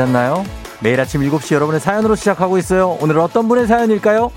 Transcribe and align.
잤나요? 0.00 0.46
매일 0.80 0.98
아침 0.98 1.20
7시 1.20 1.54
여러분의 1.54 1.78
사연으로 1.78 2.14
시작하고 2.14 2.56
있어요. 2.56 2.96
오늘 3.02 3.18
어떤 3.18 3.46
분의 3.48 3.66
사연일까요? 3.66 4.32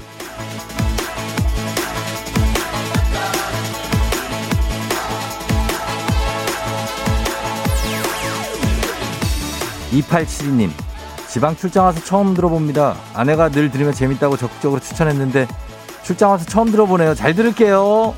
2872님, 9.93 10.69
지방 11.29 11.55
출장 11.55 11.85
와서 11.85 12.03
처음 12.03 12.33
들어봅니다. 12.33 12.97
아내가 13.13 13.47
늘 13.47 13.71
들으면 13.71 13.93
재밌다고 13.93 14.35
적극적으로 14.35 14.81
추천했는데 14.81 15.47
출장 16.03 16.31
와서 16.31 16.43
처음 16.43 16.71
들어보네요. 16.71 17.15
잘 17.15 17.33
들을게요. 17.35 18.13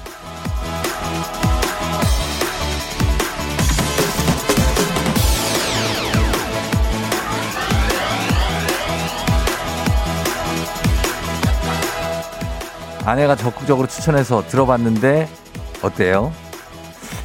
아내가 13.05 13.35
적극적으로 13.35 13.87
추천해서 13.87 14.45
들어봤는데 14.47 15.29
어때요? 15.81 16.33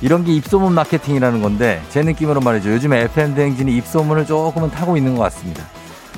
이런 0.02 0.24
게 0.24 0.32
입소문 0.34 0.72
마케팅이라는 0.74 1.42
건데 1.42 1.82
제 1.88 2.02
느낌으로 2.02 2.40
말이죠. 2.40 2.70
요즘에 2.70 3.02
FM 3.02 3.34
대행진이 3.34 3.74
입소문을 3.76 4.26
조금은 4.26 4.70
타고 4.70 4.96
있는 4.96 5.14
것 5.16 5.22
같습니다. 5.24 5.64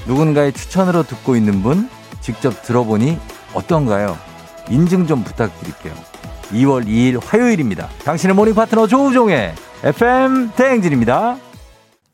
누군가의 0.06 0.52
추천으로 0.52 1.04
듣고 1.04 1.36
있는 1.36 1.62
분 1.62 1.88
직접 2.20 2.62
들어보니 2.62 3.18
어떤가요? 3.54 4.16
인증 4.68 5.06
좀 5.06 5.24
부탁드릴게요. 5.24 5.94
2월 6.52 6.86
2일 6.86 7.20
화요일입니다. 7.24 7.88
당신의 8.04 8.34
morning 8.36 8.54
파트너 8.54 8.86
조우종의 8.86 9.54
FM 9.84 10.52
대행진입니다. 10.56 11.36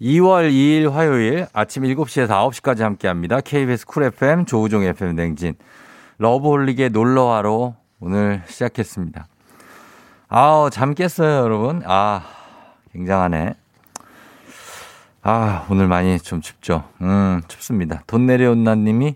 2월 0.01 0.51
2일 0.51 0.91
화요일 0.91 1.47
아침 1.53 1.83
7시에서 1.83 2.29
9시까지 2.29 2.81
함께합니다. 2.81 3.41
KBS 3.41 3.87
쿨 3.87 4.05
FM 4.05 4.47
조우종의 4.47 4.91
FM 4.91 5.17
대행진. 5.17 5.55
러브홀릭의 6.19 6.91
놀러와로 6.91 7.77
오늘 8.01 8.43
시작했습니다. 8.47 9.27
아우, 10.29 10.69
잠 10.69 10.95
깼어요, 10.95 11.43
여러분. 11.45 11.83
아, 11.87 12.23
굉장하네. 12.93 13.55
아, 15.23 15.67
오늘 15.71 15.87
많이 15.87 16.19
좀 16.19 16.41
춥죠. 16.41 16.85
음, 17.01 17.41
춥습니다. 17.47 18.03
돈 18.07 18.27
내려온다님이, 18.27 19.15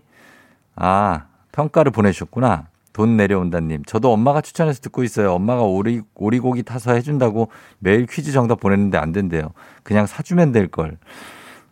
아, 0.75 1.25
평가를 1.51 1.91
보내주셨구나. 1.91 2.67
돈 2.93 3.17
내려온다님. 3.17 3.83
저도 3.85 4.13
엄마가 4.13 4.41
추천해서 4.41 4.79
듣고 4.81 5.03
있어요. 5.03 5.33
엄마가 5.33 5.63
오리, 5.63 6.01
오리고기 6.15 6.63
타서 6.63 6.93
해준다고 6.93 7.49
매일 7.79 8.05
퀴즈 8.05 8.31
정답 8.31 8.59
보냈는데 8.59 8.97
안 8.97 9.11
된대요. 9.11 9.49
그냥 9.81 10.05
사주면 10.05 10.51
될걸. 10.51 10.97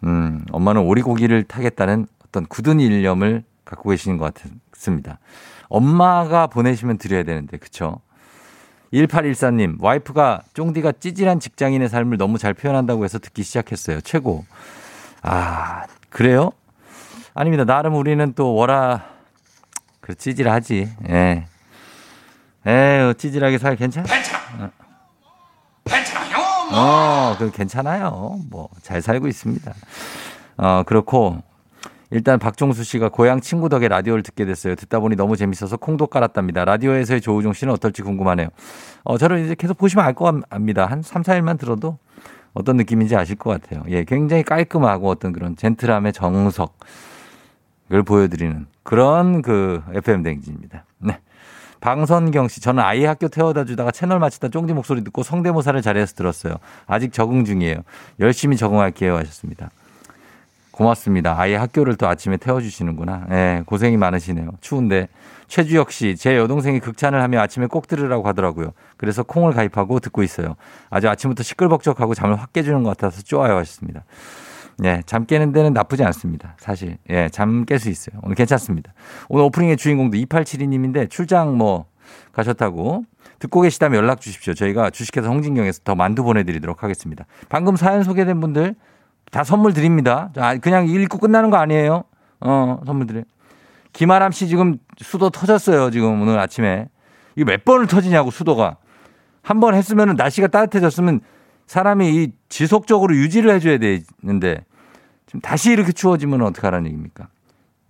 음, 0.04 0.44
엄마는 0.52 0.82
오리고기를 0.82 1.44
타겠다는 1.44 2.08
어떤 2.26 2.46
굳은 2.48 2.80
일념을 2.80 3.44
갖고 3.64 3.92
계시는 3.92 4.18
것 4.18 4.34
같 4.34 4.52
습니다. 4.82 5.20
엄마가 5.70 6.48
보내시면 6.48 6.98
드려야 6.98 7.24
되는데, 7.24 7.58
그쵸? 7.58 8.02
1814님, 8.94 9.82
와이프가 9.82 10.42
쫑디가 10.54 10.94
찌질한 10.94 11.40
직장인의 11.40 11.88
삶을 11.88 12.18
너무 12.18 12.38
잘 12.38 12.54
표현한다고 12.54 13.06
해서 13.06 13.20
듣기 13.20 13.44
시작했어요. 13.44 14.02
최고. 14.02 14.44
아, 15.22 15.86
그래요? 16.10 16.52
아닙니다. 17.34 17.64
나름 17.64 17.96
우리는 17.96 18.34
또 18.34 18.54
워라, 18.54 19.06
그 20.02 20.16
찌질하지. 20.16 20.90
예. 21.10 21.46
에휴, 22.68 23.14
찌질하게 23.14 23.58
살 23.60 23.76
괜찮아? 23.78 24.06
괜찮아. 24.08 24.72
괜찮아요. 25.86 26.38
뭐. 26.70 26.80
어, 26.80 27.36
그 27.38 27.52
괜찮아요. 27.52 28.40
뭐, 28.50 28.68
잘 28.82 29.02
살고 29.02 29.28
있습니다. 29.28 29.74
어, 30.58 30.84
그렇고, 30.86 31.42
일단 32.12 32.40
박종수 32.40 32.84
씨가 32.84 33.10
고향 33.10 33.40
친구 33.40 33.70
덕에 33.70 33.88
라디오를 33.88 34.22
듣게 34.22 34.46
됐어요. 34.46 34.76
듣다 34.76 35.00
보니 35.00 35.16
너무 35.16 35.38
재밌어서 35.38 35.78
콩도 35.78 36.08
깔았답니다. 36.08 36.66
라디오에서의 36.66 37.22
조우종 37.22 37.54
씨는 37.54 37.74
어떨지 37.74 38.02
궁금하네요. 38.02 38.50
어, 39.04 39.18
저를 39.18 39.46
이제 39.46 39.56
계속 39.56 39.78
보시면 39.78 40.06
알 40.06 40.14
것 40.14 40.26
같습니다. 40.50 40.86
한 40.86 41.02
3, 41.02 41.24
4일만 41.24 41.58
들어도 41.58 41.98
어떤 42.54 42.76
느낌인지 42.76 43.16
아실 43.16 43.38
것 43.38 43.50
같아요. 43.50 43.84
예, 43.88 44.04
굉장히 44.04 44.44
깔끔하고 44.44 45.10
어떤 45.10 45.32
그런 45.32 45.56
젠틀함의 45.56 46.12
정석을 46.12 46.68
보여드리는 48.06 48.68
그런 48.84 49.42
그 49.42 49.82
FM 49.94 50.24
댕지입니다. 50.24 50.86
네. 51.00 51.18
방선경 51.80 52.48
씨, 52.50 52.62
저는 52.62 52.84
아이 52.84 53.06
학교 53.06 53.28
태워다 53.28 53.66
주다가 53.66 53.90
채널 53.92 54.20
마치다 54.20 54.50
쫑디 54.50 54.74
목소리 54.74 55.04
듣고 55.04 55.24
성대모사를 55.24 55.82
잘해서 55.82 56.14
들었어요. 56.14 56.56
아직 56.86 57.12
적응 57.14 57.46
중이에요. 57.46 57.78
열심히 58.20 58.58
적응할게요 58.58 59.16
하셨습니다. 59.16 59.72
고맙습니다. 60.82 61.36
아예 61.40 61.56
학교를 61.56 61.96
또 61.96 62.08
아침에 62.08 62.38
태워주시는구나. 62.38 63.28
예, 63.32 63.64
고생이 63.66 63.98
많으시네요. 63.98 64.50
추운데. 64.62 65.08
최주혁 65.48 65.92
씨, 65.92 66.16
제 66.16 66.38
여동생이 66.38 66.80
극찬을 66.80 67.22
하며 67.22 67.42
아침에 67.42 67.68
꼭 67.68 67.86
들으라고 67.88 68.26
하더라고요. 68.28 68.72
그래서 68.96 69.22
콩을 69.22 69.52
가입하고 69.54 70.00
듣고 70.00 70.24
있어요. 70.24 70.56
아주 70.90 71.10
아침부터 71.10 71.44
시끌벅적하고 71.44 72.16
잠을 72.16 72.38
확 72.38 72.54
깨주는 72.54 72.82
것 72.84 72.90
같아서 72.92 73.22
좋아요 73.22 73.58
하셨습니다. 73.58 74.06
예, 74.86 75.04
잠 75.06 75.26
깨는 75.26 75.52
데는 75.52 75.74
나쁘지 75.74 76.04
않습니다. 76.06 76.56
사실. 76.58 76.98
예, 77.10 77.30
잠 77.30 77.66
깰 77.66 77.78
수 77.78 77.90
있어요. 77.90 78.20
오늘 78.24 78.36
괜찮습니다. 78.36 78.94
오늘 79.28 79.44
오프닝의 79.46 79.78
주인공도 79.78 80.18
2872님인데 80.18 81.10
출장 81.10 81.58
뭐 81.58 81.86
가셨다고 82.32 83.04
듣고 83.40 83.62
계시다면 83.62 83.98
연락 84.00 84.22
주십시오. 84.22 84.54
저희가 84.54 84.90
주식회사 84.90 85.28
홍진경에서 85.28 85.82
더 85.84 85.96
만두 85.96 86.24
보내드리도록 86.24 86.82
하겠습니다. 86.82 87.26
방금 87.50 87.76
사연 87.76 88.04
소개된 88.04 88.40
분들 88.40 88.76
다 89.32 89.44
선물 89.44 89.74
드립니다. 89.74 90.32
그냥 90.62 90.88
읽고 90.88 91.18
끝나는 91.18 91.50
거 91.50 91.58
아니에요. 91.58 92.04
어, 92.42 92.80
선물 92.86 93.08
드려요. 93.08 93.24
김아람 93.94 94.32
씨 94.32 94.48
지금 94.48 94.78
수도 94.98 95.30
터졌어요. 95.30 95.90
지금 95.92 96.22
오늘 96.22 96.38
아침에. 96.40 96.88
이거 97.36 97.46
몇 97.46 97.64
번을 97.66 97.88
터지냐고 97.88 98.30
수도가. 98.30 98.78
한 99.42 99.60
번 99.60 99.74
했으면 99.74 100.16
날씨가 100.16 100.48
따뜻해졌으면 100.48 101.22
사람이 101.66 102.16
이 102.16 102.32
지속적으로 102.50 103.16
유지를 103.16 103.52
해줘야 103.56 103.78
되는데 103.80 104.64
지금 105.26 105.40
다시 105.42 105.72
이렇게 105.72 105.92
추워지면 105.94 106.42
어떡하라는 106.44 106.86
얘기입니까? 106.88 107.28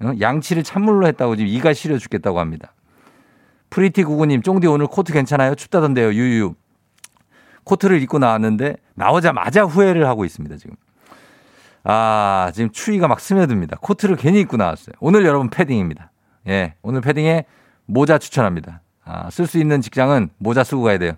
어? 0.03 0.11
양치를 0.19 0.63
찬물로 0.63 1.07
했다고 1.07 1.35
지금 1.35 1.47
이가 1.51 1.73
시려 1.73 1.97
죽겠다고 1.97 2.39
합니다. 2.39 2.73
프리티 3.69 4.03
구구님, 4.03 4.41
쫑디 4.43 4.67
오늘 4.67 4.87
코트 4.87 5.11
괜찮아요? 5.13 5.55
춥다던데요, 5.55 6.13
유유. 6.13 6.53
코트를 7.63 8.01
입고 8.01 8.19
나왔는데 8.19 8.75
나오자마자 8.95 9.63
후회를 9.63 10.07
하고 10.07 10.25
있습니다, 10.25 10.55
지금. 10.57 10.75
아, 11.83 12.51
지금 12.53 12.69
추위가 12.71 13.07
막 13.07 13.19
스며듭니다. 13.19 13.77
코트를 13.81 14.15
괜히 14.15 14.39
입고 14.41 14.57
나왔어요. 14.57 14.93
오늘 14.99 15.25
여러분 15.25 15.49
패딩입니다. 15.49 16.11
예, 16.47 16.75
오늘 16.81 17.01
패딩에 17.01 17.45
모자 17.85 18.17
추천합니다. 18.17 18.81
아, 19.03 19.29
쓸 19.29 19.47
수 19.47 19.57
있는 19.57 19.81
직장은 19.81 20.29
모자 20.37 20.63
쓰고 20.63 20.83
가야 20.83 20.97
돼요. 20.97 21.13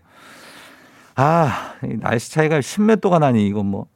아, 1.15 1.73
날씨 1.99 2.31
차이가 2.31 2.61
십몇 2.61 3.01
도가 3.01 3.19
나니, 3.19 3.45
이건 3.47 3.65
뭐. 3.65 3.87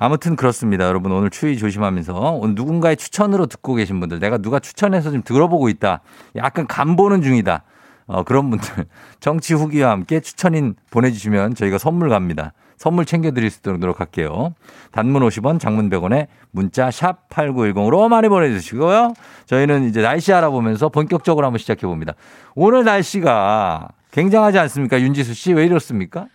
아무튼 0.00 0.36
그렇습니다. 0.36 0.84
여러분 0.84 1.10
오늘 1.10 1.28
추위 1.28 1.58
조심하면서 1.58 2.14
오늘 2.14 2.54
누군가의 2.54 2.96
추천으로 2.96 3.46
듣고 3.46 3.74
계신 3.74 3.98
분들 3.98 4.20
내가 4.20 4.38
누가 4.38 4.60
추천해서 4.60 5.10
좀 5.10 5.22
들어보고 5.24 5.68
있다. 5.68 6.02
약간 6.36 6.68
간 6.68 6.94
보는 6.94 7.20
중이다. 7.20 7.64
어, 8.06 8.22
그런 8.22 8.48
분들 8.48 8.86
정치 9.18 9.54
후기와 9.54 9.90
함께 9.90 10.20
추천인 10.20 10.76
보내주시면 10.92 11.56
저희가 11.56 11.78
선물 11.78 12.10
갑니다. 12.10 12.52
선물 12.78 13.04
챙겨드릴 13.04 13.50
수 13.50 13.58
있도록 13.58 14.00
할게요. 14.00 14.54
단문 14.92 15.22
50원, 15.22 15.60
장문 15.60 15.90
100원에 15.90 16.28
문자 16.52 16.90
샵 16.90 17.28
8910으로 17.28 18.08
많이 18.08 18.28
보내주시고요. 18.28 19.12
저희는 19.46 19.88
이제 19.88 20.00
날씨 20.00 20.32
알아보면서 20.32 20.88
본격적으로 20.88 21.46
한번 21.46 21.58
시작해 21.58 21.86
봅니다. 21.86 22.14
오늘 22.54 22.84
날씨가 22.84 23.88
굉장하지 24.12 24.58
않습니까? 24.60 25.00
윤지수 25.00 25.34
씨, 25.34 25.52
왜 25.52 25.66
이렇습니까? 25.66 26.26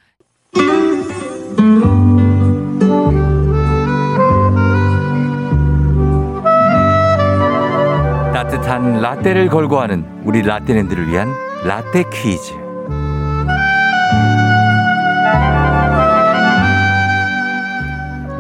따뜻한 8.34 9.02
라떼를 9.02 9.48
걸고 9.48 9.80
하는 9.80 10.06
우리 10.26 10.42
라떼랜들을 10.42 11.08
위한 11.08 11.34
라떼 11.66 12.04
퀴즈. 12.12 12.63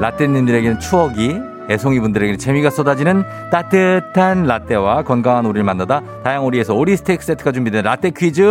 라떼님들에게는 0.03 0.79
추억이, 0.81 1.39
애송이 1.69 2.01
분들에게는 2.01 2.37
재미가 2.37 2.69
쏟아지는 2.69 3.23
따뜻한 3.49 4.43
라떼와 4.43 5.03
건강한 5.03 5.45
오리를 5.45 5.63
만나다 5.63 6.01
다양 6.23 6.43
오리에서 6.43 6.73
오리 6.73 6.97
스테이크 6.97 7.23
세트가 7.23 7.53
준비된 7.53 7.85
라떼 7.85 8.09
퀴즈. 8.09 8.43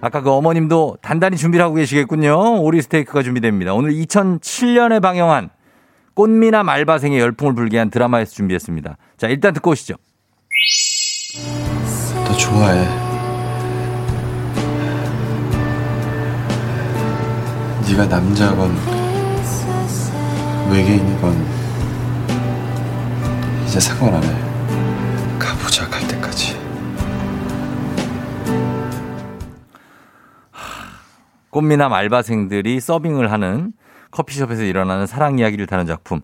아까 0.00 0.20
그 0.20 0.30
어머님도 0.30 0.98
단단히 1.02 1.36
준비를 1.36 1.64
하고 1.64 1.74
계시겠군요. 1.74 2.62
오리 2.62 2.82
스테이크가 2.82 3.24
준비됩니다. 3.24 3.74
오늘 3.74 3.94
2007년에 3.94 5.02
방영한 5.02 5.50
꽃미나 6.14 6.62
말바생의 6.62 7.18
열풍을 7.18 7.54
불게 7.56 7.78
한 7.78 7.90
드라마에서 7.90 8.32
준비했습니다. 8.32 8.96
자, 9.16 9.26
일단 9.26 9.54
듣고 9.54 9.72
오시죠. 9.72 9.96
더 12.26 12.32
좋아해. 12.36 12.86
네가 17.88 18.06
남자건 18.06 18.95
외계인이건 20.70 21.46
이제 23.66 23.80
상관 23.80 24.14
안 24.14 24.24
해. 24.24 25.38
가보자 25.38 25.88
갈 25.88 26.06
때까지. 26.08 26.56
꽃미남 31.50 31.92
알바생들이 31.92 32.80
서빙을 32.80 33.30
하는 33.32 33.72
커피숍에서 34.10 34.62
일어나는 34.62 35.06
사랑 35.06 35.38
이야기를 35.38 35.66
다룬 35.66 35.86
작품. 35.86 36.20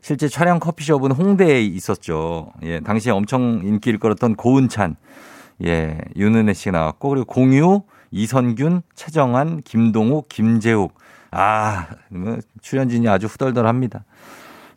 실제 0.00 0.28
촬영 0.28 0.58
커피숍은 0.58 1.12
홍대에 1.12 1.62
있었죠. 1.62 2.52
예, 2.62 2.80
당시에 2.80 3.12
엄청 3.12 3.60
인기를 3.64 3.98
끌었던 3.98 4.36
고은찬, 4.36 4.96
예, 5.64 5.98
윤은혜 6.16 6.52
씨가 6.52 6.78
나왔고, 6.78 7.08
그리고 7.08 7.24
공유, 7.24 7.82
이선균, 8.10 8.82
최정한, 8.94 9.60
김동욱, 9.62 10.28
김재욱. 10.28 10.94
아, 11.30 11.86
뭐 12.08 12.38
출연진이 12.62 13.08
아주 13.08 13.26
후덜덜합니다. 13.26 14.04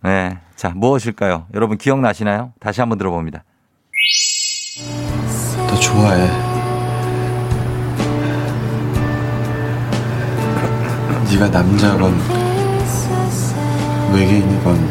네. 0.04 0.40
자, 0.56 0.70
무엇일까요? 0.70 1.48
여러분 1.54 1.78
기억나시나요? 1.78 2.54
다시 2.60 2.82
한번 2.82 2.98
들어봅니다. 2.98 3.44
너 5.68 5.76
좋아해. 5.80 6.28
네가 11.32 11.48
남자건 11.50 12.14
외계인이건 14.14 14.90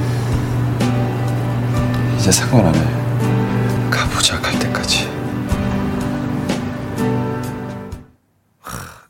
이제 2.16 2.31
상관 2.31 2.66
안 2.66 2.75
해. 2.75 3.90
가보자 3.90 4.40
갈 4.40 4.56
때까지. 4.58 5.08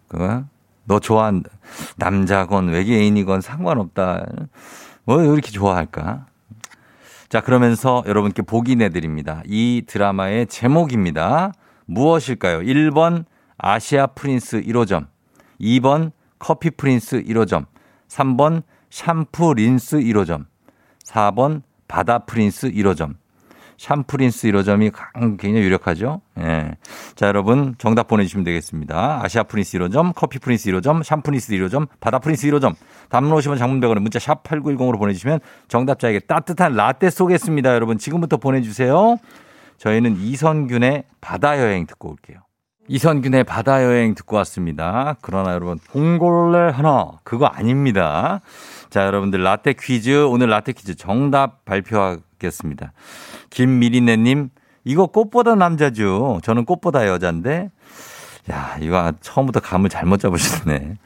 그거? 0.08 0.44
너 0.88 0.98
좋아한 0.98 1.44
남자건 1.96 2.70
외계인이건 2.70 3.42
상관없다. 3.42 4.26
뭐 5.04 5.22
이렇게 5.22 5.50
좋아할까? 5.50 6.26
자, 7.28 7.40
그러면서 7.42 8.02
여러분께 8.06 8.42
보기 8.42 8.74
내드립니다. 8.74 9.42
이 9.44 9.84
드라마의 9.86 10.46
제목입니다. 10.46 11.52
무엇일까요? 11.84 12.60
1번 12.60 13.26
아시아 13.58 14.06
프린스 14.08 14.62
1호점, 14.62 15.06
2번 15.60 16.12
커피 16.38 16.70
프린스 16.70 17.22
1호점, 17.22 17.66
3번 18.08 18.62
샴푸 18.90 19.52
린스 19.52 19.98
1호점, 19.98 20.46
4번 21.04 21.62
바다 21.86 22.20
프린스 22.20 22.70
1호점. 22.70 23.16
샴프린스 23.78 24.48
1호점이 24.48 24.92
굉장히 25.38 25.64
유력하죠. 25.64 26.20
예. 26.40 26.76
자, 27.14 27.28
여러분 27.28 27.76
정답 27.78 28.08
보내주시면 28.08 28.44
되겠습니다. 28.44 29.20
아시아 29.22 29.44
프린스 29.44 29.78
1호점, 29.78 30.12
커피 30.14 30.38
프린스 30.38 30.70
1호점, 30.70 31.02
샴프린스 31.02 31.52
1호점, 31.54 31.86
바다 32.00 32.18
프린스 32.18 32.48
1호점. 32.48 32.74
담론 33.08 33.32
오시면 33.34 33.56
장문백원에 33.56 34.00
문자 34.00 34.18
샵 34.18 34.42
8910으로 34.42 34.98
보내주시면 34.98 35.40
정답자에게 35.68 36.20
따뜻한 36.20 36.74
라떼 36.74 37.08
쏘겠습니다. 37.08 37.72
여러분 37.74 37.98
지금부터 37.98 38.36
보내주세요. 38.36 39.16
저희는 39.78 40.16
이선균의 40.16 41.04
바다 41.20 41.60
여행 41.60 41.86
듣고 41.86 42.10
올게요. 42.10 42.47
이선균의 42.88 43.44
바다 43.44 43.84
여행 43.84 44.14
듣고 44.14 44.36
왔습니다. 44.36 45.16
그러나 45.20 45.52
여러분 45.52 45.78
봉골레 45.90 46.70
하나 46.72 47.12
그거 47.22 47.46
아닙니다. 47.46 48.40
자, 48.90 49.04
여러분들 49.04 49.42
라떼 49.42 49.74
퀴즈 49.78 50.24
오늘 50.24 50.48
라떼 50.48 50.72
퀴즈 50.72 50.96
정답 50.96 51.64
발표하겠습니다. 51.66 52.92
김미리네님 53.50 54.48
이거 54.84 55.06
꽃보다 55.06 55.54
남자죠. 55.54 56.40
저는 56.42 56.64
꽃보다 56.64 57.06
여자인데 57.06 57.70
야 58.50 58.76
이거 58.80 59.12
처음부터 59.20 59.60
감을 59.60 59.90
잘못 59.90 60.18
잡으셨네. 60.20 60.96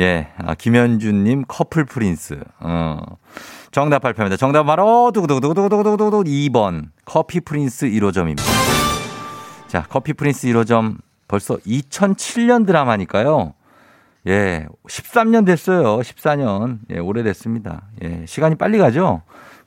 예, 0.00 0.28
아, 0.38 0.54
김현주님 0.54 1.44
커플 1.46 1.84
프린스. 1.84 2.40
어. 2.58 2.98
정답 3.70 4.00
발표합니다. 4.00 4.36
정답 4.36 4.64
바로 4.64 5.12
두구두구두구두구두구두구 5.14 6.24
2번 6.24 6.86
커피 7.04 7.40
프린스 7.40 7.86
1호점입니다. 7.86 8.73
자, 9.66 9.84
커피 9.88 10.12
프린스 10.12 10.46
1호점 10.48 10.98
벌써 11.26 11.56
2007년 11.56 12.66
드라마니까요. 12.66 13.54
예, 14.26 14.66
13년 14.88 15.44
됐어요. 15.44 15.98
14년. 15.98 16.78
예, 16.90 16.98
오래됐습니다. 16.98 17.82
예, 18.02 18.24
시간이 18.26 18.54
빨리 18.54 18.78
가죠? 18.78 19.22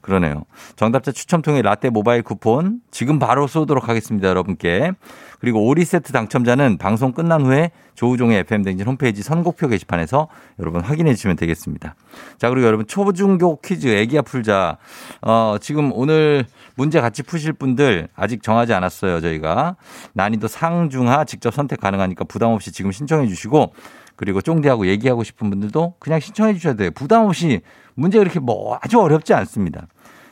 그러네요. 0.08 0.46
정답자 0.78 1.12
추첨 1.12 1.42
통해 1.42 1.62
라떼 1.62 1.90
모바일 1.90 2.24
쿠폰 2.24 2.80
지금 2.92 3.20
바로 3.20 3.46
쏘도록 3.46 3.90
하겠습니다. 3.90 4.30
여러분께. 4.30 4.94
그리고 5.40 5.68
오리 5.68 5.84
세트 5.84 6.14
당첨자는 6.14 6.78
방송 6.78 7.12
끝난 7.12 7.46
후에 7.46 7.72
조우종의 7.94 8.40
FM댕진 8.40 8.88
홈페이지 8.88 9.22
선곡표 9.22 9.68
게시판에서 9.68 10.30
여러분 10.60 10.80
확인해 10.80 11.14
주시면 11.14 11.36
되겠습니다. 11.36 11.96
자, 12.38 12.50
그리고 12.50 12.68
여러분 12.68 12.88
초중교 12.88 13.60
퀴즈 13.60 13.88
애기야 13.90 14.22
풀자. 14.22 14.78
어, 15.24 15.58
지금 15.60 15.92
오늘 15.92 16.46
문제 16.76 17.02
같이 17.02 17.22
푸실 17.22 17.52
분들 17.52 18.08
아직 18.16 18.42
정하지 18.42 18.74
않았어요. 18.74 19.20
저희가. 19.20 19.76
난이도 20.14 20.48
상중하 20.48 21.26
직접 21.26 21.54
선택 21.54 21.82
가능하니까 21.82 22.24
부담 22.24 22.52
없이 22.52 22.72
지금 22.72 22.94
신청해 22.94 23.28
주시고 23.28 23.74
그리고 24.16 24.42
쫑디하고 24.42 24.88
얘기하고 24.88 25.24
싶은 25.24 25.50
분들도 25.50 25.96
그냥 26.00 26.22
신청해 26.22 26.54
주셔야 26.54 26.76
돼요. 26.76 26.92
부담 26.92 27.26
없이 27.26 27.62
문제 27.98 28.20
그렇게 28.20 28.40
뭐 28.40 28.78
아주 28.82 29.00
어렵지 29.00 29.34
않습니다. 29.34 29.88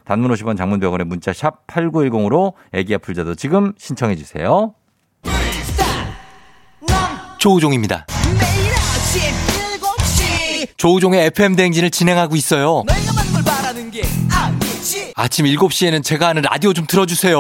단문 0.06 0.32
50원 0.32 0.58
장문 0.58 0.80
100원에 0.80 1.04
문자 1.04 1.34
샵 1.34 1.66
8910으로 1.68 2.54
애기야 2.74 3.00
풀자도 3.00 3.36
지금 3.36 3.74
신청해 3.78 4.16
주세요. 4.16 4.74
조우종입니다. 7.40 8.06
매일 8.40 8.72
아침 8.74 9.22
7시 9.80 10.68
조우종의 10.78 11.26
FM 11.28 11.56
대행진을 11.56 11.92
진행하고 11.92 12.36
있어요. 12.36 12.84
내가 12.88 13.14
많은 13.14 13.33
걸 13.33 13.44
바라는 13.44 13.92
게 13.92 14.02
아니지 14.32 15.14
아침 15.16 15.46
7시에는 15.46 16.04
제가 16.04 16.30
하는 16.30 16.42
라디오 16.44 16.74
좀 16.74 16.86
틀어주세요. 16.88 17.40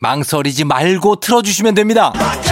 망설이지 0.00 0.64
말고 0.64 1.16
틀어주시면 1.16 1.74
됩니다. 1.74 2.12
락앤 2.16 2.51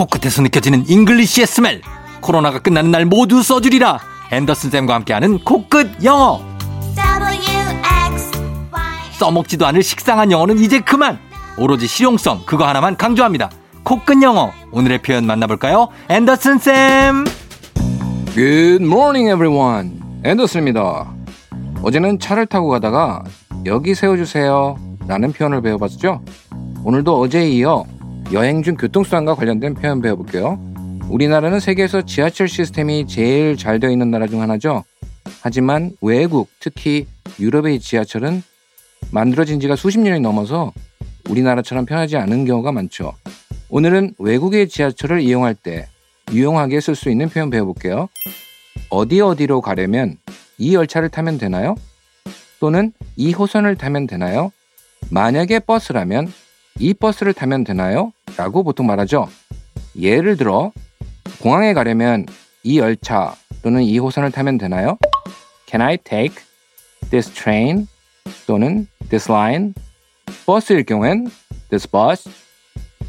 코끝에서 0.00 0.40
느껴지는 0.40 0.88
English의 0.88 1.46
smell. 1.46 1.82
코로나가 2.22 2.58
끝나는 2.58 2.90
날 2.90 3.04
모두 3.04 3.42
써주리라. 3.42 3.98
앤더슨 4.32 4.70
쌤과 4.70 4.94
함께하는 4.94 5.40
코끝 5.44 6.02
영어. 6.02 6.40
써먹지도 9.18 9.66
않을 9.66 9.82
식상한 9.82 10.32
영어는 10.32 10.58
이제 10.58 10.80
그만. 10.80 11.18
오로지 11.58 11.86
실용성 11.86 12.44
그거 12.46 12.66
하나만 12.66 12.96
강조합니다. 12.96 13.50
코끝 13.82 14.22
영어. 14.22 14.52
오늘의 14.72 15.02
표현 15.02 15.26
만나볼까요? 15.26 15.88
앤더슨 16.08 16.58
쌤. 16.58 17.26
Good 18.32 18.82
morning, 18.82 19.28
everyone. 19.28 20.00
앤더슨입니다. 20.24 21.12
어제는 21.82 22.18
차를 22.18 22.46
타고 22.46 22.68
가다가 22.68 23.22
여기 23.66 23.94
세워주세요 23.94 24.78
라는 25.06 25.32
표현을 25.32 25.60
배워봤죠? 25.60 26.22
오늘도 26.84 27.20
어제에 27.20 27.50
이어 27.50 27.84
여행 28.32 28.62
중 28.62 28.76
교통수단과 28.76 29.34
관련된 29.34 29.74
표현 29.74 30.00
배워볼게요. 30.00 30.58
우리나라는 31.08 31.58
세계에서 31.58 32.02
지하철 32.02 32.46
시스템이 32.46 33.08
제일 33.08 33.56
잘 33.56 33.80
되어 33.80 33.90
있는 33.90 34.12
나라 34.12 34.28
중 34.28 34.40
하나죠. 34.40 34.84
하지만 35.42 35.90
외국, 36.00 36.48
특히 36.60 37.06
유럽의 37.40 37.80
지하철은 37.80 38.42
만들어진 39.10 39.58
지가 39.58 39.74
수십 39.74 39.98
년이 39.98 40.20
넘어서 40.20 40.72
우리나라처럼 41.28 41.86
편하지 41.86 42.16
않은 42.18 42.44
경우가 42.44 42.70
많죠. 42.70 43.14
오늘은 43.68 44.14
외국의 44.18 44.68
지하철을 44.68 45.22
이용할 45.22 45.56
때 45.56 45.88
유용하게 46.32 46.80
쓸 46.80 46.94
수 46.94 47.10
있는 47.10 47.28
표현 47.28 47.50
배워볼게요. 47.50 48.08
어디 48.90 49.20
어디로 49.20 49.60
가려면 49.60 50.18
이 50.56 50.76
열차를 50.76 51.08
타면 51.08 51.38
되나요? 51.38 51.74
또는 52.60 52.92
이 53.16 53.32
호선을 53.32 53.74
타면 53.74 54.06
되나요? 54.06 54.52
만약에 55.10 55.58
버스라면 55.60 56.32
이 56.80 56.94
버스를 56.94 57.34
타면 57.34 57.64
되나요? 57.64 58.12
라고 58.38 58.64
보통 58.64 58.86
말하죠. 58.86 59.28
예를 59.98 60.38
들어 60.38 60.72
공항에 61.42 61.74
가려면 61.74 62.24
이 62.62 62.78
열차 62.78 63.34
또는 63.62 63.82
이 63.82 63.98
호선을 63.98 64.30
타면 64.30 64.56
되나요? 64.56 64.96
Can 65.66 65.82
I 65.82 65.98
take 65.98 66.36
this 67.10 67.30
train 67.30 67.86
또는 68.46 68.88
this 69.10 69.30
line? 69.30 69.74
버스일 70.46 70.84
경우엔 70.84 71.30
this 71.68 71.88
bus 71.88 72.30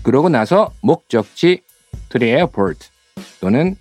그러고 0.04 0.28
나서 0.28 0.74
목적지 0.82 1.62
to 2.10 2.20
the 2.20 2.34
airport 2.34 2.90
또는 3.40 3.78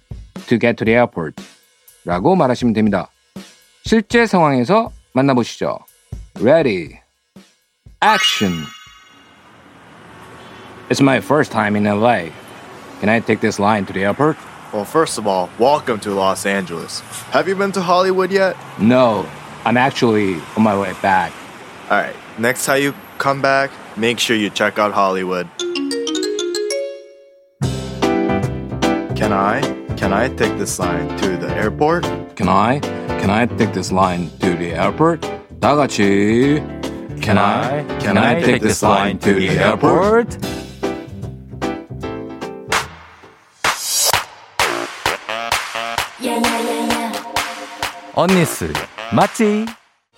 to 0.46 0.58
get 0.58 0.76
to 0.76 0.84
the 0.84 0.94
airport 0.94 1.42
라고 2.04 2.36
말하시면 2.36 2.74
됩니다. 2.74 3.10
실제 3.84 4.26
상황에서 4.26 4.92
만나보시죠. 5.14 5.78
Ready, 6.40 7.00
action. 8.02 8.79
It's 10.89 11.01
my 11.01 11.19
first 11.19 11.51
time 11.51 11.75
in 11.75 11.83
LA. 11.85 12.29
Can 12.99 13.09
I 13.09 13.19
take 13.19 13.41
this 13.41 13.59
line 13.59 13.85
to 13.87 13.93
the 13.93 14.03
airport? 14.03 14.37
Well, 14.71 14.85
first 14.85 15.17
of 15.17 15.27
all, 15.27 15.49
welcome 15.57 15.99
to 16.01 16.11
Los 16.11 16.45
Angeles. 16.45 16.99
Have 17.31 17.47
you 17.47 17.55
been 17.55 17.71
to 17.73 17.81
Hollywood 17.81 18.31
yet? 18.31 18.55
No, 18.79 19.25
I'm 19.63 19.77
actually 19.77 20.35
on 20.55 20.63
my 20.63 20.77
way 20.77 20.93
back. 21.01 21.31
Alright, 21.89 22.15
next 22.37 22.65
time 22.65 22.81
you 22.81 22.93
come 23.17 23.41
back, 23.41 23.71
make 23.95 24.19
sure 24.19 24.35
you 24.35 24.49
check 24.49 24.77
out 24.79 24.91
Hollywood. 24.91 25.47
Can 29.15 29.31
I? 29.31 29.61
Can 29.97 30.11
I 30.13 30.27
take 30.29 30.57
this 30.57 30.77
line 30.77 31.07
to 31.17 31.37
the 31.37 31.49
airport? 31.55 32.03
Can 32.35 32.49
I? 32.49 32.79
Can 33.21 33.29
I 33.29 33.45
take 33.45 33.73
this 33.73 33.91
line 33.91 34.29
to 34.39 34.55
the 34.55 34.73
airport? 34.75 35.21
다 35.59 35.75
같이. 35.75 36.61
Can 37.21 37.37
I? 37.37 37.83
Can 37.99 38.17
I 38.17 38.41
take 38.41 38.61
this 38.61 38.83
line 38.83 39.17
to 39.19 39.33
the 39.33 39.49
airport? 39.49 40.37
언니스 48.20 48.70
맞지? 49.16 49.64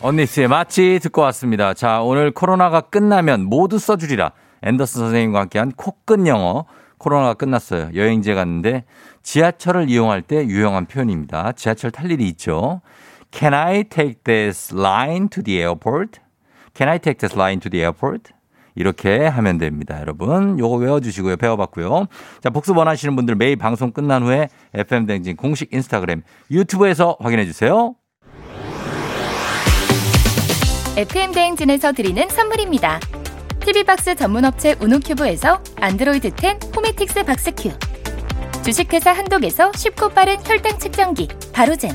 언니스의 0.00 0.48
맞지 0.48 0.98
듣고 1.04 1.22
왔습니다. 1.22 1.72
자 1.72 2.02
오늘 2.02 2.32
코로나가 2.32 2.80
끝나면 2.80 3.44
모두 3.44 3.78
써주리라. 3.78 4.32
앤더슨 4.62 5.02
선생님과 5.02 5.38
함께한 5.42 5.70
코끝 5.76 6.26
영어. 6.26 6.64
코로나가 6.98 7.34
끝났어요. 7.34 7.90
여행지에 7.94 8.34
갔는데 8.34 8.86
지하철을 9.22 9.88
이용할 9.88 10.20
때 10.20 10.44
유용한 10.44 10.86
표현입니다. 10.86 11.52
지하철 11.52 11.92
탈 11.92 12.10
일이 12.10 12.26
있죠. 12.30 12.80
Can 13.30 13.54
I 13.54 13.84
take 13.84 14.24
this 14.24 14.74
line 14.74 15.28
to 15.28 15.40
the 15.40 15.60
airport? 15.60 16.18
Can 16.74 16.88
I 16.88 16.98
take 16.98 17.18
this 17.18 17.38
line 17.38 17.60
to 17.60 17.70
the 17.70 17.84
airport? 17.84 18.32
이렇게 18.74 19.26
하면 19.26 19.58
됩니다, 19.58 20.00
여러분. 20.00 20.58
요거 20.58 20.76
외워주시고요. 20.76 21.36
배워봤고요. 21.36 22.06
자, 22.42 22.50
복습 22.50 22.76
원하시는 22.76 23.14
분들 23.16 23.34
매일 23.34 23.56
방송 23.56 23.92
끝난 23.92 24.22
후에 24.22 24.48
FM댕진 24.74 25.36
공식 25.36 25.72
인스타그램, 25.72 26.22
유튜브에서 26.50 27.16
확인해주세요. 27.20 27.94
FM 30.96 31.32
대행진에서 31.32 31.92
드리는 31.92 32.28
선물입니다. 32.28 33.00
TV박스 33.64 34.14
전문업체 34.16 34.76
우노큐브에서 34.80 35.62
안드로이드 35.80 36.32
10 36.38 36.76
호메틱스 36.76 37.24
박스큐 37.24 37.70
주식회사 38.64 39.12
한독에서 39.12 39.72
쉽고 39.74 40.10
빠른 40.10 40.36
혈당 40.44 40.78
측정기 40.78 41.28
바로젠 41.52 41.92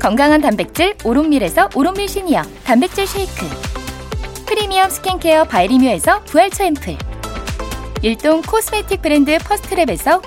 건강한 0.00 0.40
단백질 0.40 0.96
오롯밀에서 1.04 1.68
오롯밀 1.74 2.08
시니어 2.08 2.42
단백질 2.64 3.06
쉐이크 3.06 3.69
프리미엄 4.50 4.90
스킨케어 4.90 5.44
바이리뮤에서 5.44 6.24
부활초 6.24 6.64
앰플. 6.64 6.98
일동 8.02 8.42
코스메틱 8.42 9.00
브랜드 9.00 9.38
퍼스트랩에서 9.38 10.20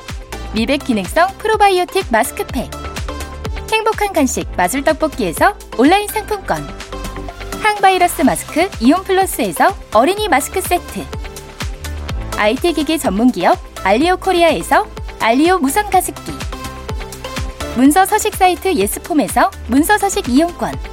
미백 0.54 0.86
기능성 0.86 1.28
프로바이오틱 1.40 2.06
마스크팩. 2.10 2.72
행복한 3.70 4.14
간식 4.14 4.48
마술 4.56 4.82
떡볶이에서 4.86 5.58
온라인 5.78 6.08
상품권. 6.08 6.66
항바이러스 7.62 8.22
마스크 8.22 8.70
이온 8.80 9.04
플러스에서 9.04 9.76
어린이 9.94 10.30
마스크 10.30 10.62
세트. 10.62 11.06
IT 12.38 12.72
기기 12.72 12.98
전문 12.98 13.30
기업 13.30 13.60
알리오 13.84 14.16
코리아에서 14.16 14.88
알리오 15.20 15.58
무선 15.58 15.90
가습기. 15.90 16.32
문서 17.76 18.06
서식 18.06 18.36
사이트 18.36 18.74
예스폼에서 18.74 19.52
문서 19.68 19.98
서식 19.98 20.30
이용권 20.30 20.93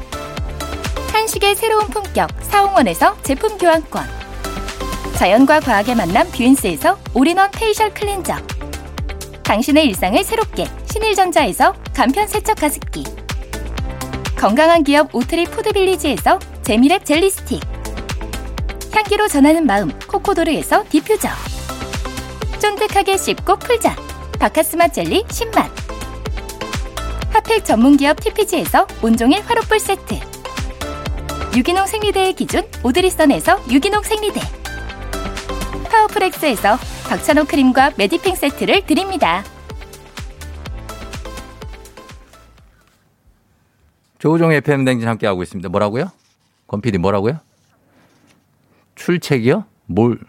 한식의 1.11 1.55
새로운 1.55 1.87
품격 1.87 2.29
사홍원에서 2.41 3.21
제품 3.23 3.57
교환권. 3.57 4.03
자연과 5.17 5.59
과학의 5.59 5.95
만남 5.95 6.29
뷰인스에서 6.31 6.97
올인원 7.13 7.51
페이셜 7.51 7.93
클렌저. 7.93 8.35
당신의 9.43 9.85
일상을 9.87 10.23
새롭게 10.23 10.67
신일전자에서 10.91 11.73
간편 11.93 12.27
세척 12.27 12.57
가습기. 12.57 13.03
건강한 14.37 14.83
기업 14.83 15.13
오트리 15.13 15.45
푸드빌리지에서 15.45 16.39
재미랩 16.63 17.05
젤리 17.05 17.29
스틱. 17.29 17.61
향기로 18.93 19.27
전하는 19.27 19.65
마음 19.65 19.91
코코도르에서 20.07 20.85
디퓨저. 20.89 21.27
쫀득하게 22.59 23.17
씹고 23.17 23.57
풀자. 23.59 23.95
박카스맛 24.39 24.87
젤리 24.87 25.25
10만. 25.25 25.69
핫팩 27.33 27.65
전문기업 27.65 28.19
TPG에서 28.21 28.87
온종일 29.01 29.41
화롯불 29.41 29.79
세트 29.79 30.31
유기농 31.55 31.85
생리대의 31.85 32.33
기준 32.33 32.63
오드리선에서 32.83 33.65
유기농 33.69 34.03
생리대 34.03 34.39
파워프렉스에서 35.91 36.77
박찬호 37.09 37.43
크림과 37.43 37.91
메디핑 37.97 38.35
세트를 38.35 38.85
드립니다. 38.85 39.43
조우종 44.17 44.53
FM 44.53 44.85
댕진 44.85 45.09
함께하고 45.09 45.43
있습니다. 45.43 45.67
뭐라고요? 45.67 46.11
권PD 46.67 46.99
뭐라고요? 46.99 47.39
출첵이요? 48.95 49.65
뭘? 49.87 50.19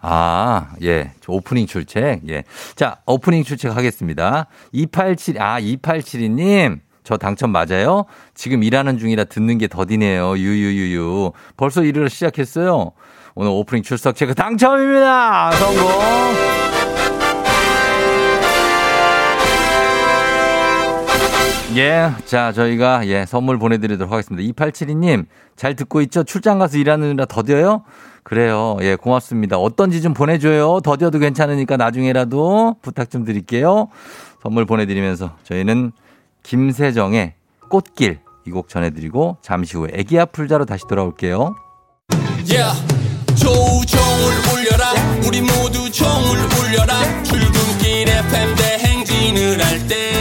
아, 0.00 0.74
예. 0.82 1.12
오프닝 1.28 1.66
출첵. 1.66 2.20
예. 2.28 2.42
자, 2.74 2.96
오프닝 3.06 3.44
출첵 3.44 3.76
하겠습니다. 3.76 4.46
287, 4.72 5.40
아, 5.40 5.60
2872님. 5.60 6.80
저 7.04 7.18
당첨 7.18 7.52
맞아요? 7.52 8.06
지금 8.34 8.64
일하는 8.64 8.98
중이라 8.98 9.24
듣는 9.24 9.58
게 9.58 9.68
더디네요. 9.68 10.38
유유유유. 10.38 11.32
벌써 11.56 11.84
일을 11.84 12.08
시작했어요. 12.08 12.92
오늘 13.34 13.50
오프닝 13.52 13.82
출석 13.82 14.16
체크 14.16 14.34
당첨입니다. 14.34 15.52
성공. 15.52 15.84
예. 21.76 22.12
자, 22.24 22.52
저희가 22.52 23.06
예, 23.08 23.26
선물 23.26 23.58
보내드리도록 23.58 24.10
하겠습니다. 24.10 24.54
2872님, 24.54 25.26
잘 25.56 25.74
듣고 25.74 26.00
있죠? 26.02 26.22
출장 26.22 26.58
가서 26.58 26.78
일하느라 26.78 27.26
더뎌요? 27.26 27.82
그래요. 28.22 28.78
예, 28.80 28.96
고맙습니다. 28.96 29.58
어떤지 29.58 30.00
좀 30.00 30.14
보내줘요. 30.14 30.80
더뎌도 30.80 31.18
괜찮으니까 31.18 31.76
나중에라도 31.76 32.76
부탁 32.80 33.10
좀 33.10 33.24
드릴게요. 33.24 33.88
선물 34.40 34.64
보내드리면서 34.64 35.32
저희는 35.42 35.92
김세정의 36.44 37.34
꽃길 37.68 38.20
이 38.46 38.50
곡 38.50 38.68
전해드리고 38.68 39.38
잠시 39.42 39.76
후에 39.76 39.88
애기야 39.94 40.26
풀자로 40.26 40.66
다시 40.66 40.84
돌아올게요. 40.88 41.56
Yeah. 42.46 42.78
조우종을 43.34 44.32
울려라 44.52 44.92
우리 45.26 45.40
모두 45.40 45.90
종을 45.90 46.38
울려라 46.60 47.22
출근길 47.24 48.08
FM 48.08 48.54
대행진을 48.54 49.64
할때 49.64 50.14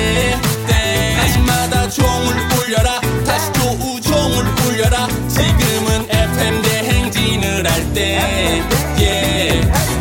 종을 1.93 2.33
울려라 2.57 2.99
다시 3.23 3.51
조우종을 3.53 4.45
울려라 4.65 5.07
지금은 5.27 6.07
FM 6.09 6.61
대행진을 6.63 7.69
할때 7.69 8.17
yeah. 8.97 9.92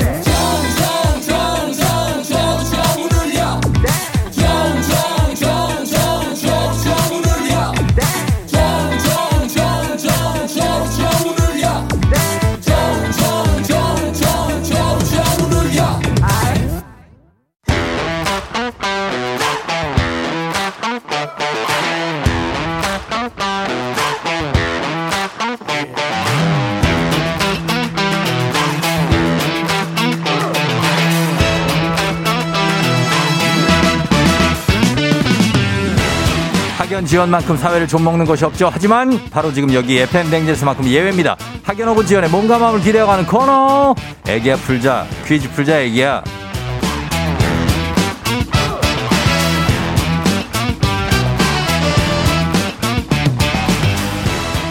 지연만큼 37.12 37.59
사회를 37.59 37.87
좀 37.88 38.04
먹는 38.04 38.25
것이 38.25 38.42
없죠. 38.42 38.71
하지만 38.73 39.21
바로 39.31 39.52
지금 39.52 39.75
여기 39.75 39.99
FM 39.99 40.31
댕제스만큼 40.31 40.87
예외입니다. 40.87 41.37
학연하고 41.62 42.07
지연의 42.07 42.31
몸과 42.31 42.59
마음을 42.59 42.81
기대어가는 42.81 43.26
코너. 43.26 43.95
애기야 44.26 44.57
풀자 44.57 45.07
퀴즈 45.26 45.50
풀자 45.50 45.78
애기야. 45.81 46.25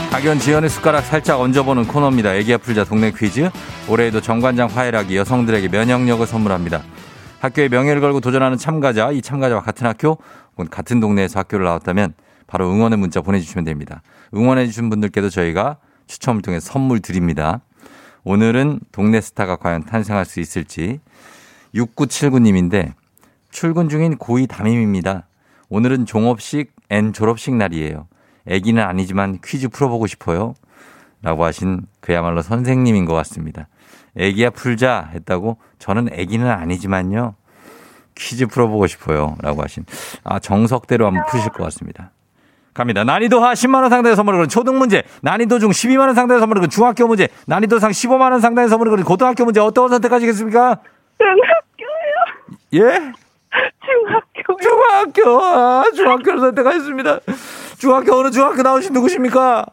학연 0.10 0.40
지연의 0.40 0.72
숟가락 0.72 1.06
살짝 1.06 1.40
얹어보는 1.40 1.86
코너입니다. 1.86 2.34
애기야 2.34 2.58
풀자 2.58 2.86
동네 2.86 3.12
퀴즈. 3.12 3.52
올해에도 3.88 4.20
정관장 4.20 4.70
화해락이 4.74 5.16
여성들에게 5.16 5.68
면역력을 5.68 6.26
선물합니다. 6.26 6.82
학교의 7.40 7.70
명예를 7.70 8.02
걸고 8.02 8.20
도전하는 8.20 8.58
참가자, 8.58 9.12
이 9.12 9.22
참가자와 9.22 9.62
같은 9.62 9.86
학교 9.86 10.18
혹은 10.54 10.70
같은 10.70 11.00
동네에서 11.00 11.40
학교를 11.40 11.66
나왔다면 11.66 12.14
바로 12.52 12.70
응원의 12.70 13.00
문자 13.00 13.22
보내주시면 13.22 13.64
됩니다. 13.64 14.02
응원해주신 14.34 14.90
분들께도 14.90 15.30
저희가 15.30 15.78
추첨을 16.08 16.42
통해 16.42 16.60
선물 16.60 17.00
드립니다. 17.00 17.62
오늘은 18.26 18.82
동네 18.92 19.22
스타가 19.22 19.56
과연 19.56 19.86
탄생할 19.86 20.26
수 20.26 20.42
있을지 20.42 21.00
6979님인데 21.74 22.92
출근 23.52 23.88
중인 23.88 24.18
고2 24.18 24.50
담임입니다. 24.50 25.28
오늘은 25.70 26.06
종업식 26.06 26.74
and 26.90 27.14
졸업식 27.14 27.56
날이에요. 27.56 28.10
애기는 28.48 28.84
아니지만 28.84 29.40
퀴즈 29.42 29.70
풀어보고 29.70 30.08
싶어요. 30.08 30.54
라고 31.22 31.46
하신 31.46 31.88
그야말로 32.02 32.42
선생님인 32.42 33.06
것 33.06 33.14
같습니다. 33.14 33.70
애기야 34.18 34.50
풀자 34.50 35.12
했다고 35.14 35.58
저는 35.80 36.10
애기는 36.12 36.46
아니지만요. 36.50 37.36
퀴즈 38.14 38.48
풀어보고 38.48 38.88
싶어요. 38.88 39.38
라고 39.40 39.64
하신. 39.64 39.86
아, 40.26 40.40
정석대로 40.40 41.08
한번 41.08 41.24
푸실 41.28 41.50
것 41.52 41.64
같습니다. 41.64 42.12
갑니다. 42.74 43.04
난이도 43.04 43.40
하 43.42 43.54
10만원 43.54 43.90
상당의 43.90 44.16
선물을 44.16 44.38
거는 44.40 44.50
초등 44.50 44.78
문제, 44.78 45.04
난이도 45.22 45.60
중 45.60 45.72
12만원 45.72 46.16
상당의 46.16 46.40
선물을 46.40 46.62
거는 46.62 46.70
중학교 46.70 47.08
문제, 47.08 47.28
난이도 47.48 47.80
상 47.80 47.92
15만원 47.92 48.40
상당의 48.40 48.70
선물을 48.70 48.92
거는 48.92 49.04
고등학교 49.04 49.44
문제 49.44 49.60
어떤 49.60 49.86
거 49.86 49.90
선택하시겠습니까? 49.90 50.80
중학교요. 51.18 52.86
예? 52.86 53.12
중학교요. 53.84 54.58
중학교, 54.62 55.42
아, 55.44 55.84
중학교를 55.94 56.40
선택하셨습니다. 56.40 57.20
중학교 57.78 58.16
어느 58.16 58.32
중학교 58.32 58.62
나오신 58.62 58.94
누구십니까? 58.94 59.66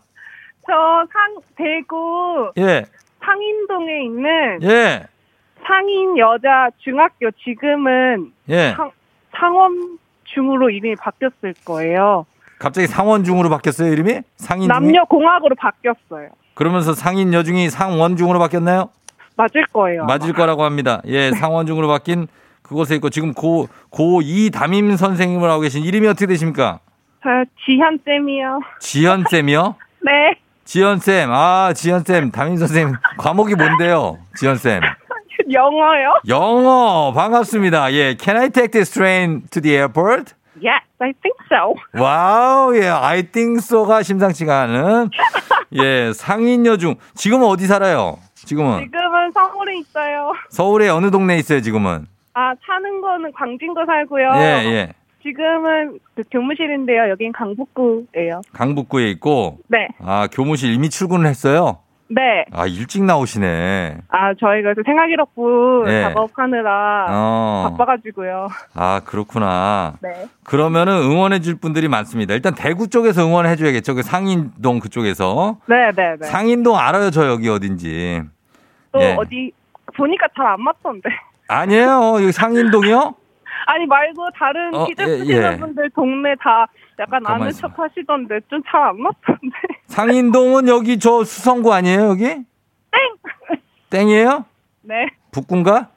저 0.67 0.73
상, 1.13 1.37
대구 1.57 2.51
예, 2.59 2.85
상인동에 3.25 4.05
있는 4.05 4.63
예, 4.63 5.07
상인 5.67 6.19
여자 6.19 6.69
중학교 6.79 7.31
지금은 7.31 8.33
예. 8.49 8.73
상, 8.77 8.91
상원 9.37 9.99
중으로 10.25 10.71
이름이 10.71 10.97
바뀌었을 10.97 11.55
거예요. 11.65 12.27
갑자기 12.59 12.87
상원 12.87 13.25
중으로 13.25 13.49
바뀌었어요, 13.51 13.93
이름이? 13.93 14.21
상인 14.37 14.63
중이? 14.63 14.69
남녀 14.69 15.05
공학으로 15.05 15.55
바뀌었어요. 15.57 16.29
그러면서 16.55 16.93
상인 16.95 17.33
여중이 17.33 17.71
상원 17.71 18.17
중으로 18.17 18.39
바뀌었나요? 18.39 18.91
맞을 19.37 19.65
거예요. 19.73 20.05
맞을 20.05 20.33
거라고 20.33 20.65
합니다. 20.65 21.01
예, 21.07 21.31
상원 21.31 21.67
중으로 21.67 21.87
바뀐 21.87 22.27
그곳에 22.63 22.97
있고 22.97 23.11
지금 23.11 23.33
고, 23.33 23.69
고2 23.93 24.53
담임 24.53 24.97
선생님을 24.97 25.49
하고 25.49 25.61
계신 25.63 25.85
이름이 25.85 26.09
어떻게 26.09 26.27
되십니까? 26.27 26.81
저 27.23 27.29
지현 27.65 28.01
쌤이요. 28.05 28.61
지현 28.81 29.25
쌤이요? 29.31 29.77
네. 30.05 30.35
지현 30.65 30.99
쌤, 30.99 31.31
아, 31.33 31.73
지현 31.75 32.05
쌤, 32.05 32.31
담임 32.31 32.57
선생님 32.57 32.97
과목이 33.17 33.55
뭔데요? 33.55 34.19
지현 34.37 34.57
쌤. 34.57 34.81
영어요? 35.51 36.15
영어 36.27 37.13
반갑습니다. 37.15 37.93
예, 37.93 38.17
Can 38.21 38.37
I 38.37 38.51
take 38.51 38.73
this 38.73 38.91
train 38.93 39.43
to 39.51 39.63
the 39.63 39.77
airport? 39.77 40.35
Yes, 40.63 40.83
I 40.99 41.13
think 41.23 41.37
so. 41.51 41.75
Wow, 41.93 42.75
예, 42.77 42.89
I 42.89 43.23
think 43.23 43.59
so가 43.59 44.03
심상치가 44.03 44.63
않은 44.63 45.11
예 45.75 46.13
상인 46.13 46.65
여 46.67 46.77
중. 46.77 46.97
지금은 47.15 47.47
어디 47.47 47.67
살아요? 47.67 48.19
지금은 48.35 48.81
지금은 48.85 49.33
서울에 49.33 49.79
있어요. 49.79 50.33
서울의 50.51 50.89
어느 50.91 51.11
동네에 51.11 51.39
있어요? 51.39 51.61
지금은? 51.61 52.07
아, 52.35 52.55
사는 52.67 53.01
거는 53.01 53.33
광진구 53.33 53.85
살고요. 53.87 54.31
예, 54.37 54.41
예. 54.41 54.93
지금은 55.23 55.99
그 56.15 56.23
교무실인데요. 56.31 57.11
여긴 57.11 57.33
강북구예요. 57.33 58.41
강북구에 58.53 59.11
있고 59.11 59.59
네. 59.67 59.89
아 60.01 60.29
교무실 60.31 60.73
이미 60.73 60.89
출근을 60.89 61.27
했어요. 61.27 61.79
네. 62.11 62.47
아 62.53 62.67
일찍 62.67 63.05
나오시네. 63.05 63.99
아, 64.09 64.35
저희가 64.35 64.73
그 64.75 64.83
생활기록부 64.85 65.83
네. 65.87 66.03
작업하느라 66.05 67.07
어. 67.11 67.69
바빠가지고요. 67.71 68.49
아 68.75 69.01
그렇구나. 69.05 69.95
네. 70.01 70.27
그러면은 70.45 70.95
응원해 71.03 71.41
줄 71.41 71.57
분들이 71.57 71.87
많습니다. 71.89 72.33
일단 72.35 72.55
대구 72.55 72.89
쪽에서 72.89 73.27
응원해 73.27 73.57
줘야겠죠. 73.57 73.95
그 73.95 74.03
상인동 74.03 74.81
그쪽에서. 74.81 75.59
네, 75.67 75.91
네, 75.95 76.17
네. 76.19 76.27
상인동 76.27 76.79
알아요, 76.79 77.11
저 77.11 77.27
여기 77.29 77.49
어딘지. 77.51 78.23
또 78.93 79.01
예. 79.03 79.15
어디 79.19 79.53
보니까 79.97 80.27
잘 80.35 80.47
안 80.47 80.63
맞던데. 80.63 81.11
아니에요. 81.49 82.15
여기 82.23 82.33
상인동이요? 82.33 83.15
아니 83.67 83.85
말고 83.85 84.31
다른 84.39 84.75
어, 84.75 84.87
예, 84.89 84.95
쓰시는 85.05 85.27
예. 85.53 85.57
분들 85.59 85.91
동네 85.91 86.35
다 86.41 86.67
약간 86.99 87.25
아는. 87.27 87.53
척 87.53 87.79
하시던데 87.79 88.41
좀 88.51 88.63
잘 88.71 88.83
안 88.89 89.01
맞던데. 89.01 89.57
상인동은 89.89 90.69
여기 90.69 90.99
저 90.99 91.25
수성구 91.25 91.73
아니에요, 91.73 92.09
여기? 92.09 92.25
땡. 92.25 92.45
땡이에요? 93.91 94.45
네. 94.83 95.07
북구인가? 95.33 95.89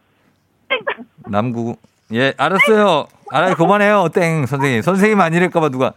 남구. 1.27 1.75
예, 2.13 2.33
알았어요. 2.37 3.07
알아요. 3.31 3.55
그만해요. 3.55 4.09
땡, 4.13 4.45
선생님. 4.45 4.81
선생님 4.81 5.19
아니랄까봐 5.19 5.69
누가. 5.69 5.93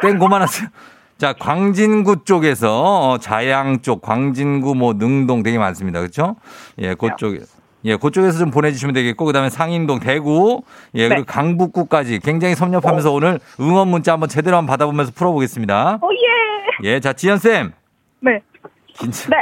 땡, 0.00 0.18
그만하세요. 0.18 0.68
자, 1.18 1.32
광진구 1.34 2.24
쪽에서, 2.24 3.10
어, 3.12 3.18
자양 3.18 3.80
쪽, 3.82 4.02
광진구, 4.02 4.74
뭐, 4.74 4.92
능동 4.94 5.42
되게 5.44 5.56
많습니다. 5.58 6.00
그렇죠? 6.00 6.34
예, 6.78 6.94
그쪽. 6.94 7.36
예, 7.84 7.96
그쪽에서 7.96 8.38
좀 8.38 8.50
보내주시면 8.50 8.94
되겠고, 8.94 9.24
그 9.24 9.32
다음에 9.32 9.50
상인동, 9.50 10.00
대구, 10.00 10.62
예, 10.94 11.08
그리고 11.08 11.22
네. 11.24 11.32
강북구까지 11.32 12.20
굉장히 12.20 12.54
섭렵하면서 12.54 13.12
오 13.12 13.20
늘 13.20 13.38
응원 13.60 13.88
문자 13.88 14.12
한번 14.12 14.28
제대로 14.28 14.56
한번 14.56 14.72
받아보면서 14.72 15.12
풀어보겠습니다. 15.14 15.98
오 16.02 16.08
예. 16.12 16.88
예, 16.88 17.00
자, 17.00 17.12
지연쌤. 17.12 17.72
네. 18.20 18.40
진짜. 18.94 19.28
네. 19.30 19.36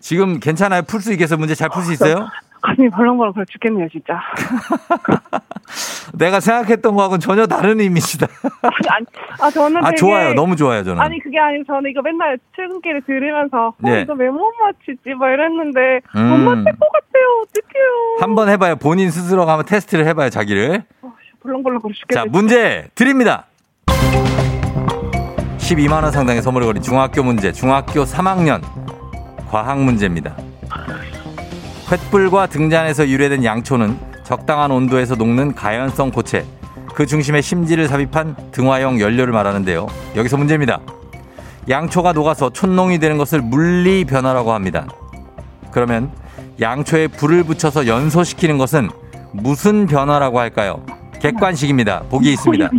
지금 0.00 0.38
괜찮아요? 0.40 0.82
풀 0.82 1.00
수 1.00 1.12
있겠어요? 1.12 1.38
문제 1.38 1.54
잘 1.54 1.68
풀 1.70 1.82
수 1.82 1.92
있어요? 1.92 2.28
가슴이 2.64 2.88
벌렁벌렁 2.90 3.32
그래 3.34 3.44
죽겠네요 3.50 3.88
진짜. 3.90 4.20
내가 6.14 6.40
생각했던 6.40 6.94
거하고는 6.94 7.20
전혀 7.20 7.46
다른 7.46 7.80
이미지다. 7.80 8.26
아니, 8.62 9.06
아 9.40 9.50
저는 9.50 9.78
아, 9.84 9.90
되게 9.90 9.96
좋아요. 9.96 10.34
너무 10.34 10.56
좋아요, 10.56 10.82
저는. 10.84 11.00
아니 11.00 11.18
그게 11.20 11.38
아니고 11.38 11.64
저는 11.66 11.90
이거 11.90 12.00
맨날 12.02 12.38
출근길에 12.54 13.00
들으면서 13.06 13.68
어, 13.68 13.74
네. 13.78 14.02
이거 14.02 14.14
왜 14.14 14.28
못 14.28 14.40
맞히지 14.60 15.14
막 15.18 15.28
이랬는데 15.30 16.00
음. 16.16 16.28
못 16.30 16.36
맞힐 16.38 16.64
것 16.64 16.90
같아요 16.92 17.42
어떡해요 17.42 18.16
한번 18.20 18.48
해봐요. 18.48 18.76
본인 18.76 19.10
스스로가 19.10 19.52
한번 19.52 19.66
테스트를 19.66 20.06
해봐요, 20.06 20.30
자기를. 20.30 20.84
벌렁벌렁 21.42 21.80
그래 21.80 21.92
죽겠네 21.94 22.22
자, 22.24 22.26
문제 22.30 22.88
드립니다. 22.94 23.46
12만원 25.58 26.10
상당의 26.12 26.42
선물을 26.42 26.66
거린 26.66 26.82
중학교 26.82 27.22
문제, 27.22 27.50
중학교 27.52 28.04
3학년 28.04 28.62
과학 29.50 29.78
문제입니다. 29.80 30.36
횃불과 31.86 32.48
등잔에서 32.50 33.08
유래된 33.08 33.44
양초는 33.44 33.98
적당한 34.24 34.70
온도에서 34.70 35.16
녹는 35.16 35.54
가연성 35.54 36.10
고체, 36.10 36.46
그 36.94 37.06
중심에 37.06 37.40
심지를 37.40 37.88
삽입한 37.88 38.36
등화용 38.52 39.00
연료를 39.00 39.32
말하는데요. 39.32 39.86
여기서 40.16 40.36
문제입니다. 40.36 40.80
양초가 41.68 42.12
녹아서 42.12 42.50
촌농이 42.50 42.98
되는 42.98 43.18
것을 43.18 43.42
물리 43.42 44.04
변화라고 44.04 44.52
합니다. 44.52 44.86
그러면 45.70 46.10
양초에 46.60 47.08
불을 47.08 47.44
붙여서 47.44 47.86
연소시키는 47.86 48.58
것은 48.58 48.88
무슨 49.32 49.86
변화라고 49.86 50.38
할까요? 50.38 50.84
객관식입니다. 51.20 52.04
보기 52.10 52.32
있습니다. 52.32 52.70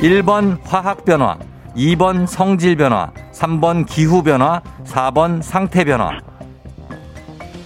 1번 0.00 0.58
화학 0.64 1.04
변화, 1.04 1.38
2번 1.76 2.26
성질 2.26 2.76
변화, 2.76 3.10
3번 3.32 3.86
기후 3.86 4.22
변화, 4.22 4.62
4번 4.84 5.42
상태 5.42 5.84
변화. 5.84 6.18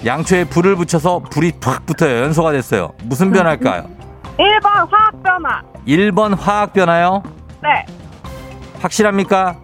양초에 0.05 0.45
불을 0.45 0.77
붙여서 0.77 1.21
불이 1.31 1.53
팍 1.61 1.85
붙어요. 1.87 2.23
연소가 2.25 2.53
됐어요. 2.53 2.93
무슨 3.05 3.31
변화일까요? 3.33 3.85
1번 4.39 4.89
화학 4.91 5.23
변화 5.23 5.63
1번 5.87 6.39
화학 6.39 6.73
변화요? 6.73 7.23
네 7.63 7.85
확실합니까? 8.81 9.57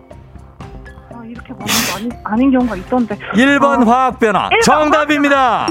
아, 1.15 1.23
이렇게 1.27 1.53
말하는 1.55 1.67
거 1.91 1.97
아니, 1.97 2.09
아닌 2.25 2.51
경우가 2.51 2.77
있던데 2.77 3.17
1번 3.33 3.87
화학 3.87 4.19
변화. 4.19 4.51
정답입니다. 4.63 5.67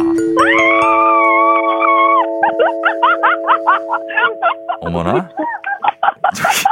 어머나. 4.81 5.29
저기, 6.35 6.63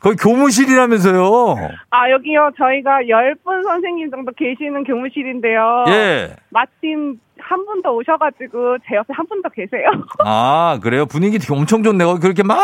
거기 0.00 0.16
교무실이라면서요. 0.16 1.56
아 1.90 2.10
여기요 2.10 2.50
저희가 2.56 2.98
10분 3.02 3.64
선생님 3.64 4.10
정도 4.10 4.32
계시는 4.32 4.84
교무실인데요 4.84 5.84
예. 5.88 6.36
마침 6.50 7.18
한 7.40 7.64
분 7.66 7.82
더 7.82 7.92
오셔가지고 7.92 8.78
제 8.88 8.96
옆에 8.96 9.12
한 9.14 9.26
분 9.28 9.42
더 9.42 9.48
계세요 9.48 9.86
아, 10.24 10.78
그래요? 10.82 11.06
분위기 11.06 11.38
되게 11.38 11.52
엄청 11.54 11.82
좋네요. 11.82 12.16
그렇게 12.20 12.42
막 12.42 12.58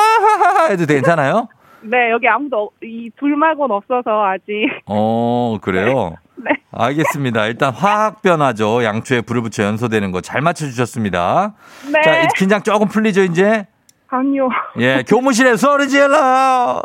해도 0.71 0.85
괜찮아요? 0.87 1.49
네, 1.83 2.11
여기 2.11 2.27
아무도 2.29 2.71
이 2.83 3.11
둘 3.19 3.37
말고는 3.37 3.75
없어서 3.77 4.25
아직. 4.25 4.67
어, 4.87 5.59
그래요? 5.61 6.17
네. 6.37 6.51
알겠습니다. 6.73 7.47
일단 7.47 7.73
화학 7.73 8.23
변화죠. 8.23 8.83
양초에 8.83 9.21
불을 9.21 9.43
붙여 9.43 9.63
연소되는 9.65 10.11
거 10.11 10.21
잘 10.21 10.41
맞춰 10.41 10.65
주셨습니다. 10.67 11.55
네. 11.93 12.01
자, 12.03 12.29
긴장 12.37 12.63
조금 12.63 12.89
풀리죠, 12.89 13.23
이제? 13.23 13.67
아니요. 14.15 14.49
예, 14.79 15.03
교무실에 15.07 15.57
소리 15.57 15.89
질러! 15.89 16.83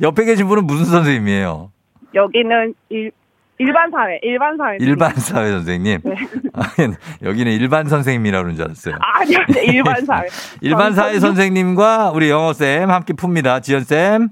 옆에 0.00 0.24
계신 0.24 0.46
분은 0.48 0.66
무슨 0.66 0.84
선생님이에요? 0.86 1.70
여기는 2.14 2.74
일, 2.90 3.10
일반 3.58 3.90
사회, 3.90 4.18
일반 4.22 4.56
사회. 4.56 4.76
일반 4.80 5.14
사회 5.16 5.50
선생님. 5.50 6.00
네. 6.04 6.14
아, 6.54 6.62
여기는 7.22 7.52
일반 7.52 7.88
선생님이라고 7.88 8.44
그런 8.44 8.56
줄 8.56 8.64
알았어요. 8.64 8.94
아니요, 9.00 9.38
네, 9.52 9.64
일반 9.72 10.04
사회. 10.04 10.26
일반 10.60 10.94
사회 10.94 11.18
선생님과 11.18 12.10
우리 12.14 12.30
영어쌤 12.30 12.90
함께 12.90 13.12
풉니다. 13.14 13.62
지연쌤. 13.62 14.28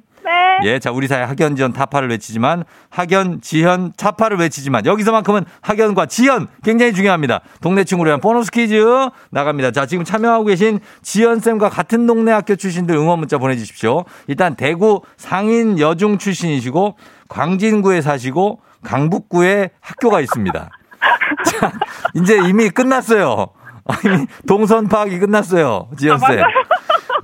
네. 0.62 0.68
예, 0.68 0.78
자, 0.78 0.90
우리 0.90 1.06
사회 1.06 1.22
학연, 1.22 1.56
지연, 1.56 1.72
타파를 1.72 2.08
외치지만, 2.08 2.64
학연, 2.90 3.40
지연, 3.40 3.92
차파를 3.96 4.38
외치지만, 4.38 4.86
여기서만큼은 4.86 5.44
학연과 5.60 6.06
지연 6.06 6.48
굉장히 6.64 6.92
중요합니다. 6.92 7.40
동네 7.60 7.84
친구를 7.84 8.10
위한 8.10 8.20
보너스 8.20 8.50
퀴즈 8.50 8.82
나갑니다. 9.30 9.70
자, 9.70 9.86
지금 9.86 10.04
참여하고 10.04 10.44
계신 10.44 10.80
지연 11.02 11.40
쌤과 11.40 11.68
같은 11.68 12.06
동네 12.06 12.32
학교 12.32 12.56
출신들 12.56 12.94
응원 12.94 13.18
문자 13.18 13.38
보내주십시오. 13.38 14.04
일단 14.26 14.54
대구 14.56 15.02
상인 15.16 15.78
여중 15.78 16.18
출신이시고, 16.18 16.96
광진구에 17.28 18.00
사시고, 18.00 18.60
강북구에 18.82 19.70
학교가 19.80 20.20
있습니다. 20.20 20.70
자, 21.60 21.72
이제 22.14 22.38
이미 22.48 22.70
끝났어요. 22.70 23.48
이미 24.04 24.26
동선 24.46 24.88
파악이 24.88 25.18
끝났어요. 25.18 25.88
지연 25.98 26.18
쌤. 26.18 26.42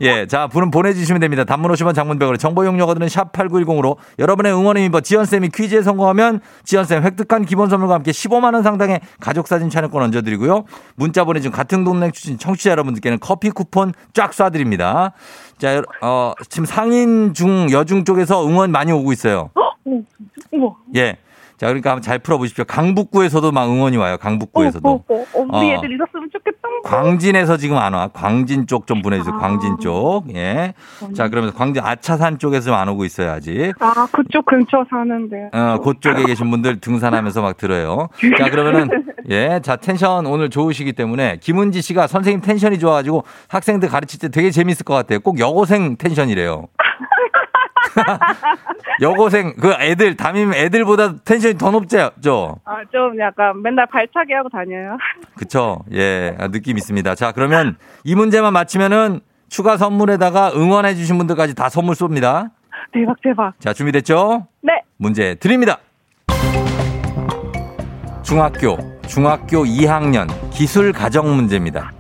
예, 0.01 0.27
자, 0.27 0.47
분은 0.47 0.71
보내주시면 0.71 1.21
됩니다. 1.21 1.45
단문 1.45 1.71
50원 1.73 1.95
장문백으로 1.95 2.37
정보 2.37 2.65
용료거들은 2.65 3.07
샵8910으로 3.09 3.97
여러분의 4.19 4.53
응원의 4.53 4.85
힘입어 4.85 5.01
지연쌤이 5.01 5.51
퀴즈에 5.51 5.83
성공하면 5.83 6.41
지연쌤 6.65 7.03
획득한 7.03 7.45
기본 7.45 7.69
선물과 7.69 7.95
함께 7.95 8.11
15만원 8.11 8.63
상당의 8.63 9.01
가족사진 9.21 9.71
촬영권 9.71 10.03
얹어드리고요. 10.03 10.65
문자 10.97 11.25
보내준 11.25 11.53
같은 11.53 11.85
동네 11.85 12.11
출신 12.11 12.39
청취자 12.39 12.71
여러분들께는 12.71 13.19
커피 13.21 13.51
쿠폰 13.51 13.93
쫙 14.13 14.31
쏴드립니다. 14.31 15.13
자, 15.59 15.83
어, 16.01 16.33
지금 16.49 16.65
상인 16.65 17.35
중, 17.35 17.71
여중 17.71 18.05
쪽에서 18.05 18.47
응원 18.47 18.71
많이 18.73 18.93
오고 18.93 19.13
있어요. 19.13 19.51
어머. 20.53 20.77
예. 20.97 21.19
자, 21.63 21.69
그러니까 21.69 21.91
한번 21.91 22.03
잘 22.03 22.19
풀어보십시오. 22.19 22.65
강북구에서도 22.65 23.53
막 23.53 23.67
응원이 23.71 23.97
와요. 23.97 24.17
강북구에서도. 24.21 24.89
어, 24.89 24.95
어, 25.09 25.15
어, 25.15 25.47
우리 25.59 25.71
어. 25.73 25.77
애들 25.77 25.95
있었으면 25.95 26.29
좋겠다. 26.33 26.59
광진에서 26.83 27.57
지금 27.57 27.77
안 27.77 27.95
와. 27.95 28.09
광진 28.09 28.67
쪽 28.67 28.89
좀 28.89 29.01
보내주세요. 29.01 29.39
광진 29.39 29.79
쪽. 29.79 30.25
예. 30.35 30.75
자, 31.15 31.29
그러면서 31.29 31.57
광진 31.57 31.81
아차산 31.85 32.41
쪽에서 32.41 32.71
좀 32.73 32.75
안 32.75 32.89
오고 32.89 33.05
있어요, 33.05 33.31
아직. 33.31 33.75
아, 33.79 34.09
그쪽 34.11 34.45
근처 34.45 34.85
사는데. 34.91 35.51
어, 35.53 35.79
그쪽에 35.79 36.25
계신 36.25 36.51
분들 36.51 36.81
등산하면서 36.81 37.43
막 37.43 37.57
들어요. 37.57 38.09
자, 38.39 38.51
그러면은, 38.51 38.89
예. 39.31 39.61
자, 39.63 39.77
텐션 39.77 40.27
오늘 40.27 40.51
좋으시기 40.51 40.95
때문에 40.95 41.37
김은지 41.41 41.81
씨가 41.81 42.09
선생님 42.09 42.41
텐션이 42.41 42.81
좋아가지고 42.81 43.23
학생들 43.47 43.89
가르칠 43.89 44.19
때 44.19 44.29
되게 44.31 44.51
재밌을 44.51 44.83
것 44.85 44.95
같아요. 44.95 45.21
꼭 45.21 45.39
여고생 45.39 45.95
텐션이래요. 45.97 46.67
여고생, 49.01 49.55
그 49.61 49.73
애들, 49.79 50.17
담임 50.17 50.53
애들보다 50.53 51.17
텐션이 51.25 51.59
더 51.59 51.71
높죠? 51.71 52.11
아, 52.65 52.83
좀 52.91 53.19
약간 53.21 53.61
맨날 53.63 53.87
발차기 53.87 54.33
하고 54.33 54.49
다녀요. 54.49 54.97
그쵸. 55.37 55.85
예, 55.93 56.37
아, 56.39 56.49
느낌 56.49 56.77
있습니다. 56.77 57.15
자, 57.15 57.33
그러면 57.33 57.77
이 58.05 58.15
문제만 58.15 58.53
맞히면은 58.53 59.21
추가 59.49 59.77
선물에다가 59.77 60.53
응원해주신 60.55 61.19
분들까지 61.19 61.55
다 61.55 61.69
선물 61.69 61.95
쏩니다. 61.95 62.51
대박, 62.93 63.21
대박. 63.23 63.61
자, 63.61 63.73
준비됐죠? 63.73 64.47
네. 64.63 64.83
문제 64.97 65.35
드립니다. 65.37 65.79
중학교, 68.23 68.79
중학교 69.07 69.65
2학년 69.65 70.29
기술 70.51 70.93
가정 70.93 71.35
문제입니다. 71.37 71.93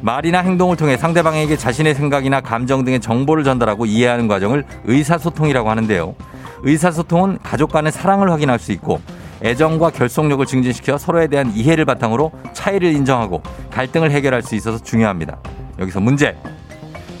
말이나 0.00 0.40
행동을 0.40 0.76
통해 0.76 0.96
상대방에게 0.96 1.56
자신의 1.56 1.94
생각이나 1.94 2.40
감정 2.40 2.84
등의 2.84 3.00
정보를 3.00 3.44
전달하고 3.44 3.86
이해하는 3.86 4.28
과정을 4.28 4.64
의사소통이라고 4.84 5.70
하는데요. 5.70 6.14
의사소통은 6.62 7.38
가족 7.42 7.72
간의 7.72 7.92
사랑을 7.92 8.30
확인할 8.30 8.58
수 8.58 8.72
있고 8.72 9.00
애정과 9.42 9.90
결속력을 9.90 10.44
증진시켜 10.46 10.98
서로에 10.98 11.28
대한 11.28 11.52
이해를 11.54 11.84
바탕으로 11.84 12.32
차이를 12.52 12.92
인정하고 12.92 13.42
갈등을 13.70 14.10
해결할 14.10 14.42
수 14.42 14.54
있어서 14.54 14.82
중요합니다. 14.82 15.38
여기서 15.78 16.00
문제. 16.00 16.36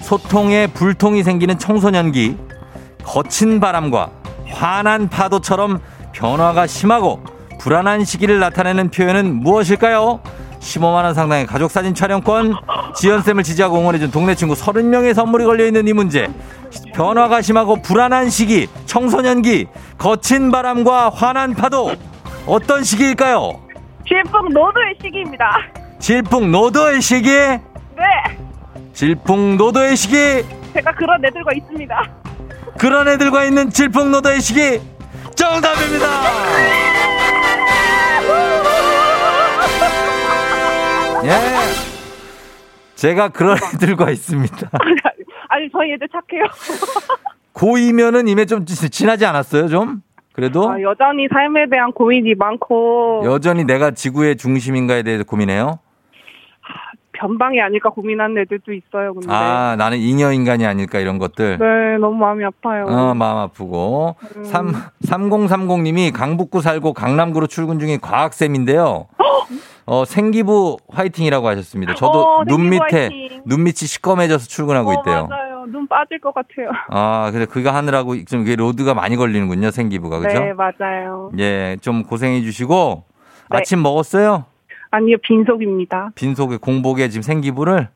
소통에 0.00 0.66
불통이 0.68 1.22
생기는 1.22 1.58
청소년기, 1.58 2.36
거친 3.04 3.60
바람과 3.60 4.10
환한 4.46 5.08
파도처럼 5.08 5.80
변화가 6.12 6.66
심하고 6.66 7.20
불안한 7.60 8.04
시기를 8.04 8.38
나타내는 8.38 8.90
표현은 8.90 9.34
무엇일까요? 9.34 10.20
15만원 10.60 11.14
상당의 11.14 11.46
가족사진 11.46 11.94
촬영권, 11.94 12.54
지연쌤을 12.96 13.42
지지하고 13.42 13.78
응원해준 13.78 14.10
동네 14.10 14.34
친구 14.34 14.54
30명의 14.54 15.14
선물이 15.14 15.44
걸려있는 15.44 15.88
이 15.88 15.92
문제. 15.92 16.28
변화가 16.94 17.42
심하고 17.42 17.80
불안한 17.82 18.30
시기, 18.30 18.68
청소년기, 18.86 19.66
거친 19.96 20.50
바람과 20.50 21.10
환한 21.10 21.54
파도. 21.54 21.92
어떤 22.46 22.82
시기일까요? 22.82 23.60
질풍 24.06 24.48
노도의 24.48 24.94
시기입니다. 25.02 25.58
질풍 25.98 26.50
노도의 26.50 27.02
시기, 27.02 27.30
네. 27.30 27.60
질풍 28.94 29.56
노도의 29.56 29.96
시기, 29.96 30.14
제가 30.72 30.92
그런 30.92 31.24
애들과 31.24 31.52
있습니다. 31.52 32.10
그런 32.78 33.08
애들과 33.08 33.44
있는 33.44 33.70
질풍 33.70 34.10
노도의 34.10 34.40
시기 34.40 34.80
정답입니다. 35.34 36.06
예. 41.28 42.94
제가 42.94 43.28
그런 43.28 43.56
애들과 43.74 44.10
있습니다. 44.10 44.70
아니, 45.48 45.70
저희 45.70 45.92
애들 45.92 46.08
착해요. 46.08 46.44
고2면은 47.54 48.28
이미 48.28 48.46
좀 48.46 48.64
지- 48.64 48.90
지나지 48.90 49.26
않았어요, 49.26 49.68
좀? 49.68 50.00
그래도 50.32 50.70
아, 50.70 50.80
여전히 50.80 51.26
삶에 51.32 51.68
대한 51.68 51.90
고민이 51.92 52.34
많고 52.36 53.22
여전히 53.24 53.64
내가 53.64 53.90
지구의 53.90 54.36
중심인가에 54.36 55.02
대해서 55.02 55.24
고민해요. 55.24 55.80
변방이 57.12 57.60
아닐까 57.60 57.90
고민하는 57.90 58.38
애들도 58.42 58.72
있어요. 58.72 59.12
근데 59.14 59.26
아, 59.28 59.74
나는 59.76 59.98
잉여 59.98 60.30
인간이 60.32 60.64
아닐까 60.64 61.00
이런 61.00 61.18
것들. 61.18 61.58
네, 61.58 61.98
너무 61.98 62.16
마음이 62.16 62.44
아파요. 62.44 62.84
어, 62.86 63.14
마음 63.14 63.38
아프고. 63.38 64.14
음. 64.36 64.44
삼 64.44 64.72
3030님이 65.04 66.12
강북구 66.12 66.62
살고 66.62 66.92
강남구로 66.92 67.48
출근 67.48 67.80
중인 67.80 68.00
과학쌤인데요. 68.00 69.08
어, 69.90 70.04
생기부 70.04 70.76
화이팅이라고 70.90 71.48
하셨습니다. 71.48 71.94
저도 71.94 72.12
어, 72.20 72.44
눈 72.44 72.68
밑에, 72.68 73.08
화이팅. 73.08 73.42
눈 73.46 73.64
밑이 73.64 73.72
시꺼매져서 73.86 74.46
출근하고 74.46 74.90
어, 74.90 74.94
있대요. 74.98 75.26
맞아요. 75.28 75.64
눈 75.68 75.86
빠질 75.88 76.18
것 76.20 76.34
같아요. 76.34 76.68
아, 76.90 77.30
근데 77.32 77.46
그거 77.46 77.70
하느라고 77.70 78.22
좀 78.26 78.42
이게 78.42 78.54
로드가 78.54 78.92
많이 78.92 79.16
걸리는군요, 79.16 79.70
생기부가. 79.70 80.18
그죠? 80.18 80.38
네, 80.38 80.52
맞아요. 80.52 81.30
예, 81.38 81.78
좀 81.80 82.02
고생해 82.02 82.42
주시고. 82.42 83.04
네. 83.50 83.56
아침 83.56 83.80
먹었어요? 83.82 84.44
아니요, 84.90 85.16
빈속입니다. 85.22 86.10
빈속에 86.14 86.58
공복에 86.58 87.08
지금 87.08 87.22
생기부를? 87.22 87.88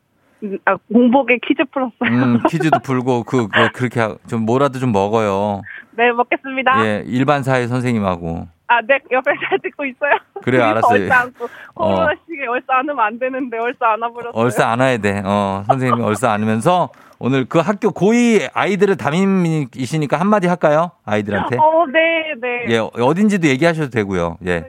음, 0.43 0.57
아, 0.65 0.75
공복에 0.91 1.37
퀴즈 1.47 1.61
풀었어요. 1.71 2.09
음, 2.09 2.39
퀴즈도 2.49 2.79
풀고, 2.79 3.23
그, 3.23 3.47
그, 3.47 3.69
그렇게 3.71 3.99
하- 3.99 4.15
좀 4.27 4.45
뭐라도 4.47 4.79
좀 4.79 4.91
먹어요. 4.91 5.61
네, 5.95 6.11
먹겠습니다. 6.11 6.85
예, 6.85 7.03
일반 7.05 7.43
사회 7.43 7.67
선생님하고. 7.67 8.47
아, 8.67 8.81
네, 8.81 8.97
옆에 9.11 9.31
잘 9.47 9.59
듣고 9.59 9.85
있어요. 9.85 10.11
여기서 10.47 10.63
알았어요. 10.63 11.01
얼싸 11.03 11.21
안고. 11.21 11.45
어. 11.75 11.87
코로나 11.95 12.13
시기에 12.27 12.47
얼싸 12.47 12.77
안으면 12.77 12.99
안 12.99 13.19
되는데 13.19 13.57
얼싸 13.57 13.93
안아버렸어요. 13.93 14.31
얼싸 14.41 14.69
안아야 14.69 14.97
돼. 14.97 15.21
어, 15.25 15.63
선생님이 15.67 16.01
얼싸 16.03 16.31
안으면서 16.31 16.89
오늘 17.19 17.45
그 17.45 17.59
학교 17.59 17.89
고2 17.91 18.49
아이들을 18.53 18.97
담임이시니까 18.97 20.19
한마디 20.19 20.47
할까요? 20.47 20.91
아이들한테. 21.05 21.57
어, 21.57 21.85
네, 21.87 22.33
네. 22.41 22.65
예, 22.69 22.77
어딘지도 22.79 23.47
얘기하셔도 23.47 23.89
되고요. 23.89 24.37
예. 24.45 24.65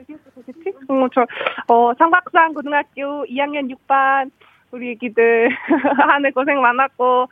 어, 0.87 1.07
저, 1.13 1.25
어, 1.67 1.91
삼각산 1.97 2.53
고등학교 2.53 3.25
2학년 3.25 3.73
6반 3.73 4.29
우리 4.71 4.91
애기들 4.91 5.49
한해 6.09 6.31
고생 6.31 6.61
많았고, 6.61 7.27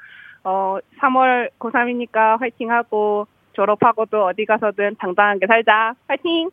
어, 0.46 0.78
3월 1.02 1.50
고3이니까 1.60 2.40
화이팅하고, 2.40 3.28
졸업하고도 3.54 4.26
어디 4.26 4.46
가서든 4.46 4.96
당당하게 5.00 5.46
살자. 5.48 5.94
화이팅! 6.08 6.50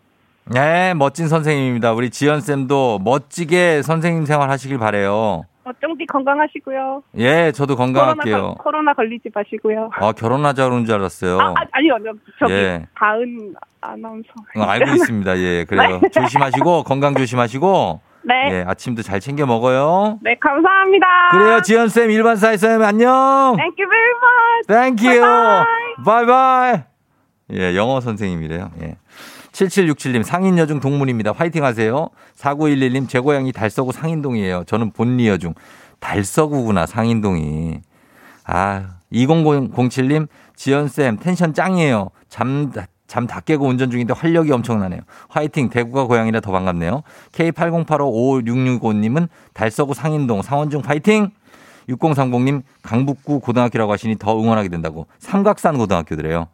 네, 0.47 0.95
멋진 0.95 1.29
선생님입니다. 1.29 1.93
우리 1.93 2.11
지연 2.11 2.41
쌤도 2.41 3.01
멋지게 3.05 3.83
선생님 3.83 4.25
생활 4.25 4.51
하시길 4.51 4.79
바래요 4.79 5.45
어, 5.65 5.71
쫑디 5.81 6.07
건강하시고요. 6.07 7.03
예, 7.19 7.53
저도 7.53 7.77
코로나, 7.77 8.01
건강할게요. 8.01 8.43
걸- 8.43 8.55
코로나 8.59 8.95
걸리지 8.95 9.29
마시고요. 9.35 9.91
아, 9.93 10.13
결혼하자 10.13 10.65
그러는 10.65 10.87
줄 10.87 10.95
알았어요. 10.97 11.39
아, 11.39 11.51
아, 11.51 11.55
아 11.73 11.81
니요. 11.81 11.97
저기, 12.39 12.53
예. 12.55 12.87
다은 12.97 13.55
아나운서. 13.83 14.29
어, 14.57 14.63
알고 14.63 14.91
있습니다. 14.93 15.39
예, 15.39 15.65
그래요. 15.69 16.01
네. 16.03 16.09
조심하시고, 16.09 16.85
건강 16.85 17.15
조심하시고, 17.15 18.01
네. 18.23 18.35
예, 18.51 18.65
아침도 18.67 19.03
잘 19.03 19.21
챙겨 19.21 19.45
먹어요. 19.47 20.19
네, 20.23 20.35
감사합니다. 20.41 21.07
그래요, 21.33 21.61
지연 21.63 21.89
쌤, 21.89 22.11
일반사회쌤, 22.11 22.83
안녕! 22.83 23.55
Thank 23.57 23.77
you 23.79 23.89
very 23.89 24.87
much. 24.89 24.97
Thank 24.97 25.57
you! 25.57 26.05
바이바이! 26.05 26.90
예, 27.53 27.77
영어 27.77 28.01
선생님이래요. 28.01 28.71
예. 28.83 28.97
7767님, 29.53 30.23
상인여중 30.23 30.81
동문입니다. 30.81 31.33
화이팅 31.33 31.65
하세요. 31.65 32.09
4911님, 32.37 33.09
제 33.09 33.19
고향이 33.19 33.53
달서구 33.53 33.93
상인동이에요. 33.93 34.65
저는 34.65 34.93
본리여중. 34.93 35.55
달서구구나, 35.99 36.87
상인동이. 36.87 37.81
아, 38.45 38.97
2007님, 39.13 40.29
지연쌤, 40.57 41.19
텐션 41.19 41.53
짱이에요. 41.53 42.11
잠, 42.29 42.73
잠 43.07 43.27
다 43.27 43.41
깨고 43.41 43.67
운전 43.67 43.91
중인데 43.91 44.15
활력이 44.15 44.53
엄청나네요. 44.53 45.01
화이팅, 45.29 45.69
대구가 45.69 46.05
고향이라 46.05 46.39
더 46.41 46.53
반갑네요. 46.53 47.03
K80855665님은 47.33 49.29
달서구 49.53 49.95
상인동 49.95 50.43
상원중 50.43 50.83
화이팅! 50.85 51.31
6030님, 51.89 52.63
강북구 52.83 53.41
고등학교라고 53.41 53.93
하시니 53.93 54.17
더 54.17 54.39
응원하게 54.41 54.69
된다고. 54.69 55.09
삼각산 55.19 55.77
고등학교들이에요. 55.77 56.47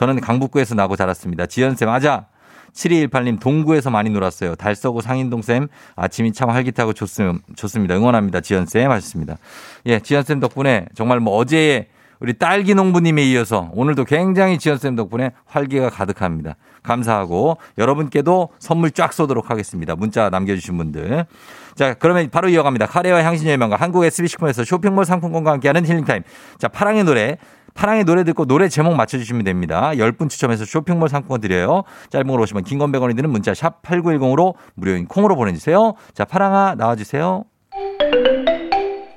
저는 0.00 0.18
강북구에서 0.22 0.74
나고 0.74 0.96
자랐습니다. 0.96 1.44
지연쌤, 1.44 1.86
맞아! 1.86 2.24
7218님, 2.72 3.38
동구에서 3.38 3.90
많이 3.90 4.08
놀았어요. 4.08 4.54
달서구 4.54 5.02
상인동쌤, 5.02 5.68
아침이 5.94 6.32
참 6.32 6.48
활기차고 6.48 6.94
좋습, 6.94 7.36
좋습니다. 7.54 7.96
응원합니다. 7.96 8.40
지연쌤, 8.40 8.90
하셨습니다. 8.90 9.36
예, 9.84 10.00
지연쌤 10.00 10.40
덕분에 10.40 10.86
정말 10.94 11.20
뭐 11.20 11.36
어제의 11.36 11.88
우리 12.18 12.32
딸기 12.32 12.74
농부님에 12.74 13.22
이어서 13.24 13.70
오늘도 13.74 14.06
굉장히 14.06 14.58
지연쌤 14.58 14.96
덕분에 14.96 15.32
활기가 15.44 15.90
가득합니다. 15.90 16.56
감사하고 16.82 17.58
여러분께도 17.76 18.48
선물 18.58 18.92
쫙 18.92 19.12
쏘도록 19.12 19.50
하겠습니다. 19.50 19.96
문자 19.96 20.30
남겨주신 20.30 20.78
분들. 20.78 21.26
자, 21.74 21.94
그러면 21.94 22.28
바로 22.30 22.48
이어갑니다. 22.48 22.86
카레와 22.86 23.22
향신료의 23.24 23.58
명가 23.58 23.76
한국 23.76 24.04
SB식품에서 24.04 24.64
쇼핑몰 24.64 25.04
상품권과 25.04 25.50
함께하는 25.52 25.84
힐링타임. 25.84 26.22
자, 26.58 26.68
파랑의 26.68 27.04
노래. 27.04 27.36
파랑의 27.74 28.04
노래 28.04 28.24
듣고 28.24 28.44
노래 28.46 28.68
제목 28.68 28.94
맞춰주시면 28.94 29.44
됩니다. 29.44 29.90
10분 29.94 30.28
추첨해서 30.28 30.64
쇼핑몰 30.64 31.08
상품권 31.08 31.40
드려요. 31.40 31.84
짧은 32.10 32.26
걸 32.26 32.40
오시면 32.40 32.64
긴건 32.64 32.92
100원이 32.92 33.16
드는 33.16 33.30
문자 33.30 33.54
샵 33.54 33.82
8910으로 33.82 34.54
무료인 34.74 35.06
콩으로 35.06 35.36
보내주세요. 35.36 35.94
자, 36.14 36.24
파랑아 36.24 36.74
나와주세요. 36.76 37.44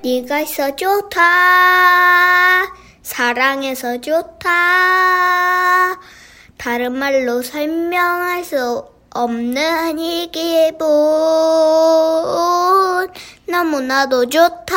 네가 0.04 0.40
있어 0.40 0.76
좋다 0.76 1.20
사랑해서 3.02 4.00
좋다 4.02 4.50
다른 6.58 6.98
말로 6.98 7.40
설명할 7.42 8.44
수 8.44 8.84
없는 9.14 9.98
이 9.98 10.30
기분 10.30 10.88
너무나도 13.48 14.28
좋다 14.28 14.74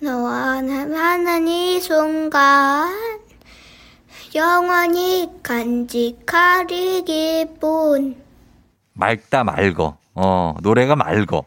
너와 0.00 0.60
나는 0.60 1.48
이 1.48 1.80
순간 1.80 2.92
영원히 4.34 5.30
기분 7.06 8.16
맑다 8.92 9.44
맑어. 9.44 9.96
어, 10.14 10.54
노래가 10.62 10.96
맑어. 10.96 11.44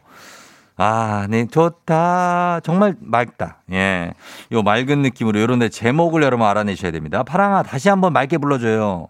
아, 0.76 1.26
네, 1.28 1.46
좋다. 1.46 2.60
정말 2.64 2.96
맑다. 3.00 3.58
예. 3.72 4.14
요 4.52 4.62
맑은 4.62 5.02
느낌으로 5.02 5.38
요런 5.40 5.58
데 5.58 5.68
제목을 5.68 6.22
여러분 6.22 6.46
알아내셔야 6.46 6.90
됩니다. 6.90 7.22
파랑아, 7.22 7.62
다시 7.62 7.88
한번 7.88 8.12
맑게 8.14 8.38
불러줘요. 8.38 9.08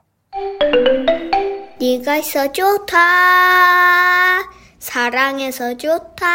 네가 1.81 2.17
있어 2.17 2.53
좋다 2.53 2.99
사랑해서 4.79 5.77
좋다 5.79 6.27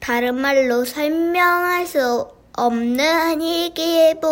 다른 0.00 0.40
말로 0.40 0.84
설명할 0.84 1.86
수 1.86 2.28
없는 2.52 3.40
이 3.42 3.72
기분. 3.74 4.30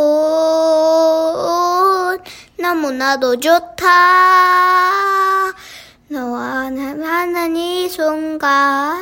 너무나도 2.59 3.41
좋다. 3.41 3.85
너와 6.09 6.71
나는 6.71 7.57
이 7.57 7.89
순간 7.89 8.99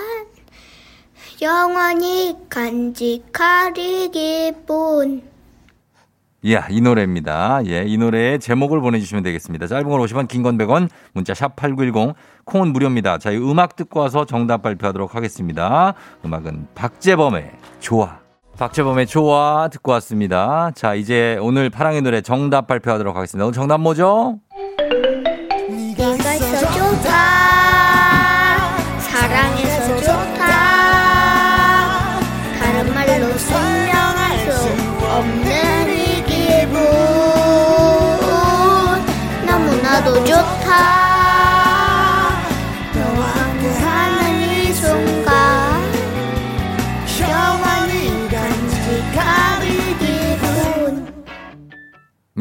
영원히 1.40 2.36
간직할 2.48 3.76
이 3.76 4.08
기분 4.10 5.31
이야, 6.44 6.66
이 6.70 6.80
노래입니다. 6.80 7.60
예, 7.66 7.84
이 7.86 7.96
노래의 7.96 8.40
제목을 8.40 8.80
보내주시면 8.80 9.22
되겠습니다. 9.22 9.68
짧은 9.68 9.88
걸 9.88 10.00
50원, 10.00 10.26
긴 10.26 10.42
건 10.42 10.58
100원, 10.58 10.88
문자 11.12 11.34
샵 11.34 11.54
8910, 11.54 12.14
콩은 12.44 12.72
무료입니다. 12.72 13.18
자, 13.18 13.30
이 13.30 13.36
음악 13.36 13.76
듣고 13.76 14.00
와서 14.00 14.24
정답 14.24 14.62
발표하도록 14.62 15.14
하겠습니다. 15.14 15.94
음악은 16.24 16.66
박재범의 16.74 17.52
좋아. 17.78 18.18
박재범의 18.58 19.06
좋아 19.06 19.68
듣고 19.68 19.92
왔습니다. 19.92 20.72
자, 20.74 20.94
이제 20.94 21.38
오늘 21.40 21.70
파랑의 21.70 22.02
노래 22.02 22.20
정답 22.20 22.66
발표하도록 22.66 23.14
하겠습니다. 23.16 23.44
오늘 23.44 23.54
정답 23.54 23.78
뭐죠? 23.80 24.40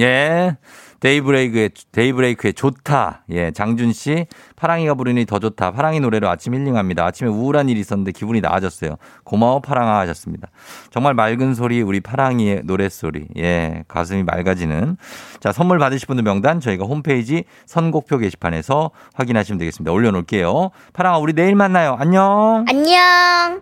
예. 0.02 0.58
데이브레이크의, 1.02 1.72
데이브레이크의 1.92 2.54
좋다. 2.54 3.24
예, 3.32 3.50
장준 3.52 3.92
씨. 3.92 4.28
파랑이가 4.56 4.94
부르니 4.94 5.26
더 5.26 5.40
좋다. 5.40 5.72
파랑이 5.72 6.00
노래로 6.00 6.30
아침 6.30 6.54
힐링합니다. 6.54 7.04
아침에 7.04 7.28
우울한 7.30 7.70
일이 7.70 7.80
있었는데 7.80 8.12
기분이 8.12 8.40
나아졌어요. 8.40 8.98
고마워, 9.24 9.62
파랑아 9.62 10.00
하셨습니다. 10.02 10.50
정말 10.92 11.16
맑은 11.16 11.56
소리, 11.56 11.82
우리 11.82 12.02
파랑이의 12.02 12.62
노랫소리. 12.66 13.30
예, 13.38 13.84
가슴이 13.88 14.24
맑아지는. 14.24 14.98
자, 15.40 15.52
선물 15.52 15.80
받으실 15.80 16.06
분들 16.06 16.24
명단 16.24 16.60
저희가 16.60 16.86
홈페이지 16.86 17.46
선곡표 17.66 18.20
게시판에서 18.20 18.92
확인하시면 19.16 19.58
되겠습니다. 19.58 19.92
올려 19.92 20.12
놓을게요. 20.12 20.70
파랑아, 20.94 21.18
우리 21.18 21.34
내일 21.34 21.56
만나요. 21.56 21.98
안녕. 22.00 22.64
안녕 22.70 23.62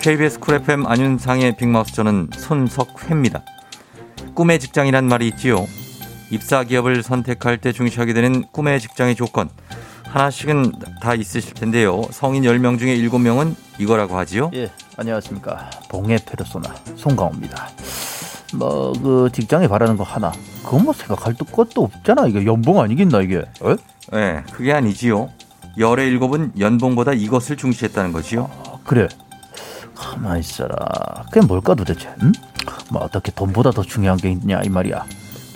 KBS 0.00 0.40
쿨 0.40 0.54
FM 0.54 0.86
안윤상의 0.86 1.56
빅마우스 1.56 1.92
저는 1.92 2.30
손석회입니다. 2.34 3.42
꿈의 4.34 4.58
직장이란 4.58 5.06
말이 5.06 5.28
있지요. 5.28 5.66
입사 6.30 6.64
기업을 6.64 7.02
선택할 7.02 7.58
때 7.58 7.72
중시하게 7.72 8.12
되는 8.14 8.44
꿈의 8.52 8.80
직장의 8.80 9.14
조건. 9.14 9.50
하나씩은 10.04 10.72
다 11.02 11.14
있으실 11.14 11.54
텐데요. 11.54 12.02
성인 12.10 12.42
10명 12.44 12.78
중에 12.78 12.96
7명은 12.96 13.54
이거라고 13.78 14.16
하지요. 14.16 14.50
예, 14.54 14.70
안녕하십니까. 14.96 15.70
봉의 15.88 16.18
페르소나 16.24 16.74
송강호입니다. 16.96 17.68
뭐 18.54 18.92
그 18.94 19.28
직장에 19.32 19.68
바라는 19.68 19.96
거 19.96 20.02
하나. 20.02 20.32
그거 20.64 20.78
뭐 20.78 20.92
생각할 20.92 21.34
것도 21.34 21.82
없잖아. 21.82 22.26
이게 22.26 22.44
연봉 22.46 22.80
아니겠나 22.80 23.20
이게. 23.20 23.44
어? 23.60 23.76
네, 24.12 24.42
그게 24.52 24.72
아니지요. 24.72 25.28
열의 25.78 26.08
일곱은 26.08 26.52
연봉보다 26.58 27.12
이것을 27.12 27.56
중시했다는 27.56 28.12
거지요. 28.12 28.50
그래. 28.84 29.06
가만 30.20 30.38
있어라. 30.38 30.76
그게 31.32 31.44
뭘까 31.44 31.74
도대체? 31.74 32.08
응? 32.22 32.32
뭐 32.90 33.02
어떻게 33.02 33.32
돈보다 33.32 33.70
더 33.70 33.82
중요한 33.82 34.18
게 34.18 34.30
있냐 34.30 34.60
이 34.62 34.68
말이야. 34.68 35.04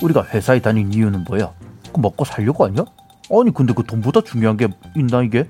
우리가 0.03 0.25
회사에 0.25 0.61
다닌 0.61 0.93
이유는 0.93 1.25
뭐야? 1.25 1.53
그 1.93 2.01
먹고 2.01 2.25
살려고 2.25 2.65
아니야? 2.65 2.85
아니 3.31 3.53
근데 3.53 3.73
그 3.75 3.85
돈보다 3.85 4.23
중요한 4.23 4.57
게 4.57 4.69
있나 4.97 5.23
이게? 5.23 5.49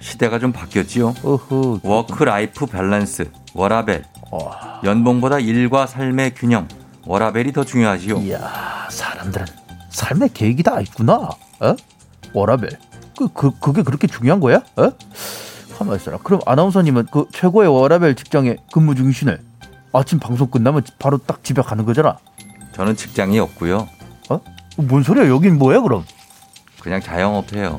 시대가 0.00 0.38
좀 0.38 0.52
바뀌었지요. 0.52 1.14
어허. 1.22 1.80
work 1.84 2.24
life 2.24 2.66
balance 2.66 3.30
워라벨. 3.54 4.04
와. 4.30 4.80
연봉보다 4.84 5.38
일과 5.38 5.86
삶의 5.86 6.34
균형 6.34 6.66
워라벨이 7.06 7.52
더 7.52 7.64
중요하지요. 7.64 8.18
이야 8.18 8.88
사람들은 8.90 9.46
삶의 9.90 10.30
계획이 10.34 10.62
다 10.62 10.80
있구나. 10.80 11.14
어? 11.60 11.76
워라벨. 12.32 12.70
그, 13.16 13.28
그 13.28 13.50
그게 13.60 13.82
그렇게 13.82 14.06
중요한 14.06 14.40
거야? 14.40 14.62
어? 14.76 14.90
가만 15.82 15.96
있어라. 15.96 16.18
그럼 16.18 16.40
아나운서님은 16.46 17.06
그 17.12 17.26
최고의 17.32 17.68
워라벨 17.68 18.14
직장에 18.14 18.56
근무 18.72 18.94
중이시네. 18.94 19.38
아침 19.92 20.18
방송 20.18 20.48
끝나면 20.48 20.82
바로 20.98 21.18
딱 21.18 21.44
집에 21.44 21.60
가는 21.60 21.84
거잖아. 21.84 22.18
저는 22.72 22.96
직장이 22.96 23.38
없고요. 23.38 23.88
어? 24.30 24.40
뭔 24.76 25.02
소리야? 25.02 25.28
여긴 25.28 25.58
뭐야 25.58 25.80
그럼? 25.80 26.04
그냥 26.80 27.00
자영업해요. 27.00 27.78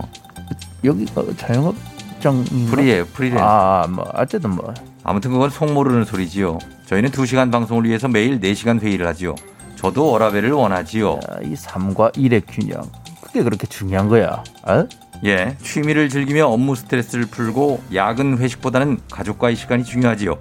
여기 0.83 1.05
어, 1.15 1.25
자영업장 1.35 2.43
프리예요, 2.69 3.05
프리랜서. 3.07 3.43
아, 3.43 3.87
뭐 3.87 4.05
어쨌든 4.13 4.51
뭐 4.51 4.73
아무튼 5.03 5.31
그건 5.31 5.49
속 5.49 5.71
모르는 5.71 6.05
소리지요. 6.05 6.59
저희는 6.85 7.09
2시간 7.09 7.51
방송을 7.51 7.85
위해서 7.85 8.07
매일 8.07 8.39
4시간 8.39 8.81
회의를 8.81 9.07
하지요. 9.07 9.35
저도 9.75 10.11
워라벨을 10.11 10.51
원하지요. 10.51 11.13
야, 11.13 11.37
이 11.43 11.55
삶과 11.55 12.11
일의 12.15 12.41
균형. 12.47 12.83
그게 13.21 13.41
그렇게 13.43 13.65
중요한 13.67 14.07
거야. 14.07 14.43
어? 14.63 14.87
예, 15.25 15.57
취미를 15.61 16.09
즐기며 16.09 16.47
업무 16.47 16.75
스트레스를 16.75 17.25
풀고 17.25 17.81
야근 17.93 18.37
회식보다는 18.37 18.99
가족과의 19.09 19.55
시간이 19.55 19.85
중요하지요. 19.85 20.37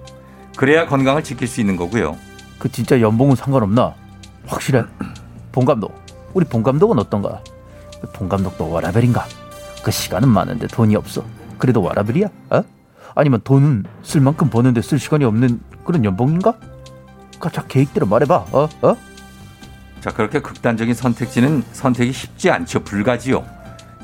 그래야 0.57 0.85
건강을 0.87 1.23
지킬 1.23 1.47
수 1.47 1.61
있는 1.61 1.77
거고요. 1.77 2.17
그 2.59 2.69
진짜 2.69 2.99
연봉은 2.99 3.35
상관없나? 3.35 3.95
확실해. 4.45 4.83
본 5.51 5.65
감독. 5.65 5.93
우리 6.33 6.45
본 6.45 6.63
감독은 6.63 6.99
어떤가? 6.99 7.41
본 8.13 8.27
감독도 8.27 8.69
워라벨인가? 8.69 9.25
그 9.83 9.91
시간은 9.91 10.27
많은데 10.27 10.67
돈이 10.67 10.95
없어. 10.95 11.23
그래도 11.57 11.81
워라벨이야? 11.81 12.27
어? 12.49 12.63
아니면 13.15 13.39
돈은 13.43 13.85
쓸 14.03 14.21
만큼 14.21 14.49
버는데 14.49 14.81
쓸 14.81 14.99
시간이 14.99 15.23
없는 15.23 15.61
그런 15.85 16.03
연봉인가? 16.03 16.57
자 17.51 17.65
계획대로 17.67 18.05
말해봐. 18.05 18.35
어? 18.51 18.69
어? 18.81 18.97
자, 20.03 20.11
그렇게 20.11 20.41
극단적인 20.41 20.93
선택지는 20.93 21.63
선택이 21.71 22.11
쉽지 22.11 22.51
않죠. 22.51 22.83
불가지요. 22.83 23.45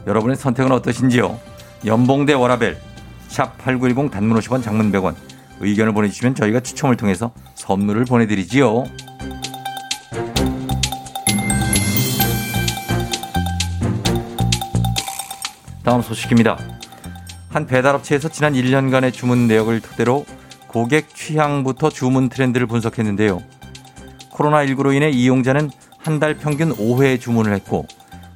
여러분의 0.08 0.36
선택은 0.38 0.72
어떠신지요? 0.72 1.40
연봉 1.86 2.26
대 2.26 2.34
워라벨. 2.34 2.78
샵 3.28 3.58
8910 3.60 4.12
단문 4.12 4.38
50원 4.40 4.64
장문 4.64 4.92
100원. 4.92 5.16
의견을 5.60 5.94
보내주시면 5.94 6.36
저희가 6.36 6.62
추첨을 6.62 6.96
통해서 6.96 7.32
선물을 7.56 8.06
보내드리지요. 8.06 8.86
다음 15.84 16.02
소식입니다. 16.02 16.58
한 17.50 17.66
배달업체에서 17.66 18.30
지난 18.30 18.54
1년간의 18.54 19.12
주문 19.14 19.48
내역을 19.48 19.80
토대로 19.82 20.26
고객 20.68 21.16
취향부터 21.16 21.90
주문 21.90 22.30
트렌드를 22.30 22.68
분석했는데요. 22.68 23.42
코로나19로 24.32 24.94
인해 24.94 25.10
이용자는 25.10 25.70
한 25.98 26.20
달 26.20 26.34
평균 26.36 26.74
5회 26.74 27.20
주문을 27.20 27.54
했고 27.54 27.86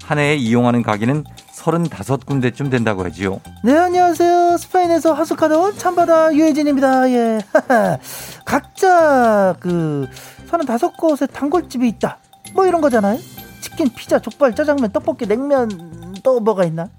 한 0.03 0.19
해에 0.19 0.35
이용하는 0.35 0.83
가게는 0.83 1.23
35군데쯤 1.53 2.69
된다고 2.71 3.03
하지요. 3.05 3.39
네, 3.63 3.77
안녕하세요. 3.77 4.57
스페인에서 4.57 5.13
하숙하다 5.13 5.57
온 5.57 5.77
참바다 5.77 6.33
유혜진입니다. 6.33 7.09
예. 7.11 7.39
각자 8.45 9.55
그 9.59 10.07
35곳의 10.49 11.31
단골집이 11.31 11.87
있다. 11.87 12.17
뭐 12.53 12.65
이런 12.65 12.81
거잖아요. 12.81 13.19
치킨, 13.61 13.89
피자, 13.95 14.19
족발, 14.19 14.55
짜장면, 14.55 14.91
떡볶이, 14.91 15.25
냉면 15.25 16.13
또 16.21 16.39
뭐가 16.39 16.65
있나? 16.65 16.89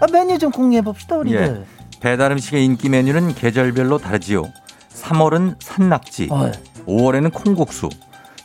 아, 0.00 0.06
메뉴 0.10 0.38
좀 0.38 0.50
공유해 0.50 0.82
봅시다, 0.82 1.16
우리들. 1.16 1.40
예. 1.40 2.00
배달 2.00 2.32
음식의 2.32 2.64
인기 2.64 2.88
메뉴는 2.88 3.34
계절별로 3.34 3.98
다르지요. 3.98 4.44
3월은 4.94 5.56
산낙지, 5.60 6.28
어. 6.30 6.50
5월에는 6.86 7.32
콩국수, 7.32 7.90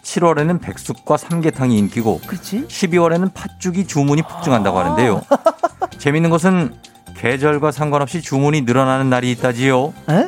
7월에는 0.03 0.61
백숙과 0.61 1.17
삼계탕이 1.17 1.77
인기고 1.77 2.21
그렇지? 2.27 2.67
12월에는 2.67 3.33
팥죽이 3.33 3.85
주문이 3.87 4.23
폭증한다고 4.23 4.79
하는데요. 4.79 5.21
재밌는 5.97 6.29
것은 6.29 6.73
계절과 7.15 7.71
상관없이 7.71 8.21
주문이 8.21 8.61
늘어나는 8.61 9.09
날이 9.09 9.31
있다지요. 9.31 9.93
에? 10.09 10.27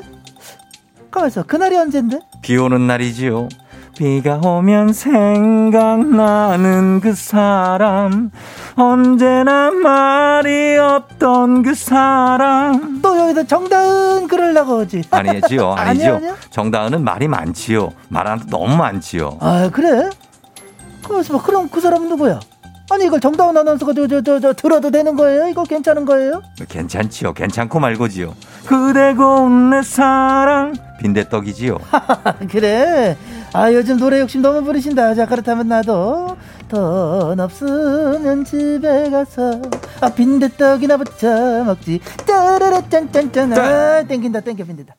가만있어. 1.12 1.43
그날이 1.43 1.75
언젠데? 1.77 2.19
비 2.41 2.57
오는 2.57 2.86
날이지요. 2.88 3.49
비가 3.97 4.38
오면 4.43 4.93
생각나는 4.93 5.79
그 6.99 7.13
사람 7.13 8.32
언제나 8.75 9.69
말이 9.71 10.75
없던 10.77 11.62
그 11.62 11.75
사람 11.75 12.99
또 13.03 13.17
여기다 13.19 13.43
정다은 13.43 14.27
그러려고 14.27 14.79
하지. 14.79 15.03
아니지요 15.12 15.73
아니죠 15.73 16.15
아니야? 16.15 16.36
정다은은 16.49 17.03
말이 17.03 17.27
많지요 17.27 17.91
말하는 18.10 18.47
너무 18.47 18.75
많지요 18.75 19.38
아, 19.39 19.69
그래? 19.71 20.10
가만있어 21.03 21.38
봐. 21.38 21.43
그럼 21.45 21.69
그 21.69 21.79
사람은 21.79 22.10
누구야? 22.10 22.39
아니, 22.91 23.06
이걸 23.06 23.19
정다은 23.21 23.56
아나운서가 23.58 23.93
저, 23.93 24.08
저, 24.08 24.21
저, 24.21 24.39
저, 24.39 24.53
들어도 24.53 24.91
되는 24.91 25.15
거예요? 25.15 25.47
이거 25.47 25.63
괜찮은 25.63 26.03
거예요? 26.06 26.41
괜찮지요 26.67 27.34
괜찮고 27.34 27.79
말고지요 27.79 28.34
그대 28.65 29.13
고운 29.13 29.69
내 29.69 29.82
사랑 29.84 30.73
빈대떡이지요 30.99 31.77
그래. 32.49 33.15
아, 33.56 33.72
요즘 33.72 33.98
노래 33.98 34.20
욕심 34.20 34.42
너무 34.42 34.63
부리신다. 34.63 35.13
자, 35.13 35.28
그렇다면 35.28 35.68
나도 35.68 36.36
돈 36.70 37.39
없으면 37.39 38.44
집에 38.46 39.10
가서 39.12 39.62
아, 40.02 40.10
빈대떡이나 40.10 40.98
부쳐 40.98 41.63
먹지. 41.63 42.00
짜라라 42.26 42.89
짠짠짠. 42.89 43.54
아, 43.54 44.04
땡긴다, 44.08 44.39
땡겨, 44.42 44.63
빈대떡. 44.66 44.96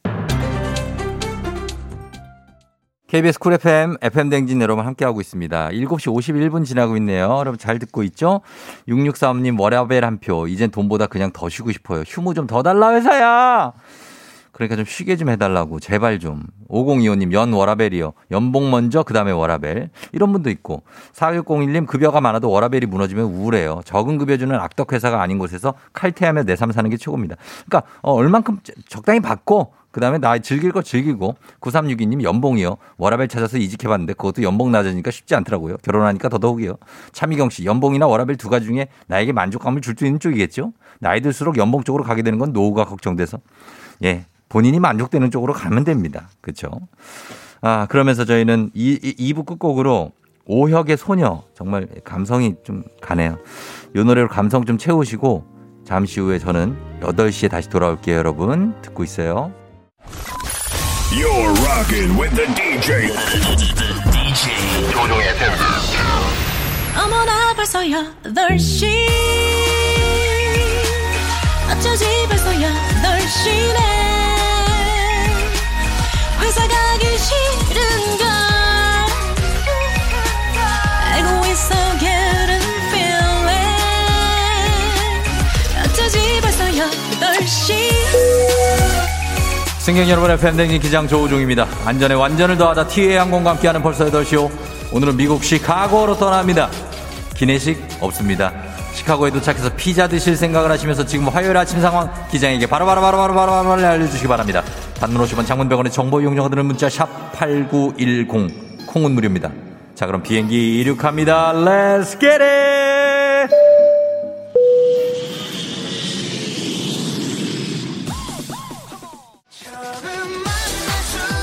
KBS 3.08 3.38
쿨 3.38 3.52
FM, 3.52 3.96
FM 4.02 4.28
대행진 4.28 4.60
여러분 4.60 4.84
함께하고 4.86 5.20
있습니다. 5.20 5.68
7시 5.68 6.12
51분 6.12 6.64
지나고 6.64 6.96
있네요. 6.96 7.36
여러분 7.38 7.58
잘 7.58 7.78
듣고 7.78 8.02
있죠? 8.04 8.40
6643님 8.88 9.60
워라벨 9.60 10.04
한 10.04 10.18
표. 10.18 10.48
이젠 10.48 10.70
돈보다 10.72 11.06
그냥 11.06 11.30
더 11.32 11.48
쉬고 11.48 11.70
싶어요. 11.70 12.00
휴무 12.06 12.34
좀 12.34 12.48
더 12.48 12.62
달라 12.64 12.92
회사야! 12.92 13.72
그러니까 14.54 14.76
좀 14.76 14.84
쉬게 14.84 15.16
좀 15.16 15.28
해달라고. 15.28 15.80
제발 15.80 16.18
좀. 16.20 16.44
5025님 16.70 17.32
연 17.32 17.52
워라벨이요. 17.52 18.12
연봉 18.30 18.70
먼저 18.70 19.02
그 19.02 19.12
다음에 19.12 19.32
워라벨. 19.32 19.90
이런 20.12 20.32
분도 20.32 20.48
있고. 20.48 20.82
4601님 21.12 21.86
급여가 21.86 22.20
많아도 22.20 22.48
워라벨이 22.50 22.86
무너지면 22.86 23.24
우울해요. 23.26 23.80
적은 23.84 24.16
급여 24.18 24.36
주는 24.36 24.54
악덕 24.54 24.92
회사가 24.92 25.20
아닌 25.20 25.38
곳에서 25.38 25.74
칼퇴하며 25.92 26.44
내삼 26.44 26.72
사는 26.72 26.88
게 26.88 26.96
최고입니다. 26.96 27.36
그러니까 27.66 27.90
어, 28.00 28.12
얼만큼 28.12 28.60
적당히 28.88 29.20
받고 29.20 29.72
그 29.90 30.00
다음에 30.00 30.18
나 30.18 30.36
즐길 30.38 30.72
거 30.72 30.82
즐기고 30.82 31.36
9362님 31.60 32.22
연봉이요. 32.22 32.76
워라벨 32.96 33.28
찾아서 33.28 33.58
이직해봤는데 33.58 34.14
그것도 34.14 34.42
연봉 34.42 34.72
낮으니까 34.72 35.10
쉽지 35.12 35.34
않더라고요. 35.36 35.76
결혼하니까 35.78 36.28
더더욱이요. 36.28 36.76
차미경 37.12 37.50
씨 37.50 37.64
연봉이나 37.64 38.06
워라벨 38.06 38.36
두 38.36 38.48
가지 38.48 38.66
중에 38.66 38.88
나에게 39.06 39.32
만족감을 39.32 39.80
줄 39.82 39.94
수 39.96 40.04
있는 40.06 40.18
쪽이겠죠. 40.18 40.72
나이 40.98 41.20
들수록 41.20 41.56
연봉 41.58 41.84
쪽으로 41.84 42.02
가게 42.02 42.22
되는 42.22 42.38
건 42.40 42.52
노후가 42.52 42.84
걱정돼서 42.86 43.38
예 44.02 44.26
본인이 44.54 44.78
만족되는 44.78 45.32
쪽으로 45.32 45.52
가면 45.52 45.82
됩니다. 45.82 46.28
그렇죠. 46.40 46.70
아 47.60 47.86
그러면서 47.86 48.24
저희는 48.24 48.70
이, 48.72 48.96
이 49.02 49.32
2부 49.34 49.46
끝곡으로 49.46 50.12
오혁의 50.46 50.96
소녀 50.96 51.42
정말 51.56 51.88
감성이 52.04 52.54
좀 52.62 52.84
가네요. 53.00 53.36
이 53.96 53.98
노래로 53.98 54.28
감성 54.28 54.64
좀 54.64 54.78
채우시고 54.78 55.44
잠시 55.84 56.20
후에 56.20 56.38
저는 56.38 56.76
8시에 57.00 57.50
다시 57.50 57.68
돌아올게요 57.68 58.16
여러분 58.16 58.80
듣고 58.80 59.02
있어요. 59.02 59.52
You're 61.10 61.50
rocking 61.66 62.16
with 62.16 62.36
the 62.36 62.46
DJ. 62.54 63.08
DJ 64.12 64.92
조종의 64.92 65.28
FM. 65.30 65.52
어머나 66.96 67.54
벌써 67.56 67.80
8시 67.80 68.86
어쩌지 71.72 72.04
벌써 72.28 72.52
8시네 72.52 74.03
회사 76.44 76.68
가기 76.68 77.06
싫은 77.18 78.18
걸 78.18 78.26
알고 81.14 81.46
있어 81.46 81.74
getting 81.98 82.64
feeling 82.90 83.72
어쩌지 85.86 86.18
벌써 86.42 86.64
8시 86.64 87.94
승객 89.78 90.08
여러분의 90.10 90.38
팬댕진 90.38 90.80
기장 90.80 91.08
조우종입니다. 91.08 91.66
안전에 91.86 92.14
완전을 92.14 92.58
더하다 92.58 92.88
티웨이 92.88 93.16
항공과 93.16 93.50
함께하는 93.50 93.82
벌써 93.82 94.04
8시오. 94.06 94.50
오늘은 94.92 95.16
미국 95.16 95.44
시카고로 95.44 96.18
떠납니다. 96.18 96.70
기내식 97.34 97.86
없습니다. 98.00 98.52
시카고에 98.94 99.30
도착해서 99.30 99.70
피자 99.76 100.08
드실 100.08 100.36
생각을 100.36 100.70
하시면서 100.70 101.04
지금 101.04 101.28
화요일 101.28 101.56
아침 101.56 101.80
상황 101.80 102.10
기장에게 102.30 102.66
바로바로바로바로바로 102.66 103.86
알려주시기 103.86 104.28
바랍니다. 104.28 104.62
단문 104.98 105.22
50원 105.24 105.46
장문병원의 105.46 105.92
정보 105.92 106.20
이용료가 106.20 106.48
드는 106.48 106.66
문자 106.66 106.88
샵 106.88 107.32
8910 107.32 108.86
콩은 108.86 109.12
무료입니다. 109.12 109.50
자 109.94 110.06
그럼 110.06 110.22
비행기 110.22 110.80
이륙합니다. 110.80 111.52
Let's 111.52 112.18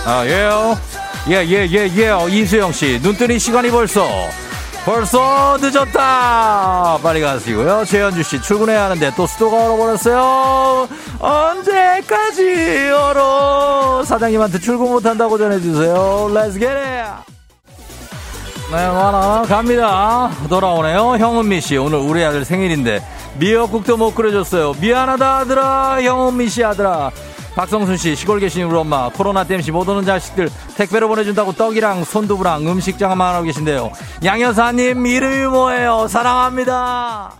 아 0.03 0.25
예요 0.25 0.75
예예예예 1.29 1.67
예, 1.71 1.89
예, 1.95 2.27
예. 2.29 2.35
이수영 2.41 2.71
씨 2.71 2.99
눈 3.01 3.15
뜨니 3.15 3.37
시간이 3.37 3.69
벌써 3.69 4.07
벌써 4.85 5.57
늦었다. 5.61 6.97
빨리 7.03 7.21
가시고요. 7.21 7.85
최현주 7.85 8.23
씨. 8.23 8.41
출근해야 8.41 8.85
하는데 8.85 9.11
또 9.15 9.27
수도가 9.27 9.65
얼어버렸어요. 9.65 10.87
언제까지 11.19 12.89
얼어. 12.89 14.03
사장님한테 14.03 14.59
출근 14.59 14.87
못한다고 14.89 15.37
전해주세요. 15.37 16.31
Let's 16.33 16.53
get 16.53 16.65
it. 16.65 17.11
네, 18.71 18.77
하나 18.77 19.43
갑니다. 19.47 20.31
돌아오네요. 20.49 21.17
형은미 21.17 21.61
씨. 21.61 21.77
오늘 21.77 21.99
우리 21.99 22.23
아들 22.23 22.43
생일인데 22.43 23.03
미역국도 23.37 23.97
못 23.97 24.15
끓여줬어요. 24.15 24.75
미안하다 24.79 25.37
아들아. 25.39 26.01
형은미 26.01 26.49
씨 26.49 26.63
아들아. 26.63 27.11
박성순 27.55 27.97
씨 27.97 28.15
시골 28.15 28.39
계신 28.39 28.63
우리 28.63 28.77
엄마 28.77 29.09
코로나 29.09 29.43
땜시 29.43 29.71
못 29.71 29.87
오는 29.87 30.05
자식들 30.05 30.49
택배로 30.77 31.07
보내준다고 31.07 31.51
떡이랑 31.51 32.03
손두부랑 32.03 32.67
음식장만 32.67 33.35
하고 33.35 33.43
계신데요. 33.45 33.91
양 34.23 34.41
여사님 34.41 35.05
이름이 35.05 35.47
뭐예요? 35.47 36.07
사랑합니다. 36.07 37.33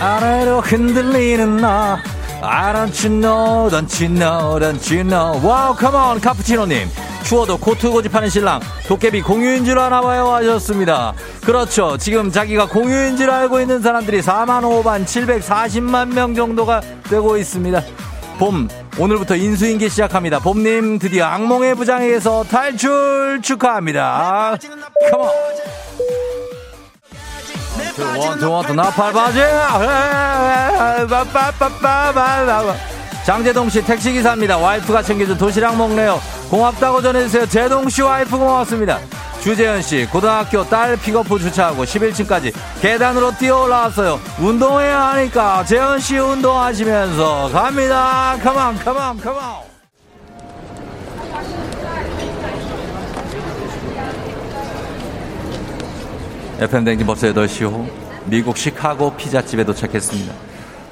아래로 0.00 0.60
흔들리는 0.60 1.56
나 1.56 1.98
I 2.40 2.72
don't 2.72 3.04
you 3.04 3.20
know, 3.20 3.68
don't 3.68 4.00
you 4.00 4.14
know, 4.14 4.58
don't 4.60 4.94
you 4.94 5.02
know. 5.02 5.44
wow, 5.44 5.74
come 5.74 6.00
on, 6.00 6.20
카푸치노님. 6.20 6.88
추워도 7.24 7.58
코트 7.58 7.90
고집하는 7.90 8.30
신랑, 8.30 8.60
도깨비 8.86 9.22
공유인 9.22 9.64
줄 9.64 9.78
아나봐요 9.78 10.28
하셨습니다. 10.34 11.12
그렇죠. 11.44 11.98
지금 11.98 12.30
자기가 12.30 12.68
공유인 12.68 13.16
줄 13.16 13.28
알고 13.28 13.60
있는 13.60 13.82
사람들이 13.82 14.20
4만 14.20 14.62
5만 14.62 15.04
740만 15.04 16.14
명 16.14 16.34
정도가 16.34 16.80
되고 17.10 17.36
있습니다. 17.36 17.82
봄, 18.38 18.68
오늘부터 18.98 19.34
인수인계 19.34 19.88
시작합니다. 19.88 20.38
봄님, 20.38 20.98
드디어 20.98 21.26
악몽의 21.26 21.74
부장에게서 21.74 22.44
탈출 22.44 23.40
축하합니다. 23.42 24.56
come 25.10 25.20
on. 25.20 25.28
One 28.16 28.33
two 28.33 28.50
one 28.50 28.62
two 28.62 28.74
나팔 28.74 29.12
바지 29.12 29.40
장재동 33.24 33.68
씨 33.68 33.82
택시 33.84 34.12
기사입니다. 34.12 34.56
와이프가 34.56 35.02
챙겨준 35.02 35.36
도시락 35.36 35.76
먹네요. 35.76 36.20
고맙다고 36.48 37.02
전해주세요. 37.02 37.46
재동 37.46 37.88
씨 37.88 38.02
와이프 38.02 38.38
고맙습니다. 38.38 39.00
주재현 39.48 39.80
씨 39.80 40.04
고등학교 40.04 40.62
딸 40.68 40.94
픽업후 40.98 41.38
주차하고 41.38 41.84
11층까지 41.84 42.52
계단으로 42.82 43.32
뛰어 43.38 43.62
올라왔어요. 43.62 44.20
운동해야 44.38 45.12
하니까 45.12 45.64
재현 45.64 45.98
씨 45.98 46.18
운동하시면서 46.18 47.48
갑니다. 47.50 48.36
컴온 48.42 48.76
컴온 48.76 49.16
컴온. 49.16 49.40
FM 56.60 56.84
댕진 56.84 57.06
벌써 57.06 57.28
8시 57.28 57.64
호 57.72 57.88
미국 58.26 58.54
시카고 58.54 59.16
피자집에 59.16 59.64
도착했습니다. 59.64 60.47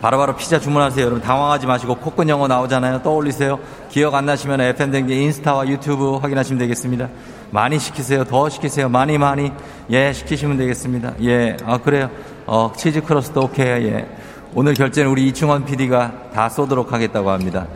바로 0.06 0.18
바로 0.18 0.36
피자 0.36 0.60
주문하세요. 0.60 1.04
여러분 1.04 1.20
당황하지 1.20 1.66
마시고 1.66 1.96
코끝 1.96 2.28
영어 2.28 2.46
나오잖아요. 2.46 3.02
떠올리세요. 3.02 3.58
기억 3.88 4.14
안 4.14 4.24
나시면 4.24 4.60
FM 4.60 4.92
댕진 4.92 5.18
인스타와 5.20 5.66
유튜브 5.66 6.18
확인하시면 6.18 6.60
되겠습니다. 6.60 7.08
많이 7.50 7.80
시키세요. 7.80 8.22
더 8.22 8.48
시키세요. 8.48 8.88
많이 8.88 9.18
많이 9.18 9.50
예 9.90 10.12
시키시면 10.12 10.58
되겠습니다. 10.58 11.14
예, 11.22 11.56
아 11.66 11.78
그래요. 11.78 12.08
어 12.46 12.72
치즈 12.76 13.02
crust 13.02 13.36
오케이 13.36 13.86
예. 13.86 14.06
오늘 14.54 14.74
결제는 14.74 15.10
우리 15.10 15.26
이충원 15.26 15.64
PD가 15.64 16.30
다 16.32 16.48
쏘도록 16.50 16.92
하겠다고 16.92 17.28
합니다. 17.28 17.66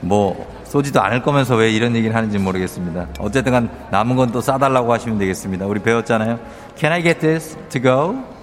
뭐 0.00 0.50
쏘지도 0.64 1.02
않을 1.02 1.20
거면서 1.20 1.56
왜 1.56 1.70
이런 1.70 1.94
얘기를 1.94 2.16
하는지 2.16 2.38
모르겠습니다. 2.38 3.08
어쨌든 3.18 3.52
간 3.52 3.70
남은 3.90 4.16
건 4.16 4.32
또 4.32 4.40
싸달라고 4.40 4.90
하시면 4.94 5.18
되겠습니다. 5.18 5.66
우리 5.66 5.78
배웠잖아요. 5.80 6.38
Can 6.78 6.90
I 6.94 7.02
get 7.02 7.20
this 7.20 7.58
to 7.68 7.82
go? 7.82 8.39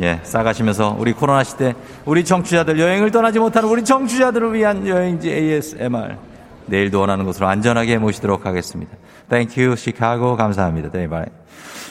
예, 0.00 0.20
싸가시면서 0.22 0.96
우리 0.98 1.12
코로나 1.12 1.42
시대 1.42 1.74
우리 2.04 2.24
청취자들 2.24 2.78
여행을 2.78 3.10
떠나지 3.10 3.38
못하는 3.38 3.68
우리 3.68 3.84
청취자들을 3.84 4.54
위한 4.54 4.86
여행지 4.86 5.30
ASMR 5.30 6.16
내일도 6.66 7.00
원하는 7.00 7.24
곳으로 7.24 7.48
안전하게 7.48 7.98
모시도록 7.98 8.46
하겠습니다. 8.46 8.92
Thank 9.28 9.62
you, 9.62 9.76
시카고. 9.76 10.36
감사합니다. 10.36 10.90
네, 10.92 11.08
바이. 11.08 11.24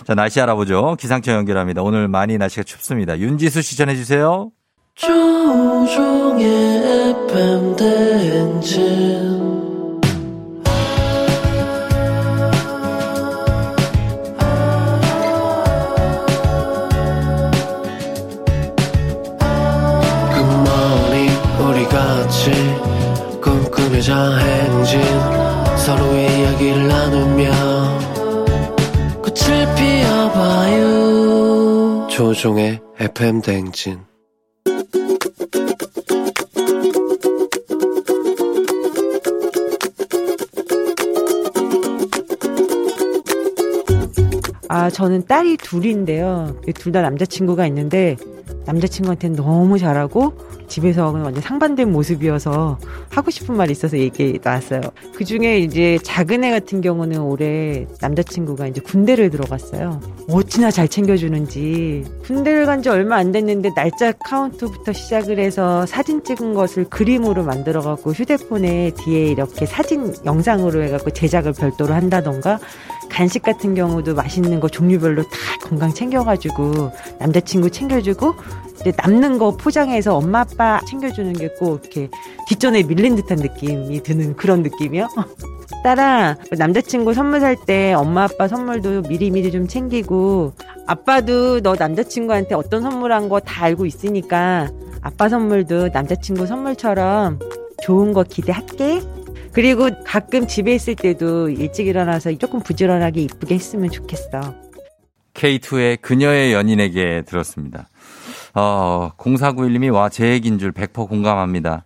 자, 0.05 0.15
날씨 0.15 0.39
알아보죠. 0.39 0.95
기상청 0.99 1.35
연결합니다. 1.35 1.81
오늘 1.81 2.07
많이 2.07 2.37
날씨가 2.37 2.63
춥습니다. 2.63 3.19
윤지수 3.19 3.61
씨 3.61 3.77
전해 3.77 3.95
주세요. 3.95 4.51
조종의 4.95 6.45
FM 7.27 7.75
대행진 7.75 9.26
조종의 32.17 32.79
FM 32.99 33.43
대행진 33.43 33.99
아, 44.67 44.89
저는 44.89 45.27
딸이 45.27 45.57
둘인데요. 45.57 46.59
둘 46.73 46.91
다 46.91 47.01
남자친구가 47.03 47.67
있는데, 47.67 48.17
남자친구한테는 48.65 49.35
너무 49.35 49.77
잘하고, 49.77 50.33
집에서는 50.67 51.21
완전 51.21 51.41
상반된 51.41 51.91
모습이어서 51.91 52.77
하고 53.09 53.31
싶은 53.31 53.55
말이 53.55 53.71
있어서 53.71 53.97
얘기 53.97 54.39
나왔어요. 54.43 54.81
그 55.15 55.23
중에 55.25 55.59
이제 55.59 55.97
작은 56.03 56.43
애 56.43 56.51
같은 56.51 56.81
경우는 56.81 57.19
올해 57.21 57.87
남자친구가 58.01 58.67
이제 58.67 58.81
군대를 58.81 59.29
들어갔어요. 59.29 59.99
어찌나 60.29 60.71
잘 60.71 60.87
챙겨주는지. 60.87 62.05
군대를 62.25 62.65
간 62.65 62.77
지 62.77 62.89
얼마 62.89 63.15
안 63.15 63.31
됐는데 63.31 63.71
날짜 63.75 64.11
카운트부터 64.11 64.93
시작을 64.93 65.39
해서 65.39 65.85
사진 65.87 66.23
찍은 66.23 66.53
것을 66.53 66.83
그림으로 66.85 67.43
만들어갖고 67.43 68.11
휴대폰에 68.11 68.91
뒤에 69.03 69.31
이렇게 69.31 69.65
사진 69.65 70.13
영상으로 70.25 70.83
해갖고 70.83 71.09
제작을 71.09 71.53
별도로 71.53 71.95
한다던가 71.95 72.59
간식 73.09 73.41
같은 73.41 73.73
경우도 73.73 74.13
맛있는 74.13 74.59
거 74.59 74.67
종류별로 74.69 75.23
다 75.23 75.29
건강 75.63 75.91
챙겨가지고 75.91 76.91
남자친구 77.19 77.71
챙겨주고 77.71 78.35
이제 78.81 78.91
남는 78.97 79.37
거 79.37 79.55
포장해서 79.57 80.15
엄마 80.15 80.41
아빠 80.41 80.79
챙겨주는 80.87 81.33
게 81.33 81.47
꼭 81.59 81.81
이렇게 81.83 82.09
뒷전에 82.47 82.83
밀린 82.83 83.15
듯한 83.15 83.37
느낌이 83.39 84.03
드는 84.03 84.35
그런 84.35 84.61
느낌이요. 84.63 85.07
딸아 85.83 86.37
남자친구 86.57 87.13
선물 87.13 87.39
살 87.39 87.55
때 87.65 87.93
엄마 87.93 88.23
아빠 88.23 88.47
선물도 88.47 89.03
미리미리 89.03 89.51
좀 89.51 89.67
챙기고 89.67 90.53
아빠도 90.85 91.61
너 91.61 91.75
남자친구한테 91.77 92.55
어떤 92.55 92.81
선물한 92.81 93.29
거 93.29 93.39
다 93.39 93.63
알고 93.65 93.85
있으니까 93.85 94.69
아빠 95.01 95.29
선물도 95.29 95.89
남자친구 95.89 96.45
선물처럼 96.47 97.39
좋은 97.83 98.13
거 98.13 98.23
기대할게. 98.23 99.01
그리고 99.53 99.89
가끔 100.05 100.45
집에 100.47 100.75
있을 100.75 100.95
때도 100.95 101.49
일찍 101.49 101.87
일어나서 101.87 102.35
조금 102.37 102.59
부지런하게 102.59 103.21
이쁘게 103.21 103.55
했으면 103.55 103.89
좋겠어. 103.89 104.53
K2의 105.33 106.01
그녀의 106.01 106.53
연인에게 106.53 107.23
들었습니다. 107.25 107.87
어, 108.59 109.11
0491님이 109.17 109.93
와, 109.93 110.09
제 110.09 110.31
얘기인 110.31 110.57
줄 110.57 110.71
100% 110.71 111.07
공감합니다. 111.07 111.85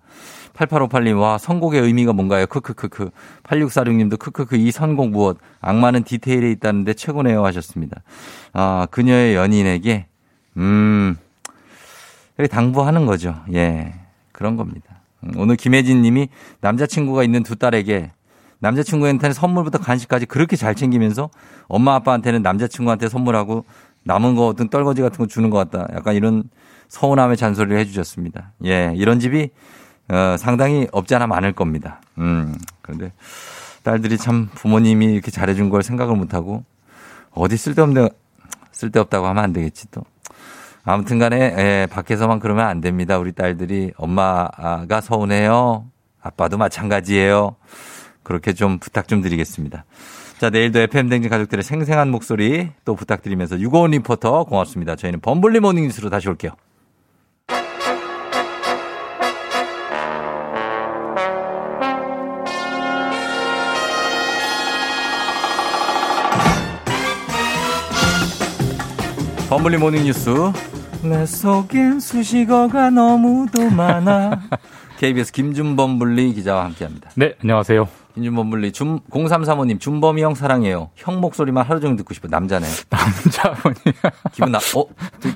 8858님, 0.53 1.19
와, 1.19 1.37
선곡의 1.37 1.81
의미가 1.81 2.13
뭔가요? 2.13 2.45
크크크크. 2.45 3.09
8646님도 3.43 4.17
크크크, 4.17 4.55
이 4.55 4.71
선곡 4.71 5.09
무엇? 5.09 5.37
악마는 5.59 6.03
디테일에 6.03 6.49
있다는데 6.51 6.93
최고네요. 6.93 7.43
하셨습니다. 7.45 8.01
아, 8.53 8.87
그녀의 8.89 9.35
연인에게, 9.35 10.05
음, 10.55 11.17
당부하는 12.49 13.05
거죠. 13.05 13.35
예. 13.53 13.93
그런 14.31 14.55
겁니다. 14.55 15.01
음, 15.23 15.33
오늘 15.37 15.57
김혜진 15.57 16.01
님이 16.01 16.29
남자친구가 16.61 17.23
있는 17.23 17.43
두 17.43 17.55
딸에게 17.55 18.11
남자친구한테는 18.59 19.33
선물부터 19.33 19.79
간식까지 19.79 20.25
그렇게 20.25 20.55
잘 20.55 20.73
챙기면서 20.73 21.29
엄마 21.67 21.95
아빠한테는 21.95 22.41
남자친구한테 22.41 23.09
선물하고 23.09 23.65
남은 24.03 24.35
거 24.35 24.47
어떤 24.47 24.69
떨거지 24.69 25.01
같은 25.01 25.17
거 25.17 25.27
주는 25.27 25.49
것 25.49 25.57
같다. 25.57 25.87
약간 25.95 26.15
이런 26.15 26.43
서운함의 26.91 27.37
잔소리를 27.37 27.77
해주셨습니다. 27.79 28.51
예, 28.65 28.91
이런 28.95 29.21
집이 29.21 29.49
어, 30.09 30.35
상당히 30.37 30.87
없지 30.91 31.15
않아 31.15 31.25
많을 31.25 31.53
겁니다. 31.53 32.01
음, 32.17 32.53
그런데 32.81 33.13
딸들이 33.83 34.17
참 34.17 34.49
부모님이 34.53 35.13
이렇게 35.13 35.31
잘해준 35.31 35.69
걸 35.69 35.83
생각을 35.83 36.17
못하고 36.17 36.65
어디 37.31 37.55
쓸데없는 37.55 38.09
쓸데없다고 38.73 39.25
하면 39.25 39.41
안 39.41 39.53
되겠지 39.53 39.89
또. 39.91 40.03
아무튼 40.83 41.17
간에 41.17 41.37
예, 41.57 41.87
밖에서만 41.89 42.39
그러면 42.39 42.67
안 42.67 42.81
됩니다. 42.81 43.17
우리 43.17 43.31
딸들이 43.31 43.93
엄마가 43.95 44.99
서운해요. 44.99 45.85
아빠도 46.21 46.57
마찬가지예요. 46.57 47.55
그렇게 48.21 48.51
좀 48.51 48.79
부탁 48.79 49.07
좀 49.07 49.21
드리겠습니다. 49.21 49.85
자, 50.39 50.49
내일도 50.49 50.79
FM 50.79 51.07
대행진 51.07 51.29
가족들의 51.29 51.63
생생한 51.63 52.11
목소리 52.11 52.69
또 52.83 52.95
부탁드리면서 52.95 53.59
유고원 53.59 53.91
리포터 53.91 54.43
고맙습니다. 54.43 54.97
저희는 54.97 55.21
범블리 55.21 55.61
모닝 55.61 55.85
뉴스로 55.85 56.09
다시 56.09 56.27
올게요. 56.27 56.51
범블리 69.51 69.79
모닝 69.79 70.05
뉴스. 70.05 70.29
내 71.03 71.25
속엔 71.25 71.99
수식어가 71.99 72.89
너무도 72.89 73.69
많아. 73.69 74.39
KBS 74.97 75.33
김준범 75.33 75.99
블리 75.99 76.33
기자와 76.33 76.63
함께합니다. 76.63 77.09
네, 77.17 77.35
안녕하세요. 77.43 77.85
김준범 78.13 78.49
블리 78.49 78.71
준 78.71 79.01
0335님 79.09 79.77
준범이 79.77 80.23
형 80.23 80.35
사랑해요. 80.35 80.91
형 80.95 81.19
목소리만 81.19 81.65
하루 81.65 81.81
종일 81.81 81.97
듣고 81.97 82.13
싶어. 82.13 82.29
남자네. 82.29 82.65
남자분이 82.89 83.75
기분 84.31 84.53
나 84.53 84.59
어? 84.59 84.85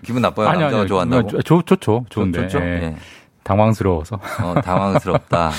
기분 0.01 0.21
나빠요. 0.21 0.47
아니, 0.47 0.61
남자가 0.61 0.79
아니, 0.83 0.87
좋아한다고? 0.87 1.27
좋, 1.27 1.41
좋, 1.43 1.65
좋죠. 1.65 2.05
좋은데. 2.07 2.47
좋죠? 2.47 2.59
예. 2.59 2.63
예. 2.63 2.95
당황스러워서. 3.43 4.21
어, 4.41 4.61
당황스럽다. 4.61 5.51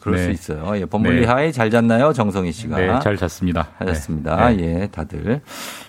그럴 0.00 0.18
네. 0.18 0.24
수 0.24 0.30
있어요. 0.30 0.76
예, 0.78 0.84
범블리 0.84 1.22
네. 1.22 1.26
hi 1.26 1.52
잘 1.54 1.70
잤나요? 1.70 2.12
정성희 2.12 2.52
씨가. 2.52 2.76
네, 2.76 2.98
잘 3.02 3.16
잤습니다. 3.16 3.68
하셨습니다. 3.78 4.50
네. 4.50 4.82
예, 4.82 4.88
다들. 4.88 5.40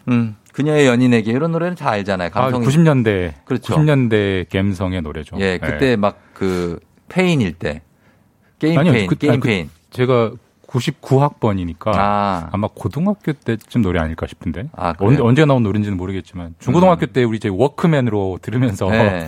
음, 0.07 0.37
그녀의 0.55 0.87
연인에게 0.87 1.31
이런 1.33 1.51
노래는 1.51 1.75
잘 1.75 1.89
알잖아요. 1.89 2.29
아, 2.33 2.49
감성이. 2.49 2.65
90년대. 2.65 3.33
그렇죠. 3.43 3.75
90년대 3.75 4.49
감성의 4.49 5.01
노래죠. 5.01 5.35
예, 5.39 5.57
그때 5.57 5.97
막 5.97 6.38
그 6.38 6.79
폐인일 7.09 7.53
때. 7.53 7.81
게임 8.57 8.79
아니요, 8.79 8.93
폐인, 8.93 9.07
그- 9.07 9.15
게임 9.15 9.33
아니, 9.33 9.39
그 9.41 9.47
폐인. 9.49 9.69
제가 9.89 10.31
99학번이니까 10.67 11.87
아. 11.93 12.49
마 12.57 12.69
고등학교 12.73 13.33
때쯤 13.33 13.81
노래 13.81 13.99
아닐까 13.99 14.27
싶은데. 14.27 14.69
아? 14.77 14.91
음. 14.91 14.95
언제, 14.99 15.21
언제 15.21 15.45
나온 15.45 15.61
노래인지는 15.63 15.97
모르겠지만 15.97 16.55
중고등학교 16.59 17.05
때 17.07 17.23
우리 17.25 17.35
이제 17.37 17.49
워크맨으로 17.49 18.39
들으면서 18.41 18.89
네. 18.89 19.27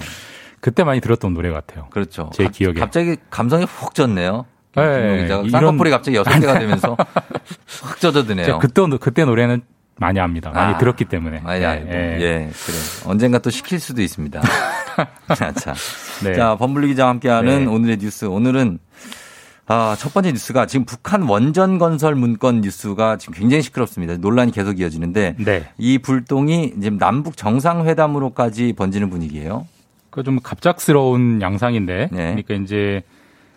그때 0.62 0.84
많이 0.86 1.02
들었던 1.02 1.34
노래 1.34 1.50
같아요. 1.52 1.88
그렇죠. 1.90 2.30
제 2.34 2.46
갑- 2.46 2.54
기억에. 2.54 2.80
갑자기 2.80 3.18
감성이 3.30 3.66
훅 3.66 3.94
졌네요. 3.94 4.46
네, 4.76 5.26
이런- 5.26 5.50
쌍꺼풀이 5.50 5.90
갑자기 5.90 6.16
여섯 6.18 6.40
개가 6.40 6.60
되면서 6.60 6.96
확 7.82 8.00
젖어드네요. 8.00 8.60
그때 8.60 8.82
그때 9.00 9.26
노래는 9.26 9.62
많이 10.00 10.20
압니다. 10.20 10.52
많이 10.52 10.76
아, 10.76 10.78
들었기 10.78 11.06
때문에. 11.06 11.40
많이 11.40 11.62
예, 11.62 11.66
알고. 11.66 11.90
예. 11.90 12.18
예, 12.22 12.50
그래. 12.52 12.78
언젠가 13.06 13.40
또 13.40 13.50
시킬 13.50 13.80
수도 13.80 14.02
있습니다. 14.02 14.42
자, 15.36 15.52
자. 15.54 15.74
네. 16.24 16.34
자, 16.34 16.56
범블리 16.56 16.88
기자와 16.90 17.10
함께하는 17.12 17.66
네. 17.66 17.66
오늘의 17.66 17.98
뉴스. 17.98 18.26
오늘은 18.26 18.80
아, 19.70 19.96
첫 20.00 20.14
번째 20.14 20.32
뉴스가 20.32 20.66
지금 20.66 20.86
북한 20.86 21.24
원전 21.24 21.78
건설 21.78 22.16
문건 22.16 22.62
뉴스가 22.62 23.18
지금 23.18 23.34
굉장히 23.34 23.62
시끄럽습니다. 23.64 24.16
논란이 24.18 24.52
계속 24.52 24.80
이어지는데 24.80 25.36
네. 25.40 25.66
이 25.78 25.98
불똥이 25.98 26.76
지금 26.82 26.98
남북 26.98 27.36
정상회담으로까지 27.36 28.74
번지는 28.74 29.10
분위기예요. 29.10 29.68
그 30.10 30.24
좀 30.24 30.40
갑작스러운 30.42 31.42
양상인데, 31.44 32.10
네. 32.12 32.18
그러니까 32.18 32.56
이제 32.56 33.04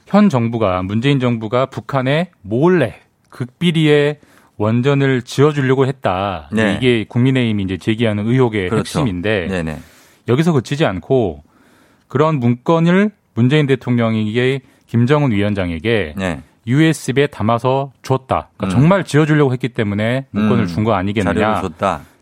현 0.06 0.28
정부가 0.28 0.82
문재인 0.82 1.18
정부가 1.20 1.66
북한에 1.66 2.30
몰래 2.42 2.96
극비리에 3.30 4.18
원전을 4.60 5.22
지어주려고 5.22 5.86
했다. 5.86 6.50
네. 6.52 6.76
이게 6.76 7.06
국민의힘이 7.08 7.62
이제 7.62 7.78
제기하는 7.78 8.26
의혹의 8.26 8.68
그렇죠. 8.68 9.00
핵심인데 9.00 9.46
네네. 9.48 9.78
여기서 10.28 10.52
그치지 10.52 10.84
않고 10.84 11.42
그런 12.08 12.38
문건을 12.38 13.10
문재인 13.34 13.66
대통령에게 13.66 14.60
김정은 14.86 15.30
위원장에게 15.30 16.14
네. 16.14 16.42
USB에 16.66 17.28
담아서 17.28 17.92
줬다. 18.02 18.50
그러니까 18.58 18.66
음. 18.66 18.68
정말 18.68 19.04
지어주려고 19.04 19.54
했기 19.54 19.70
때문에 19.70 20.26
문건을 20.30 20.64
음, 20.64 20.66
준거 20.66 20.92
아니겠느냐. 20.92 21.62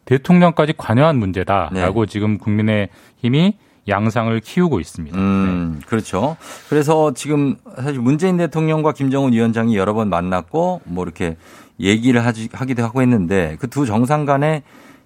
대통령까지 0.04 0.74
관여한 0.76 1.16
문제다라고 1.18 2.06
네. 2.06 2.12
지금 2.12 2.38
국민의힘이 2.38 3.58
양상을 3.88 4.38
키우고 4.40 4.78
있습니다. 4.78 5.18
음, 5.18 5.80
그렇죠. 5.86 6.36
그래서 6.68 7.12
지금 7.14 7.56
사실 7.76 8.00
문재인 8.00 8.36
대통령과 8.36 8.92
김정은 8.92 9.32
위원장이 9.32 9.76
여러 9.76 9.94
번 9.94 10.08
만났고 10.08 10.82
뭐 10.84 11.04
이렇게 11.04 11.36
얘기를 11.80 12.24
하지, 12.24 12.48
하기도 12.52 12.82
하고 12.82 13.02
했는데 13.02 13.56
그 13.60 13.68
두 13.68 13.86
정상 13.86 14.24
간에 14.24 14.62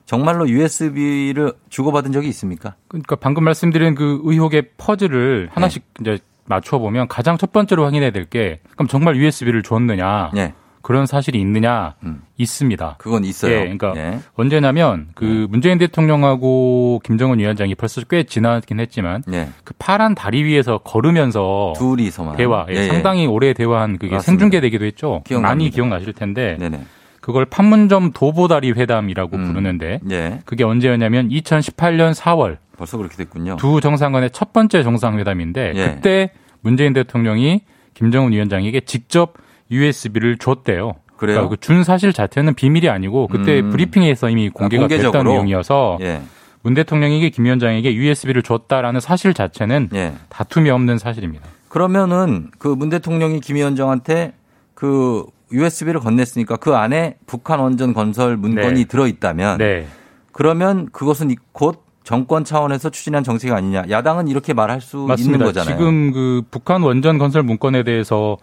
정말로 0.06 0.48
USB를 0.48 1.52
주고받은 1.68 2.12
적이 2.12 2.28
있습니까? 2.28 2.74
그러니까 2.88 3.16
방금 3.16 3.44
말씀드린 3.44 3.94
그 3.94 4.20
의혹의 4.24 4.70
퍼즐을 4.78 5.50
하나씩 5.52 5.84
네. 6.00 6.14
이제 6.14 6.22
맞춰보면 6.46 7.06
가장 7.08 7.38
첫 7.38 7.52
번째로 7.52 7.84
확인해야 7.84 8.10
될 8.10 8.26
게 8.26 8.60
그럼 8.72 8.88
정말 8.88 9.16
USB를 9.16 9.62
줬느냐 9.62 10.30
네. 10.34 10.54
그런 10.82 11.06
사실이 11.06 11.40
있느냐 11.40 11.94
있습니다. 12.36 12.96
그건 12.98 13.24
있어요. 13.24 13.52
예, 13.52 13.58
그러니까 13.60 13.94
예. 13.96 14.18
언제냐면 14.34 15.08
그 15.14 15.46
문재인 15.48 15.78
대통령하고 15.78 17.00
김정은 17.04 17.38
위원장이 17.38 17.74
벌써 17.76 18.02
꽤 18.02 18.24
지나긴 18.24 18.80
했지만 18.80 19.22
네. 19.26 19.48
그 19.64 19.74
파란 19.78 20.14
다리 20.14 20.42
위에서 20.42 20.78
걸으면서 20.78 21.72
둘이서만 21.76 22.36
대화 22.36 22.66
예, 22.68 22.74
예, 22.74 22.78
예. 22.78 22.88
상당히 22.88 23.26
오래 23.26 23.52
대화한 23.52 23.98
그게 23.98 24.14
맞습니다. 24.14 24.24
생중계되기도 24.24 24.84
했죠. 24.84 25.22
기억납니다. 25.24 25.48
많이 25.48 25.70
기억나실 25.70 26.12
텐데 26.12 26.56
네네. 26.58 26.84
그걸 27.20 27.44
판문점 27.44 28.10
도보다리 28.12 28.72
회담이라고 28.72 29.36
음. 29.36 29.46
부르는데 29.46 30.00
예. 30.10 30.40
그게 30.44 30.64
언제였냐면 30.64 31.28
2018년 31.28 32.14
4월 32.14 32.58
벌써 32.76 32.98
그렇게 32.98 33.16
됐군요. 33.16 33.56
두 33.56 33.80
정상 33.80 34.10
간의 34.10 34.30
첫 34.32 34.52
번째 34.52 34.82
정상회담인데 34.82 35.72
예. 35.76 35.86
그때 35.94 36.32
문재인 36.60 36.92
대통령이 36.92 37.60
김정은 37.94 38.32
위원장에게 38.32 38.80
직접 38.80 39.34
USB를 39.72 40.38
줬대요. 40.38 40.92
그래요? 41.16 41.36
그러니까 41.36 41.48
그준 41.50 41.84
사실 41.84 42.12
자체는 42.12 42.54
비밀이 42.54 42.88
아니고 42.88 43.28
그때 43.28 43.60
음. 43.60 43.70
브리핑에서 43.70 44.28
이미 44.28 44.48
공개가 44.50 44.88
됐던 44.88 45.04
공개적으로? 45.12 45.32
내용이어서 45.32 45.98
예. 46.02 46.20
문 46.62 46.74
대통령에게 46.74 47.30
김 47.30 47.44
위원장에게 47.44 47.94
USB를 47.94 48.42
줬다라는 48.42 49.00
사실 49.00 49.34
자체는 49.34 49.88
예. 49.94 50.12
다툼이 50.28 50.70
없는 50.70 50.98
사실입니다. 50.98 51.44
그러면은 51.68 52.50
그 52.58 52.74
문 52.74 52.88
대통령이 52.90 53.40
김 53.40 53.56
위원장한테 53.56 54.32
그 54.74 55.24
USB를 55.52 56.00
건넸으니까 56.00 56.58
그 56.58 56.74
안에 56.74 57.16
북한 57.26 57.60
원전 57.60 57.94
건설 57.94 58.36
문건이 58.36 58.74
네. 58.74 58.84
들어 58.84 59.06
있다면 59.06 59.58
네. 59.58 59.86
그러면 60.32 60.88
그것은 60.92 61.30
이- 61.30 61.36
곧 61.52 61.84
정권 62.04 62.42
차원에서 62.42 62.90
추진한 62.90 63.22
정책 63.22 63.52
아니냐. 63.52 63.84
야당은 63.88 64.26
이렇게 64.28 64.54
말할 64.54 64.80
수 64.80 64.96
있는 64.96 65.06
맞습니다. 65.08 65.44
거잖아요. 65.44 65.76
지금 65.76 66.10
그 66.12 66.42
북한 66.50 66.82
원전 66.82 67.18
건설 67.18 67.42
문건에 67.44 67.84
대해서 67.84 68.38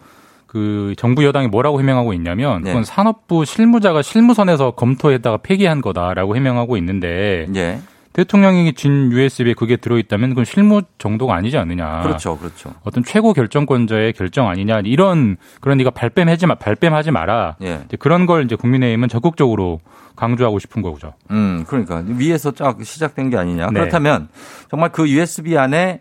그 0.50 0.94
정부 0.96 1.24
여당이 1.24 1.46
뭐라고 1.46 1.78
해명하고 1.78 2.12
있냐면 2.14 2.62
네. 2.62 2.70
그건 2.70 2.82
산업부 2.82 3.44
실무자가 3.44 4.02
실무선에서 4.02 4.72
검토했다가 4.72 5.36
폐기한 5.44 5.80
거다라고 5.80 6.34
해명하고 6.34 6.76
있는데 6.76 7.46
예. 7.54 7.78
대통령이 8.14 8.72
진 8.72 9.12
USB에 9.12 9.54
그게 9.54 9.76
들어있다면 9.76 10.30
그건 10.30 10.44
실무 10.44 10.82
정도가 10.98 11.36
아니지 11.36 11.56
않느냐. 11.56 12.02
그렇죠. 12.02 12.36
그렇죠. 12.36 12.74
어떤 12.82 13.04
최고 13.04 13.32
결정권자의 13.32 14.12
결정 14.14 14.48
아니냐 14.48 14.80
이런 14.86 15.36
그런 15.60 15.78
네가 15.78 15.90
발뺌하지 15.90 16.46
마 16.46 16.56
발뺌하지 16.56 17.12
마라. 17.12 17.54
예. 17.62 17.82
그런 18.00 18.26
걸 18.26 18.44
이제 18.44 18.56
국민의힘은 18.56 19.08
적극적으로 19.08 19.78
강조하고 20.16 20.58
싶은 20.58 20.82
거죠. 20.82 21.14
음, 21.30 21.64
그러니까 21.68 22.02
위에서 22.04 22.50
쫙 22.50 22.76
시작된 22.82 23.30
게 23.30 23.36
아니냐. 23.36 23.66
네. 23.66 23.74
그렇다면 23.74 24.28
정말 24.68 24.90
그 24.90 25.08
USB 25.08 25.56
안에 25.56 26.00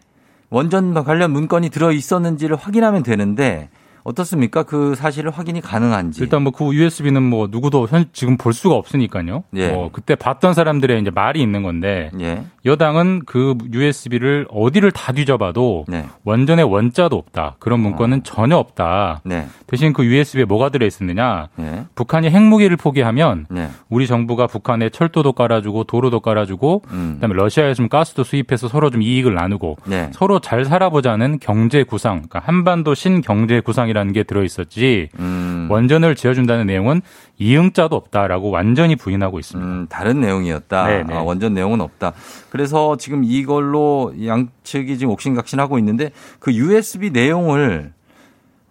원전 0.50 0.96
관련 1.04 1.30
문건이 1.30 1.70
들어 1.70 1.92
있었는지를 1.92 2.56
확인하면 2.56 3.04
되는데 3.04 3.70
어떻습니까? 4.04 4.64
그 4.64 4.96
사실을 4.96 5.32
확인이 5.32 5.62
가능한지. 5.62 6.22
일단 6.22 6.44
뭐 6.44 6.52
그 6.52 6.74
USB는 6.74 7.24
뭐 7.24 7.48
누구도 7.50 7.88
현 7.88 8.06
지금 8.12 8.38
볼 8.38 8.54
수가 8.54 8.76
없으니까요. 8.76 9.44
예. 9.56 9.72
뭐 9.72 9.90
그때 9.92 10.16
봤던 10.16 10.54
사람들의 10.54 11.02
이제 11.02 11.10
말이 11.10 11.42
있는 11.42 11.64
건데 11.64 12.12
예. 12.20 12.44
여당은 12.66 13.22
그 13.26 13.56
USB를 13.72 14.46
어디를 14.50 14.92
다 14.92 15.12
뒤져봐도 15.14 15.86
네. 15.88 16.06
원전에 16.26 16.62
원자도 16.62 17.16
없다. 17.16 17.56
그런 17.60 17.80
문건은 17.80 18.24
전혀 18.24 18.58
없다. 18.58 19.22
네. 19.24 19.48
대신 19.68 19.94
그 19.94 20.06
USB에 20.06 20.46
뭐가 20.46 20.70
들어 20.70 20.86
있었느냐? 20.86 21.48
네. 21.56 21.86
북한이 21.96 22.30
핵무기를 22.30 22.78
포기하면 22.78 23.46
네. 23.50 23.70
우리 23.90 24.08
정부가 24.08 24.48
북한에 24.48 24.90
철도도 24.90 25.34
깔아주고 25.34 25.86
도로도 25.86 26.20
깔아주고 26.20 26.84
음. 26.92 27.12
그다음에 27.16 27.36
러시아에서 27.36 27.76
좀 27.76 27.90
가스도 27.90 28.24
수입해서 28.24 28.68
서로 28.68 28.90
좀 28.90 29.02
이익을 29.02 29.34
나누고 29.34 29.78
네. 29.86 30.10
서로 30.14 30.40
잘 30.40 30.66
살아보자는 30.66 31.40
경제 31.40 31.84
구상, 31.84 32.18
그러니까 32.28 32.40
한반도 32.40 32.94
신경제 32.94 33.62
구상 33.62 33.89
이라는 33.90 34.14
게 34.14 34.24
들어 34.24 34.44
있었지 34.44 35.10
음. 35.20 35.68
원전을 35.70 36.16
지어준다는 36.16 36.68
내용은 36.68 37.02
이응자도 37.38 37.96
없다라고 37.96 38.50
완전히 38.50 38.96
부인하고 38.96 39.40
있습니다. 39.40 39.70
음, 39.70 39.88
다른 39.90 40.22
내용이었다. 40.22 40.88
네네. 40.88 41.14
아, 41.14 41.22
원전 41.22 41.54
내용은 41.54 41.82
없다. 41.82 42.14
그래서 42.50 42.98
지금 42.98 43.24
이걸로 43.24 44.14
양측이 44.24 44.98
지금 44.98 45.14
옥신각신하고 45.14 45.78
있는데 45.80 46.12
그 46.40 46.54
USB 46.54 47.12
내용을 47.12 47.94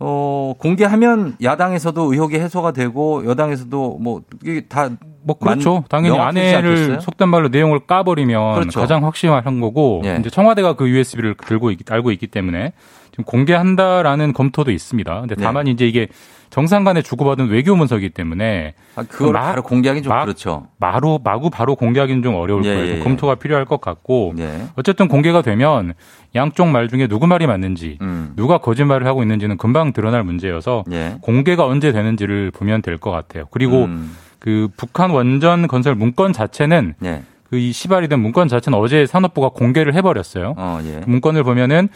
어, 0.00 0.54
공개하면 0.58 1.36
야당에서도 1.42 2.12
의혹이 2.12 2.36
해소가 2.36 2.72
되고 2.72 3.24
여당에서도 3.26 3.98
뭐 4.00 4.22
이게 4.44 4.62
다 4.62 4.90
뭐 5.28 5.36
그렇죠. 5.36 5.84
당연히 5.90 6.18
아내를? 6.18 7.00
속된 7.02 7.28
말로 7.28 7.48
내용을 7.48 7.80
까버리면 7.80 8.54
그렇죠. 8.54 8.80
가장 8.80 9.04
확실한 9.04 9.60
거고 9.60 10.00
예. 10.06 10.16
이제 10.18 10.30
청와대가 10.30 10.72
그 10.74 10.88
USB를 10.88 11.34
들고 11.34 11.70
있, 11.70 11.90
알고 11.92 12.12
있기 12.12 12.28
때문에 12.28 12.72
지금 13.18 13.24
공개한다라는 13.24 14.32
검토도 14.32 14.70
있습니다. 14.70 15.20
근데 15.20 15.34
다만 15.34 15.66
이제 15.66 15.86
이게 15.86 16.06
정상 16.50 16.84
간에 16.84 17.02
주고받은 17.02 17.48
외교 17.48 17.76
문서이기 17.76 18.10
때문에 18.10 18.74
아, 18.96 19.02
그걸 19.02 19.34
바로 19.34 19.62
공개하기는 19.62 20.02
좀 20.04 20.18
그렇죠. 20.22 20.68
마루 20.78 21.18
마구 21.22 21.50
바로 21.50 21.74
공개하기는 21.74 22.22
좀 22.22 22.36
어려울 22.36 22.64
예, 22.64 22.74
거예요. 22.74 22.86
예, 22.94 22.98
예. 22.98 22.98
검토가 23.00 23.34
필요할 23.34 23.64
것 23.66 23.80
같고 23.82 24.34
예. 24.38 24.62
어쨌든 24.76 25.08
공개가 25.08 25.42
되면 25.42 25.92
양쪽 26.34 26.68
말 26.68 26.88
중에 26.88 27.06
누구 27.06 27.26
말이 27.26 27.46
맞는지 27.46 27.98
음. 28.00 28.32
누가 28.36 28.58
거짓말을 28.58 29.06
하고 29.06 29.22
있는지는 29.22 29.58
금방 29.58 29.92
드러날 29.92 30.22
문제여서 30.22 30.84
예. 30.92 31.16
공개가 31.20 31.66
언제 31.66 31.92
되는지를 31.92 32.52
보면 32.52 32.80
될 32.82 32.98
것 32.98 33.10
같아요. 33.10 33.44
그리고 33.50 33.84
음. 33.84 34.16
그 34.38 34.68
북한 34.76 35.10
원전 35.10 35.66
건설 35.68 35.94
문건 35.96 36.32
자체는 36.32 36.94
예. 37.04 37.22
그이 37.50 37.72
시발이 37.72 38.08
된 38.08 38.20
문건 38.20 38.48
자체는 38.48 38.78
어제 38.78 39.06
산업부가 39.06 39.50
공개를 39.50 39.94
해버렸어요. 39.94 40.54
어, 40.56 40.80
예. 40.84 41.00
그 41.04 41.10
문건을 41.10 41.44
보면은 41.44 41.88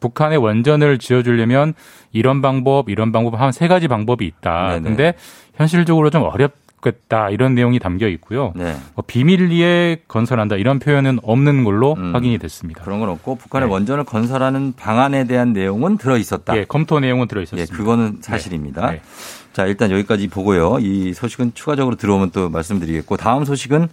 북한의 0.00 0.38
원전을 0.38 0.98
지어주려면 0.98 1.74
이런 2.12 2.40
방법, 2.42 2.88
이런 2.90 3.12
방법 3.12 3.40
한 3.40 3.52
세 3.52 3.66
가지 3.68 3.88
방법이 3.88 4.24
있다. 4.26 4.68
네네. 4.74 4.80
근데 4.82 5.14
현실적으로 5.54 6.10
좀 6.10 6.22
어렵겠다 6.22 7.30
이런 7.30 7.54
내용이 7.54 7.78
담겨 7.78 8.06
있고요. 8.08 8.52
네. 8.54 8.76
뭐 8.94 9.04
비밀리에 9.06 10.02
건설한다 10.06 10.56
이런 10.56 10.78
표현은 10.78 11.18
없는 11.22 11.64
걸로 11.64 11.94
확인이 12.12 12.38
됐습니다. 12.38 12.82
음. 12.82 12.84
그런 12.84 13.00
건 13.00 13.08
없고 13.10 13.36
북한의 13.36 13.68
원전을 13.68 14.04
건설하는 14.04 14.74
방안에 14.76 15.24
대한 15.24 15.52
내용은 15.52 15.98
들어 15.98 16.16
있었다. 16.16 16.56
예, 16.56 16.64
검토 16.64 17.00
내용은 17.00 17.26
들어 17.28 17.40
있었습니다. 17.42 17.72
예, 17.72 17.76
그거는 17.76 18.18
사실입니다. 18.20 18.90
네. 18.92 19.00
자, 19.52 19.66
일단 19.66 19.90
여기까지 19.90 20.28
보고요. 20.28 20.78
이 20.80 21.12
소식은 21.14 21.52
추가적으로 21.54 21.96
들어오면 21.96 22.30
또 22.30 22.48
말씀드리겠고 22.48 23.16
다음 23.16 23.44
소식은 23.44 23.88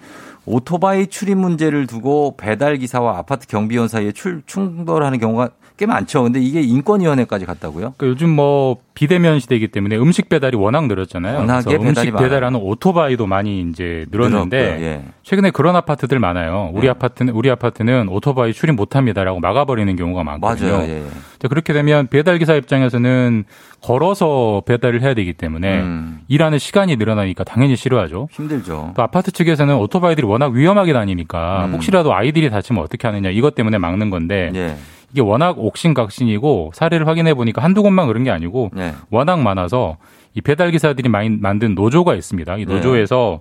오토바이 0.46 1.08
출입 1.08 1.38
문제를 1.40 1.88
두고 1.88 2.36
배달 2.38 2.78
기사와 2.78 3.18
아파트 3.18 3.48
경비원 3.48 3.88
사이에 3.88 4.12
출, 4.12 4.44
충돌하는 4.46 5.18
경우가 5.20 5.50
꽤 5.78 5.86
많죠. 5.86 6.24
근데 6.24 6.40
이게 6.40 6.62
인권위원회까지 6.62 7.46
갔다고요? 7.46 7.96
그러니까 7.98 8.08
요즘 8.08 8.30
뭐 8.30 8.78
비대면 8.94 9.40
시대이기 9.40 9.68
때문에 9.68 9.98
음식 9.98 10.30
배달이 10.30 10.56
워낙 10.56 10.88
늘었잖아요. 10.88 11.40
워낙에 11.40 11.76
음식 11.76 11.88
배달이 11.88 12.12
많아요. 12.12 12.30
배달하는 12.30 12.60
오토바이도 12.62 13.28
많이 13.28 13.62
이제 13.70 14.06
늘었는데. 14.10 14.58
예. 14.58 15.04
최근에 15.24 15.52
그런 15.52 15.76
아파트들 15.76 16.18
많아요. 16.20 16.72
우리 16.74 16.88
아파트는 16.88 17.34
우리 17.34 17.50
아파트는 17.50 18.08
오토바이 18.08 18.54
출입 18.54 18.76
못합니다라고 18.76 19.40
막아버리는 19.42 19.94
경우가 19.96 20.24
많거든요. 20.24 20.72
맞아요. 20.72 20.90
예. 20.90 21.04
자, 21.40 21.50
그렇게 21.50 21.74
되면 21.74 22.08
배달 22.08 22.38
기사 22.38 22.56
입장에서는 22.56 23.44
걸어서 23.82 24.64
배달을 24.66 25.02
해야 25.02 25.14
되기 25.14 25.34
때문에 25.34 25.82
음. 25.82 26.20
일하는 26.30 26.58
시간이 26.58 26.96
늘어나니까 26.96 27.44
당연히 27.44 27.76
싫어하죠. 27.76 28.30
힘들죠. 28.32 28.94
또 28.96 29.04
아파트 29.04 29.32
측에서는 29.32 29.76
오토바이들이 29.76 30.26
워낙 30.26 30.54
위험하게 30.54 30.94
다니니까 30.94 31.66
음. 31.66 31.74
혹시라도 31.74 32.14
아이들이 32.16 32.50
다치면 32.50 32.82
어떻게 32.82 33.08
하느냐 33.08 33.30
이것 33.30 33.56
때문에 33.56 33.78
막는 33.78 34.10
건데 34.10 34.52
예. 34.56 34.76
이게 35.16 35.22
워낙 35.22 35.58
옥신각신이고 35.58 36.72
사례를 36.74 37.08
확인해 37.08 37.34
보니까 37.34 37.64
한두 37.64 37.82
곳만 37.84 38.08
그런 38.08 38.26
게 38.26 38.32
아니고 38.32 38.72
네. 38.74 38.94
워낙 39.10 39.40
많아서 39.40 39.96
이 40.34 40.42
배달 40.42 40.72
기사들이 40.72 41.08
많이 41.08 41.30
만든 41.30 41.74
노조가 41.74 42.16
있습니다. 42.16 42.58
이 42.58 42.66
네. 42.66 42.74
노조에서 42.74 43.40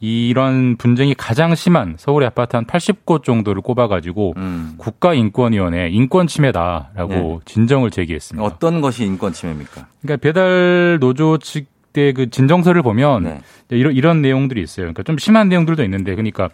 이런 0.00 0.74
분쟁이 0.76 1.14
가장 1.14 1.54
심한 1.54 1.94
서울의 1.96 2.26
아파트 2.26 2.56
한 2.56 2.66
80곳 2.66 3.22
정도를 3.22 3.62
꼽아가지고 3.62 4.34
음. 4.36 4.74
국가인권위원회 4.78 5.90
인권 5.90 6.26
침해다라고 6.26 7.08
네. 7.08 7.38
진정을 7.44 7.92
제기했습니다. 7.92 8.44
어떤 8.44 8.80
것이 8.80 9.04
인권 9.04 9.32
침해입니까? 9.32 9.86
그러니까 10.00 10.20
배달 10.20 10.98
노조 10.98 11.38
측의 11.38 12.14
그 12.14 12.30
진정서를 12.30 12.82
보면 12.82 13.22
네. 13.22 13.40
이런 13.70 13.94
이런 13.94 14.22
내용들이 14.22 14.60
있어요. 14.60 14.86
그러니까 14.86 15.04
좀 15.04 15.18
심한 15.18 15.48
내용들도 15.48 15.84
있는데, 15.84 16.16
그러니까 16.16 16.48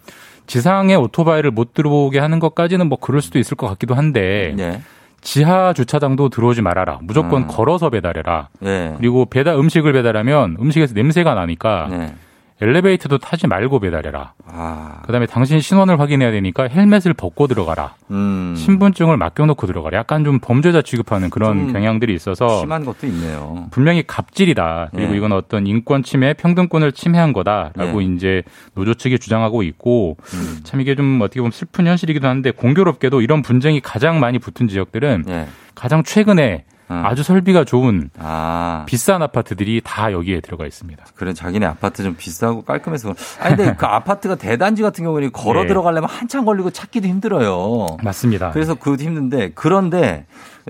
지상에 0.49 0.95
오토바이를 0.97 1.53
못 1.53 1.75
들어오게 1.75 2.19
하는 2.19 2.41
것까지는 2.41 2.89
뭐 2.89 2.99
그럴 2.99 3.23
수도 3.23 3.39
있을 3.39 3.57
것 3.57 3.69
같기도 3.69 3.95
한데 3.95 4.55
네. 4.57 4.81
지하 5.21 5.73
주차장도 5.73 6.31
들어오지 6.31 6.63
말아라. 6.63 6.99
무조건 7.03 7.43
음. 7.43 7.47
걸어서 7.49 7.91
배달해라. 7.91 8.49
네. 8.59 8.95
그리고 8.97 9.27
배달 9.27 9.55
음식을 9.55 9.93
배달하면 9.93 10.57
음식에서 10.59 10.95
냄새가 10.95 11.35
나니까 11.35 11.89
네. 11.91 12.15
엘리베이터도 12.61 13.19
타지 13.19 13.47
말고 13.47 13.79
배달해라. 13.79 14.33
아. 14.47 15.03
그다음에 15.07 15.27
당신 15.27 15.61
신원을 15.61 16.01
확인해야 16.01 16.33
되니까 16.33 16.65
헬멧을 16.65 17.15
벗고 17.15 17.47
들어가라. 17.47 17.95
음. 18.11 18.55
신분증을 18.57 19.17
맡겨놓고 19.17 19.67
들어가라. 19.67 19.99
약간 19.99 20.25
좀 20.25 20.41
범죄자 20.41 20.83
취급하는 20.83 21.31
그런 21.31 21.59
좀 21.59 21.73
경향들이 21.73 22.13
있어서 22.15 22.61
심한 22.61 22.85
것도 22.85 23.07
있네요. 23.07 23.69
분명히 23.71 24.03
갑질이다. 24.07 24.91
그리고 24.93 25.13
예. 25.13 25.17
이건 25.17 25.33
어떤 25.33 25.67
인권 25.67 26.03
침해, 26.03 26.35
평등권을 26.35 26.93
침해한 26.93 27.33
거다라고 27.33 28.03
예. 28.03 28.07
이제 28.07 28.43
노조 28.75 28.95
측이 28.95 29.19
주장하고 29.19 29.63
있고 29.63 30.17
음. 30.35 30.61
참 30.65 30.81
이게 30.81 30.97
좀 30.97 31.21
어떻게 31.21 31.41
보면 31.41 31.53
슬픈 31.53 31.87
현실이기도 31.87 32.27
한데 32.27 32.51
공교롭게도 32.51 33.21
이런 33.21 33.43
분쟁이 33.43 33.81
가장 33.81 34.19
많이 34.19 34.39
붙은 34.39 34.67
지역들은 34.67 35.25
예. 35.29 35.47
가장 35.77 36.03
최근에 36.03 36.65
어. 36.89 37.03
아주 37.05 37.23
설비가 37.23 37.65
좋은 37.65 38.11
아. 38.19 38.85
비싼 38.87 39.23
아파트들이 39.23 39.83
다 39.85 40.13
여기에 40.13 40.41
들어가 40.41 40.67
있습니다. 40.67 41.05
그래 41.15 41.35
자기네 41.35 41.67
아파트 41.67 42.03
좀 42.03 42.17
비싸고 42.17 42.63
깔끔해서 42.63 43.15
아니 43.41 43.57
근데 43.57 43.75
그 43.75 43.87
아파트가 43.87 44.37
대단지 44.37 44.83
같은 44.83 45.05
경우는 45.05 45.33
걸어 45.33 45.63
네. 45.63 45.69
들어가려면 45.69 46.09
한참 46.09 46.45
걸리고 46.45 46.71
찾기도 46.71 47.07
힘들어요. 47.07 47.87
맞습니다. 48.03 48.51
그래서 48.51 48.75
그것도 48.75 49.03
힘든데 49.05 49.53
그런데 49.55 50.27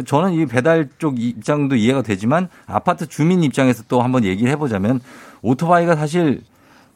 저는 0.06 0.32
이 0.32 0.46
배달 0.46 0.88
쪽 0.98 1.20
입장도 1.20 1.76
이해가 1.76 2.02
되지만 2.02 2.48
아파트 2.66 3.06
주민 3.06 3.42
입장에서 3.42 3.84
또 3.88 4.02
한번 4.02 4.24
얘기를 4.24 4.50
해보자면 4.52 5.00
오토바이가 5.42 5.96
사실 5.96 6.42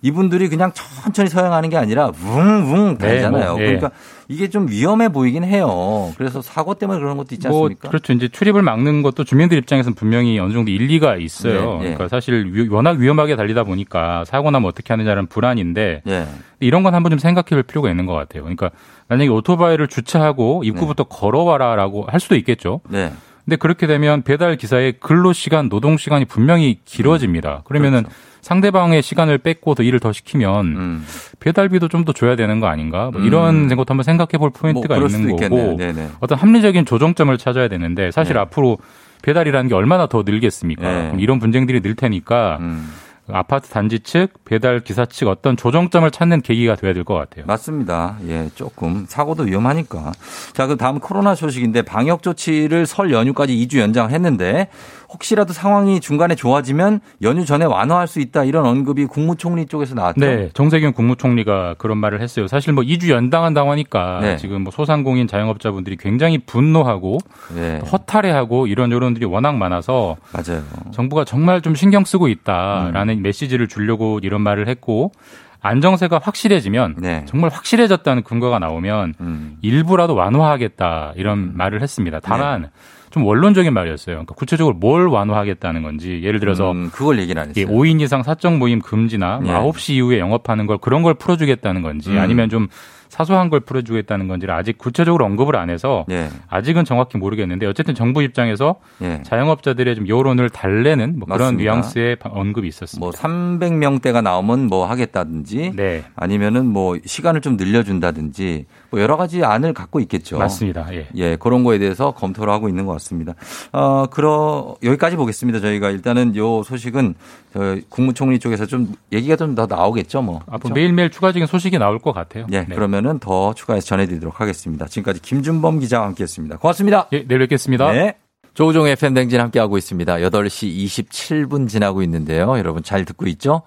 이분들이 0.02 0.48
그냥 0.48 0.72
천천히 0.74 1.28
서행하는 1.28 1.68
게 1.70 1.76
아니라 1.76 2.10
웅웅 2.24 2.98
네, 2.98 3.06
달잖아요. 3.06 3.52
뭐, 3.52 3.60
예. 3.60 3.66
그러니까 3.66 3.90
이게 4.28 4.48
좀 4.50 4.68
위험해 4.68 5.10
보이긴 5.10 5.44
해요. 5.44 6.12
그래서 6.18 6.42
사고 6.42 6.74
때문에 6.74 6.98
그런 6.98 7.16
것도 7.16 7.34
있지 7.36 7.46
뭐 7.46 7.62
않습니까? 7.66 7.88
그렇죠. 7.88 8.12
이제 8.12 8.26
출입을 8.28 8.62
막는 8.62 9.02
것도 9.02 9.22
주민들 9.22 9.58
입장에서는 9.58 9.94
분명히 9.94 10.38
어느 10.40 10.52
정도 10.52 10.72
일리가 10.72 11.16
있어요. 11.16 11.54
네, 11.54 11.90
네. 11.90 11.94
그러니까 11.94 12.08
사실 12.08 12.52
위- 12.52 12.68
워낙 12.68 12.98
위험하게 12.98 13.36
달리다 13.36 13.62
보니까 13.62 14.24
사고 14.24 14.50
나면 14.50 14.68
어떻게 14.68 14.92
하느냐는 14.92 15.26
불안인데 15.26 16.02
예. 16.08 16.26
이런 16.58 16.82
건 16.82 16.94
한번 16.94 17.10
좀 17.10 17.18
생각해 17.20 17.50
볼 17.50 17.62
필요가 17.62 17.88
있는 17.88 18.04
것 18.06 18.14
같아요. 18.14 18.42
그러니까 18.42 18.70
만약에 19.08 19.28
오토바이를 19.30 19.86
주차하고 19.86 20.62
입구부터 20.64 21.04
걸어와라라고 21.04 22.06
할 22.08 22.18
수도 22.18 22.34
있겠죠. 22.34 22.80
네. 22.88 23.12
근데 23.44 23.56
그렇게 23.56 23.86
되면 23.86 24.22
배달 24.22 24.56
기사의 24.56 24.94
근로 25.00 25.32
시간, 25.32 25.68
노동 25.68 25.96
시간이 25.96 26.24
분명히 26.24 26.78
길어집니다. 26.84 27.62
그러면은 27.64 28.02
그렇죠. 28.04 28.16
상대방의 28.42 29.02
시간을 29.02 29.38
뺏고 29.38 29.74
더 29.74 29.82
일을 29.82 30.00
더 30.00 30.12
시키면 30.12 30.66
음. 30.66 31.06
배달비도 31.40 31.88
좀 31.88 32.02
더 32.04 32.12
줘야 32.12 32.34
되는 32.34 32.58
거 32.58 32.66
아닌가? 32.66 33.10
뭐 33.12 33.20
이런 33.22 33.68
것도 33.68 33.84
한번 33.92 34.02
생각해 34.02 34.36
볼 34.38 34.50
포인트가 34.50 34.98
뭐 34.98 35.06
있는 35.06 35.30
거고 35.30 35.34
있겠네요. 35.44 35.76
네네. 35.76 36.08
어떤 36.18 36.36
합리적인 36.36 36.84
조정점을 36.84 37.36
찾아야 37.38 37.68
되는데 37.68 38.10
사실 38.10 38.34
네. 38.34 38.40
앞으로 38.40 38.78
배달이라는 39.22 39.68
게 39.68 39.74
얼마나 39.76 40.08
더 40.08 40.24
늘겠습니까? 40.26 40.82
네. 40.82 41.12
이런 41.18 41.38
분쟁들이 41.38 41.80
늘 41.80 41.94
테니까 41.94 42.58
음. 42.60 42.90
아파트 43.30 43.68
단지 43.70 44.00
측, 44.00 44.44
배달 44.44 44.80
기사 44.80 45.06
측 45.06 45.28
어떤 45.28 45.56
조정점을 45.56 46.10
찾는 46.10 46.40
계기가 46.42 46.74
돼야 46.74 46.92
될 46.92 47.04
것 47.04 47.14
같아요. 47.14 47.44
맞습니다. 47.46 48.16
예, 48.26 48.50
조금 48.56 49.06
사고도 49.08 49.44
위험하니까. 49.44 50.10
자, 50.54 50.66
그 50.66 50.76
다음 50.76 50.98
코로나 50.98 51.36
소식인데 51.36 51.82
방역 51.82 52.24
조치를 52.24 52.84
설 52.84 53.12
연휴까지 53.12 53.54
2주 53.56 53.78
연장했는데 53.78 54.68
혹시라도 55.12 55.52
상황이 55.52 56.00
중간에 56.00 56.34
좋아지면 56.34 57.00
연휴 57.22 57.44
전에 57.44 57.64
완화할 57.64 58.06
수 58.06 58.20
있다 58.20 58.44
이런 58.44 58.66
언급이 58.66 59.06
국무총리 59.06 59.66
쪽에서 59.66 59.94
나왔죠. 59.94 60.20
네, 60.20 60.48
정세균 60.54 60.92
국무총리가 60.92 61.74
그런 61.78 61.98
말을 61.98 62.20
했어요. 62.20 62.46
사실 62.46 62.72
뭐 62.72 62.82
2주 62.82 63.10
연당한다고 63.10 63.70
하니까 63.70 64.20
네. 64.20 64.36
지금 64.36 64.62
뭐 64.62 64.72
소상공인 64.72 65.26
자영업자분들이 65.26 65.96
굉장히 65.96 66.38
분노하고 66.38 67.18
네. 67.54 67.80
허탈해하고 67.80 68.66
이런 68.66 68.90
여론들이 68.90 69.26
워낙 69.26 69.56
많아서 69.56 70.16
맞아요. 70.32 70.62
정부가 70.92 71.24
정말 71.24 71.60
좀 71.60 71.74
신경 71.74 72.04
쓰고 72.04 72.28
있다라는 72.28 73.22
메시지를 73.22 73.68
주려고 73.68 74.18
이런 74.22 74.40
말을 74.40 74.68
했고 74.68 75.12
안정세가 75.60 76.20
확실해지면 76.22 76.96
네. 76.98 77.24
정말 77.26 77.50
확실해졌다는 77.50 78.24
근거가 78.24 78.58
나오면 78.58 79.14
음. 79.20 79.56
일부라도 79.62 80.14
완화하겠다 80.14 81.12
이런 81.16 81.56
말을 81.56 81.82
했습니다. 81.82 82.18
다만 82.20 82.70
좀 83.12 83.24
원론적인 83.24 83.72
말이었어요. 83.72 84.16
그러니까 84.16 84.34
구체적으로 84.34 84.74
뭘 84.74 85.06
완화하겠다는 85.06 85.82
건지 85.82 86.20
예를 86.22 86.40
들어서 86.40 86.72
음, 86.72 86.90
그걸 86.90 87.20
얘기는 87.20 87.40
안 87.40 87.52
예, 87.56 87.60
했어요. 87.60 87.76
5인 87.76 88.00
이상 88.00 88.22
사적 88.22 88.56
모임 88.56 88.80
금지나 88.80 89.40
뭐 89.42 89.52
예. 89.52 89.56
9시 89.58 89.94
이후에 89.94 90.18
영업하는 90.18 90.66
걸 90.66 90.78
그런 90.78 91.02
걸 91.02 91.14
풀어주겠다는 91.14 91.82
건지 91.82 92.10
음. 92.10 92.18
아니면 92.18 92.48
좀 92.48 92.68
사소한 93.12 93.50
걸 93.50 93.60
풀어주겠다는 93.60 94.26
건지를 94.26 94.54
아직 94.54 94.78
구체적으로 94.78 95.26
언급을 95.26 95.54
안 95.56 95.68
해서 95.68 96.06
예. 96.10 96.30
아직은 96.48 96.86
정확히 96.86 97.18
모르겠는데 97.18 97.66
어쨌든 97.66 97.94
정부 97.94 98.22
입장에서 98.22 98.76
예. 99.02 99.20
자영업자들의 99.22 99.94
좀 99.94 100.08
여론을 100.08 100.48
달래는 100.48 101.18
뭐 101.18 101.28
그런. 101.28 101.58
뉘앙스의 101.58 102.16
언급이 102.22 102.66
있었습니다. 102.68 103.04
뭐 103.04 103.10
300명대가 103.10 104.22
나오면 104.22 104.68
뭐 104.68 104.86
하겠다든지 104.86 105.72
네. 105.76 106.04
아니면은 106.16 106.64
뭐 106.64 106.96
시간을 107.04 107.42
좀 107.42 107.58
늘려준다든지 107.58 108.64
뭐 108.92 109.00
여러 109.00 109.16
가지 109.16 109.42
안을 109.42 109.72
갖고 109.72 109.98
있겠죠. 110.00 110.38
맞습니다. 110.38 110.86
예. 110.92 111.08
예, 111.16 111.36
그런 111.36 111.64
거에 111.64 111.78
대해서 111.78 112.10
검토를 112.12 112.52
하고 112.52 112.68
있는 112.68 112.84
것 112.84 112.92
같습니다. 112.92 113.32
어, 113.72 114.06
그러, 114.06 114.76
여기까지 114.82 115.16
보겠습니다. 115.16 115.60
저희가 115.60 115.90
일단은 115.90 116.36
요 116.36 116.62
소식은 116.62 117.14
저 117.54 117.76
국무총리 117.88 118.38
쪽에서 118.38 118.66
좀 118.66 118.92
얘기가 119.12 119.36
좀 119.36 119.52
더 119.54 119.66
나오겠죠, 119.66 120.22
뭐. 120.22 120.40
앞으로 120.46 120.58
그렇죠? 120.60 120.74
매일매일 120.74 121.10
추가적인 121.10 121.46
소식이 121.46 121.78
나올 121.78 121.98
것 121.98 122.12
같아요. 122.12 122.46
예, 122.52 122.60
네. 122.60 122.74
그러면은 122.74 123.18
더 123.18 123.52
추가해서 123.54 123.86
전해드리도록 123.86 124.40
하겠습니다. 124.40 124.86
지금까지 124.86 125.20
김준범 125.20 125.78
기자와 125.80 126.06
함께했습니다. 126.06 126.58
고맙습니다. 126.58 127.08
예, 127.12 127.24
내일 127.26 127.40
뵙겠습니다. 127.40 127.92
네. 127.92 128.14
조우종의 128.54 128.96
팬댕진 128.96 129.40
함께하고 129.40 129.78
있습니다. 129.78 130.16
8시 130.16 130.84
27분 130.84 131.68
지나고 131.68 132.02
있는데요. 132.02 132.58
여러분 132.58 132.82
잘 132.82 133.04
듣고 133.06 133.26
있죠? 133.28 133.62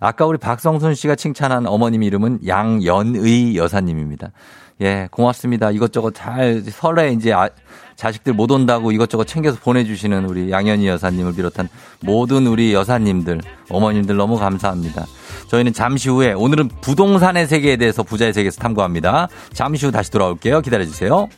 아까 0.00 0.24
우리 0.24 0.38
박성순 0.38 0.94
씨가 0.94 1.14
칭찬한 1.14 1.66
어머님 1.66 2.02
이름은 2.02 2.40
양연의 2.46 3.56
여사님입니다. 3.56 4.32
예, 4.80 5.08
고맙습니다. 5.10 5.70
이것저것 5.70 6.14
잘 6.14 6.62
설에 6.62 7.12
이제 7.12 7.32
아, 7.32 7.48
자식들 7.96 8.32
못 8.32 8.50
온다고 8.50 8.92
이것저것 8.92 9.26
챙겨서 9.26 9.58
보내주시는 9.60 10.24
우리 10.24 10.50
양현희 10.50 10.86
여사님을 10.86 11.34
비롯한 11.34 11.68
모든 12.00 12.46
우리 12.46 12.72
여사님들, 12.72 13.42
어머님들 13.68 14.16
너무 14.16 14.38
감사합니다. 14.38 15.06
저희는 15.48 15.74
잠시 15.74 16.08
후에 16.08 16.32
오늘은 16.32 16.70
부동산의 16.80 17.46
세계에 17.46 17.76
대해서 17.76 18.02
부자의 18.02 18.32
세계에서 18.32 18.58
탐구합니다. 18.62 19.28
잠시 19.52 19.84
후 19.84 19.92
다시 19.92 20.10
돌아올게요. 20.10 20.62
기다려주세요. 20.62 21.28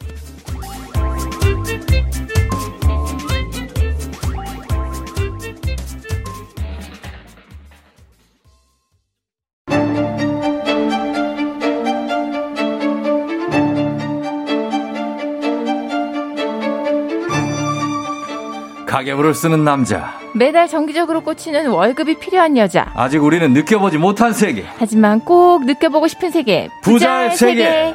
가계부를 18.93 19.32
쓰는 19.32 19.64
남자. 19.64 20.12
매달 20.34 20.68
정기적으로 20.68 21.22
꽂히는 21.22 21.68
월급이 21.68 22.18
필요한 22.18 22.59
여자. 22.59 22.93
아직 22.95 23.24
우리는 23.24 23.51
느껴보지 23.55 23.97
못한 23.97 24.34
세계. 24.34 24.66
하지만 24.76 25.20
꼭 25.20 25.64
느껴보고 25.64 26.09
싶은 26.09 26.30
세계. 26.30 26.68
부자의 26.82 27.34
세계. 27.34 27.95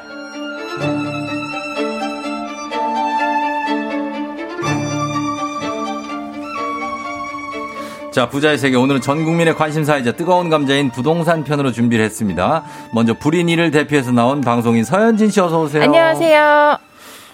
자, 8.11 8.27
부자의 8.27 8.57
세계. 8.57 8.75
오늘은 8.75 9.01
전 9.01 9.23
국민의 9.23 9.53
관심사이자 9.55 10.13
뜨거운 10.13 10.49
감자인 10.49 10.89
부동산 10.89 11.43
편으로 11.43 11.71
준비를 11.71 12.03
했습니다. 12.05 12.63
먼저 12.91 13.13
불인이를 13.13 13.69
대표해서 13.69 14.11
나온 14.11 14.41
방송인 14.41 14.83
서현진 14.83 15.29
씨 15.29 15.39
어서 15.39 15.61
오세요. 15.61 15.83
안녕하세요. 15.83 16.86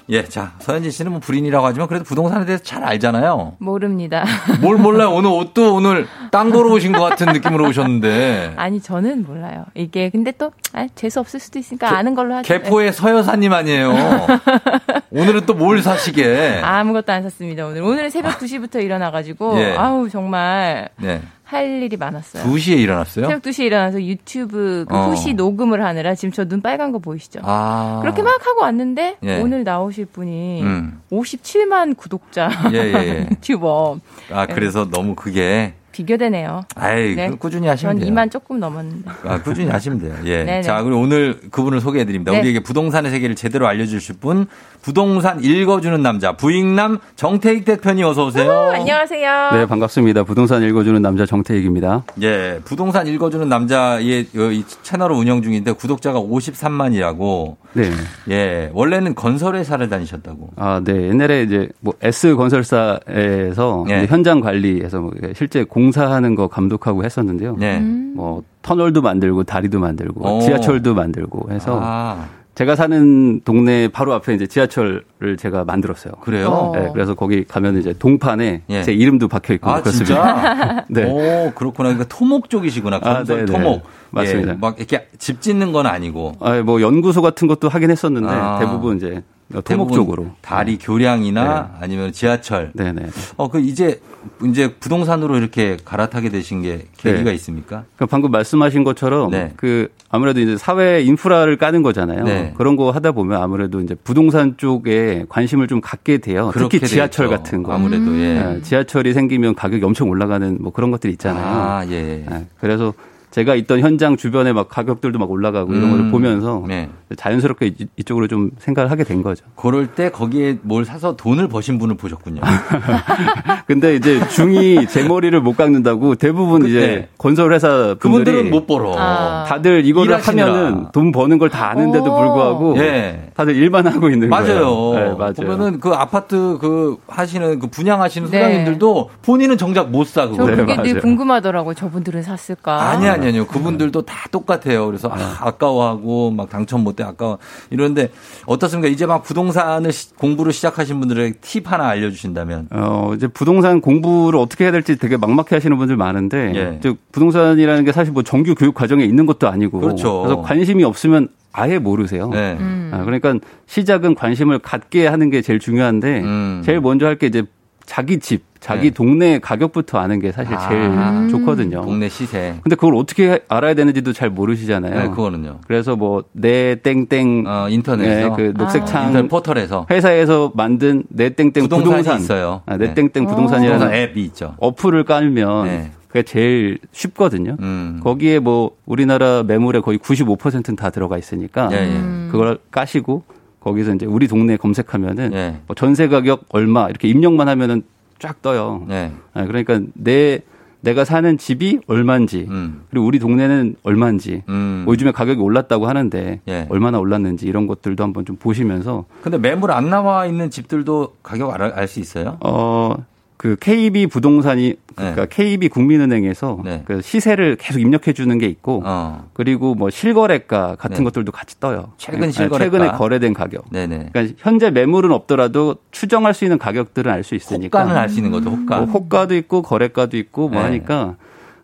예, 0.09 0.25
자, 0.25 0.51
서현진 0.59 0.91
씨는 0.91 1.11
뭐 1.11 1.19
불인이라고 1.21 1.65
하지만 1.65 1.87
그래도 1.87 2.03
부동산에 2.03 2.45
대해서 2.45 2.61
잘 2.63 2.83
알잖아요. 2.83 3.55
모릅니다. 3.59 4.25
뭘 4.61 4.77
몰라요? 4.77 5.11
오늘 5.11 5.29
옷도 5.29 5.75
오늘 5.75 6.07
땅 6.31 6.51
보러 6.51 6.69
오신 6.73 6.91
것 6.91 7.01
같은 7.01 7.27
느낌으로 7.31 7.67
오셨는데. 7.69 8.53
아니 8.57 8.81
저는 8.81 9.25
몰라요. 9.25 9.65
이게 9.75 10.09
근데 10.09 10.31
또 10.31 10.51
아, 10.73 10.87
재수 10.95 11.19
없을 11.21 11.39
수도 11.39 11.57
있으니까 11.57 11.95
아는 11.97 12.15
걸로 12.15 12.35
하죠. 12.35 12.47
개포의 12.47 12.91
서여사님 12.93 13.53
아니에요. 13.53 13.93
오늘은 15.11 15.45
또 15.45 15.53
뭘 15.53 15.81
사시게? 15.81 16.59
아무것도 16.63 17.13
안 17.13 17.23
샀습니다. 17.23 17.65
오늘 17.65 17.83
오늘은 17.83 18.09
새벽 18.09 18.41
2 18.41 18.47
시부터 18.47 18.79
일어나가지고 18.81 19.57
예. 19.59 19.75
아우 19.77 20.09
정말 20.09 20.89
네. 20.97 21.21
할 21.53 21.81
일이 21.83 21.95
많았어요. 21.97 22.43
2시에 22.43 22.77
일어났어요? 22.79 23.27
새벽 23.27 23.41
2시에 23.43 23.65
일어나서 23.65 24.01
유튜브 24.03 24.85
그 24.89 24.95
어. 24.95 25.09
후시 25.09 25.33
녹음을 25.33 25.83
하느라 25.83 26.15
지금 26.15 26.31
저 26.31 26.43
눈 26.45 26.61
빨간 26.61 26.91
거 26.91 26.99
보이시죠? 26.99 27.39
아. 27.43 27.99
그렇게 28.01 28.21
막 28.21 28.45
하고 28.45 28.61
왔는데 28.61 29.17
예. 29.23 29.39
오늘 29.41 29.63
나오실 29.63 30.05
분이 30.07 30.61
음. 30.63 30.99
57만 31.11 31.95
구독자 31.95 32.49
예, 32.73 32.77
예, 32.77 32.93
예. 32.93 33.27
유튜버 33.31 33.99
아, 34.31 34.45
그래서 34.47 34.89
너무 34.89 35.15
그게. 35.15 35.73
비교되네요. 35.93 36.63
아이, 36.75 37.15
그 37.15 37.37
꾸준히 37.37 37.67
하시면 37.67 37.99
전 37.99 38.05
돼요. 38.05 38.13
2만 38.13 38.29
조금 38.29 38.59
넘었는데. 38.59 39.09
아, 39.25 39.41
꾸준히 39.41 39.69
하시면 39.69 39.99
돼요. 39.99 40.13
예. 40.25 40.43
네네. 40.43 40.61
자, 40.63 40.83
그리고 40.83 40.99
오늘 40.99 41.39
그분을 41.51 41.79
소개해 41.79 42.03
드립니다. 42.03 42.33
네. 42.33 42.39
우리에게 42.39 42.59
부동산의 42.59 43.11
세계를 43.11 43.35
제대로 43.35 43.67
알려 43.67 43.85
주실 43.85 44.15
분, 44.19 44.47
부동산 44.81 45.41
읽어 45.41 45.79
주는 45.79 46.01
남자, 46.01 46.33
부익남 46.33 46.99
정태익 47.15 47.63
대표님 47.63 48.05
어서 48.05 48.25
오세요. 48.25 48.71
안녕하세요. 48.73 49.51
네, 49.53 49.65
반갑습니다. 49.67 50.23
부동산 50.23 50.63
읽어 50.63 50.83
주는 50.83 51.01
남자 51.01 51.25
정태익입니다. 51.25 52.03
예, 52.23 52.59
부동산 52.65 53.07
읽어 53.07 53.29
주는 53.29 53.47
남자의 53.47 54.27
이 54.33 54.63
채널을 54.81 55.15
운영 55.15 55.41
중인데 55.41 55.73
구독자가 55.73 56.19
53만이라고. 56.19 57.55
네. 57.73 57.89
예, 58.29 58.71
원래는 58.73 59.15
건설회사를 59.15 59.89
다니셨다고. 59.89 60.49
아, 60.55 60.81
네. 60.83 61.09
옛날에 61.09 61.43
이제 61.43 61.69
뭐 61.79 61.93
S 62.01 62.35
건설사에서 62.35 63.85
예. 63.89 64.05
현장 64.07 64.41
관리해서 64.41 64.99
뭐 64.99 65.11
실제 65.35 65.63
공 65.63 65.82
사하는 65.91 66.35
거 66.35 66.47
감독하고 66.47 67.03
했었는데요. 67.03 67.55
네. 67.57 67.79
뭐 67.79 68.43
터널도 68.61 69.01
만들고 69.01 69.43
다리도 69.43 69.79
만들고 69.79 70.37
오. 70.37 70.41
지하철도 70.41 70.93
만들고 70.93 71.51
해서 71.51 71.79
아. 71.81 72.25
제가 72.55 72.75
사는 72.75 73.41
동네 73.41 73.87
바로 73.87 74.13
앞에 74.13 74.35
이제 74.35 74.45
지하철을 74.45 75.37
제가 75.39 75.63
만들었어요. 75.65 76.13
그래요? 76.21 76.71
네, 76.75 76.89
그래서 76.93 77.15
거기 77.15 77.43
가면 77.43 77.79
이제 77.79 77.93
동판에 77.97 78.61
예. 78.69 78.83
제 78.83 78.93
이름도 78.93 79.27
박혀 79.27 79.55
있고 79.55 79.71
아, 79.71 79.81
그렇습니다. 79.81 80.35
진짜? 80.35 80.85
네. 80.89 81.03
오, 81.03 81.51
그렇구나. 81.55 81.89
그러니까 81.89 82.15
토목 82.15 82.51
쪽이시구나. 82.51 82.97
아, 82.97 82.99
건설 82.99 83.45
네네. 83.45 83.57
토목. 83.57 83.83
맞습니다. 84.11 84.51
예, 84.51 84.57
막 84.57 84.77
이렇게 84.77 85.07
집 85.17 85.41
짓는 85.41 85.71
건 85.71 85.87
아니고. 85.87 86.33
아, 86.41 86.61
뭐 86.61 86.79
연구소 86.79 87.23
같은 87.23 87.47
것도 87.47 87.69
하긴 87.69 87.89
했었는데 87.89 88.29
아. 88.29 88.59
대부분 88.59 88.97
이제 88.97 89.23
토목 89.51 89.63
대부분 89.63 89.95
쪽으로. 89.95 90.27
다리 90.41 90.77
교량이나 90.77 91.71
아니면 91.81 92.11
지하철. 92.11 92.71
네네. 92.75 93.07
어, 93.37 93.49
그 93.49 93.61
이제 93.61 93.99
이제 94.45 94.73
부동산으로 94.79 95.37
이렇게 95.37 95.77
갈아타게 95.83 96.29
되신 96.29 96.61
게 96.61 96.87
계기가 96.97 97.23
네. 97.23 97.33
있습니까? 97.35 97.85
그 97.97 98.05
방금 98.05 98.31
말씀하신 98.31 98.83
것처럼 98.83 99.31
네. 99.31 99.51
그 99.55 99.89
아무래도 100.09 100.39
이제 100.39 100.57
사회 100.57 101.01
인프라를 101.01 101.57
까는 101.57 101.81
거잖아요. 101.81 102.23
네. 102.23 102.53
그런 102.57 102.75
거 102.75 102.91
하다 102.91 103.13
보면 103.13 103.41
아무래도 103.41 103.81
이제 103.81 103.95
부동산 103.95 104.55
쪽에 104.57 105.25
관심을 105.29 105.67
좀 105.67 105.81
갖게 105.81 106.17
돼요. 106.19 106.51
특히 106.53 106.79
지하철 106.79 107.27
되죠. 107.29 107.37
같은 107.37 107.63
거. 107.63 107.73
아무래도, 107.73 108.15
예. 108.17 108.33
네, 108.33 108.61
지하철이 108.61 109.13
생기면 109.13 109.55
가격이 109.55 109.83
엄청 109.83 110.09
올라가는 110.09 110.57
뭐 110.61 110.71
그런 110.71 110.91
것들이 110.91 111.13
있잖아요. 111.13 111.45
아, 111.45 111.85
예. 111.89 112.25
네, 112.29 112.47
그래서 112.59 112.93
제가 113.33 113.55
있던 113.55 113.79
현장 113.79 114.15
주변에 114.15 114.53
막 114.53 114.69
가격들도 114.69 115.17
막 115.17 115.31
올라가고 115.31 115.73
이런 115.73 115.85
음. 115.85 115.97
걸 116.03 116.11
보면서 116.11 116.63
네. 116.67 116.87
자연스럽게 117.17 117.65
이- 117.79 117.87
이쪽으로 117.97 118.27
좀 118.27 118.51
생각을 118.59 118.91
하게 118.91 119.03
된 119.03 119.23
거죠. 119.23 119.43
그럴 119.55 119.87
때 119.87 120.11
거기에 120.11 120.59
뭘 120.61 120.85
사서 120.85 121.15
돈을 121.15 121.47
버신 121.47 121.79
분을 121.79 121.97
보셨군요. 121.97 122.41
근데 123.65 123.95
이제 123.95 124.19
중이 124.29 124.85
제 124.87 125.03
머리를 125.07 125.39
못 125.41 125.57
깎는다고 125.57 126.13
대부분 126.15 126.67
이제 126.67 127.09
건설회사 127.17 127.95
그분들은 127.99 128.51
못 128.51 128.67
벌어. 128.67 128.93
아. 128.97 129.45
다들 129.47 129.83
이거를 129.83 130.11
일하시느라. 130.11 130.53
하면은 130.53 130.85
돈 130.91 131.11
버는 131.11 131.39
걸 131.39 131.49
다 131.49 131.69
아는데도 131.71 132.05
오. 132.05 132.17
불구하고 132.19 132.77
예. 132.77 133.29
다들 133.35 133.55
일만 133.55 133.87
하고 133.87 134.09
있는 134.09 134.29
맞아요. 134.29 134.65
거예요. 134.65 135.09
네, 135.11 135.17
맞아요. 135.17 135.33
보면은 135.35 135.79
그 135.79 135.89
아파트 135.89 136.57
그 136.61 136.97
하시는 137.07 137.59
그 137.59 137.67
분양하시는 137.67 138.29
네. 138.29 138.37
소장님들도 138.37 139.09
본인은 139.23 139.57
정작 139.57 139.89
못 139.89 140.05
사, 140.07 140.25
저 140.27 140.31
그거. 140.31 140.45
네, 140.47 140.55
그게 140.57 140.75
늘 140.75 140.83
맞아요. 140.93 141.01
궁금하더라고요. 141.01 141.73
저분들은 141.73 142.21
샀을까? 142.23 142.89
아니, 142.89 143.07
아니, 143.07 143.27
아니요. 143.27 143.47
그분들도 143.47 144.03
다 144.03 144.27
똑같아요. 144.31 144.85
그래서 144.85 145.09
아, 145.11 145.37
아까워하고 145.41 146.31
막 146.31 146.49
당첨 146.49 146.83
못돼 146.83 147.03
아까워. 147.03 147.37
이러는데 147.69 148.11
어떻습니까? 148.45 148.87
이제 148.89 149.05
막 149.05 149.23
부동산을 149.23 149.91
시- 149.91 150.13
공부를 150.15 150.53
시작하신 150.53 150.99
분들에게 150.99 151.37
팁 151.41 151.71
하나 151.71 151.87
알려주신다면. 151.87 152.67
어, 152.71 153.13
이제 153.15 153.27
부동산 153.27 153.81
공부를 153.81 154.39
어떻게 154.39 154.65
해야 154.65 154.71
될지 154.71 154.97
되게 154.97 155.17
막막해 155.17 155.47
하시는 155.55 155.75
분들 155.77 155.97
많은데, 155.97 156.51
예. 156.55 156.79
즉, 156.81 156.97
부동산이라는 157.11 157.83
게 157.85 157.91
사실 157.91 158.13
뭐 158.13 158.23
정규 158.23 158.53
교육 158.55 158.73
과정에 158.75 159.03
있는 159.03 159.25
것도 159.25 159.47
아니고, 159.47 159.79
그렇죠. 159.79 160.23
래서 160.23 160.41
관심이 160.41 160.83
없으면 160.83 161.29
아예 161.53 161.77
모르세요. 161.79 162.29
네. 162.29 162.57
음. 162.59 162.89
아, 162.93 163.03
그러니까 163.05 163.35
시작은 163.67 164.15
관심을 164.15 164.59
갖게 164.59 165.07
하는 165.07 165.29
게 165.29 165.41
제일 165.41 165.59
중요한데, 165.59 166.21
음. 166.21 166.61
제일 166.65 166.81
먼저 166.81 167.05
할 167.05 167.15
게 167.15 167.27
이제 167.27 167.43
자기 167.85 168.17
집, 168.19 168.43
자기 168.61 168.83
네. 168.89 168.89
동네 168.91 169.39
가격부터 169.39 169.99
아는 169.99 170.19
게 170.19 170.31
사실 170.31 170.55
제일 170.69 170.83
아. 170.97 171.27
좋거든요. 171.29 171.81
동네 171.83 172.07
시세. 172.09 172.55
근데 172.63 172.75
그걸 172.77 172.95
어떻게 172.95 173.41
알아야 173.49 173.73
되는지도 173.75 174.13
잘 174.13 174.29
모르시잖아요. 174.29 174.99
네, 175.03 175.09
그거는요. 175.09 175.59
그래서 175.67 175.95
뭐 175.97 176.23
내 176.31 176.75
땡땡 176.81 177.43
어, 177.45 177.67
인터넷에서. 177.69 178.29
네, 178.29 178.35
그 178.35 178.53
녹색창 178.57 179.07
인터넷 179.07 179.27
포털에서. 179.27 179.85
회사에서 179.91 180.51
만든 180.55 181.03
내 181.09 181.29
땡땡 181.29 181.63
부동산이 181.63 181.83
부동산 181.83 182.19
있어요. 182.21 182.61
아, 182.65 182.77
내 182.77 182.87
네. 182.87 182.93
땡땡 182.93 183.27
부동산이라는 183.27 183.79
부동산 183.79 183.93
앱이 183.99 184.21
있죠. 184.27 184.55
어플을 184.59 185.03
깔면 185.03 185.65
네. 185.65 185.91
그게 186.13 186.21
제일 186.21 186.77
쉽거든요. 186.91 187.57
음. 187.59 187.99
거기에 188.03 188.37
뭐 188.37 188.77
우리나라 188.85 189.41
매물의 189.41 189.81
거의 189.81 189.97
95%는 189.97 190.75
다 190.75 190.91
들어가 190.91 191.17
있으니까 191.17 191.69
예, 191.71 191.77
예. 191.77 192.29
그걸 192.31 192.59
까시고 192.69 193.23
거기서 193.59 193.95
이제 193.95 194.05
우리 194.05 194.27
동네 194.27 194.55
검색하면은 194.55 195.33
예. 195.33 195.57
뭐 195.65 195.75
전세 195.75 196.07
가격 196.07 196.45
얼마 196.49 196.87
이렇게 196.87 197.07
입력만 197.07 197.49
하면은 197.49 197.81
쫙 198.19 198.43
떠요. 198.43 198.85
네. 198.87 199.11
아, 199.33 199.45
그러니까 199.45 199.81
내 199.95 200.41
내가 200.81 201.03
사는 201.03 201.35
집이 201.35 201.79
얼마인지 201.87 202.45
음. 202.47 202.83
그리고 202.91 203.07
우리 203.07 203.17
동네는 203.17 203.77
얼마인지 203.81 204.43
음. 204.49 204.83
뭐 204.85 204.93
요즘에 204.93 205.13
가격이 205.13 205.41
올랐다고 205.41 205.87
하는데 205.87 206.41
예. 206.47 206.67
얼마나 206.69 206.99
올랐는지 206.99 207.47
이런 207.47 207.65
것들도 207.65 208.03
한번 208.03 208.23
좀 208.23 208.35
보시면서 208.35 209.05
근데 209.23 209.39
매물 209.39 209.71
안 209.71 209.89
나와 209.89 210.27
있는 210.27 210.51
집들도 210.51 211.15
가격 211.23 211.59
알 211.59 211.87
수 211.87 211.99
있어요? 211.99 212.37
어 212.41 212.97
그 213.43 213.57
KB 213.59 214.07
부동산이 214.07 214.75
그러니까 214.95 215.25
KB 215.25 215.67
국민은행에서 215.67 216.59
네. 216.63 216.81
그 216.85 217.01
시세를 217.01 217.57
계속 217.57 217.81
입력해 217.81 218.13
주는 218.13 218.37
게 218.37 218.47
있고 218.47 218.81
어. 218.85 219.27
그리고 219.33 219.75
뭐 219.75 219.89
실거래가 219.89 220.77
같은 220.77 220.99
네. 220.99 221.03
것들도 221.03 221.33
같이 221.33 221.59
떠요. 221.59 221.91
최근 221.97 222.21
네, 222.21 222.31
실거래가. 222.31 222.71
최근에 222.71 222.91
거래된 222.97 223.33
가격. 223.33 223.69
네네. 223.69 224.11
그러니까 224.13 224.35
현재 224.37 224.71
매물은 224.71 225.11
없더라도 225.11 225.75
추정할 225.91 226.33
수 226.33 226.45
있는 226.45 226.57
가격들은 226.57 227.11
알 227.11 227.21
수 227.25 227.35
있으니까. 227.35 227.81
호가는 227.81 227.99
알 227.99 228.07
수 228.07 228.19
있는 228.19 228.31
거죠, 228.31 228.49
호가. 228.49 228.77
뭐 228.77 228.85
호가도 228.85 229.35
있고 229.35 229.61
거래가도 229.61 230.15
있고 230.15 230.47
뭐 230.47 230.61
네. 230.61 230.67
하니까 230.67 231.15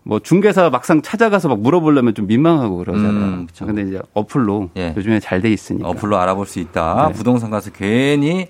뭐 0.03 0.19
중개사 0.19 0.69
막상 0.71 1.01
찾아가서 1.01 1.47
막 1.47 1.61
물어보려면 1.61 2.13
좀 2.13 2.27
민망하고 2.27 2.75
그러잖아요. 2.75 3.09
음, 3.13 3.47
그쵸. 3.47 3.65
근데 3.65 3.83
이제 3.83 4.01
어플로 4.13 4.71
예. 4.75 4.93
요즘에 4.97 5.21
잘 5.21 5.41
돼 5.41 5.49
있으니까. 5.49 5.87
어플로 5.87 6.17
알아볼 6.17 6.45
수 6.45 6.59
있다. 6.59 7.07
네. 7.07 7.13
부동산 7.13 7.49
가서 7.49 7.71
괜히 7.71 8.47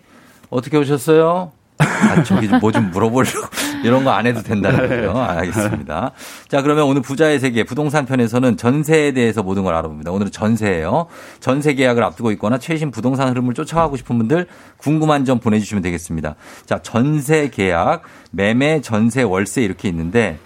어떻게 0.50 0.78
오셨어요? 0.78 1.52
아, 1.80 2.24
저기 2.24 2.48
뭐 2.48 2.72
좀 2.72 2.92
물어보려고 2.92 3.48
이런 3.84 4.04
거 4.04 4.12
안 4.12 4.28
해도 4.28 4.42
된다는 4.42 4.90
거죠. 4.90 5.18
알겠습니다. 5.18 6.12
자, 6.50 6.62
그러면 6.62 6.84
오늘 6.86 7.02
부자의 7.02 7.40
세계 7.40 7.64
부동산 7.64 8.06
편에서는 8.06 8.58
전세에 8.58 9.14
대해서 9.14 9.42
모든 9.44 9.64
걸 9.64 9.74
알아봅니다. 9.76 10.12
오늘은 10.12 10.32
전세예요. 10.32 11.08
전세 11.40 11.74
계약을 11.74 12.04
앞두고 12.04 12.32
있거나 12.34 12.58
최신 12.58 12.92
부동산 12.92 13.30
흐름을 13.30 13.54
쫓아가고 13.54 13.96
싶은 13.96 14.18
분들 14.18 14.48
궁금한 14.78 15.24
점 15.26 15.40
보내주시면 15.40 15.82
되겠습니다. 15.82 16.36
자, 16.66 16.80
전세 16.82 17.50
계약, 17.50 18.04
매매, 18.32 18.82
전세, 18.82 19.24
월세 19.24 19.62
이렇게 19.64 19.88
있는데 19.88 20.38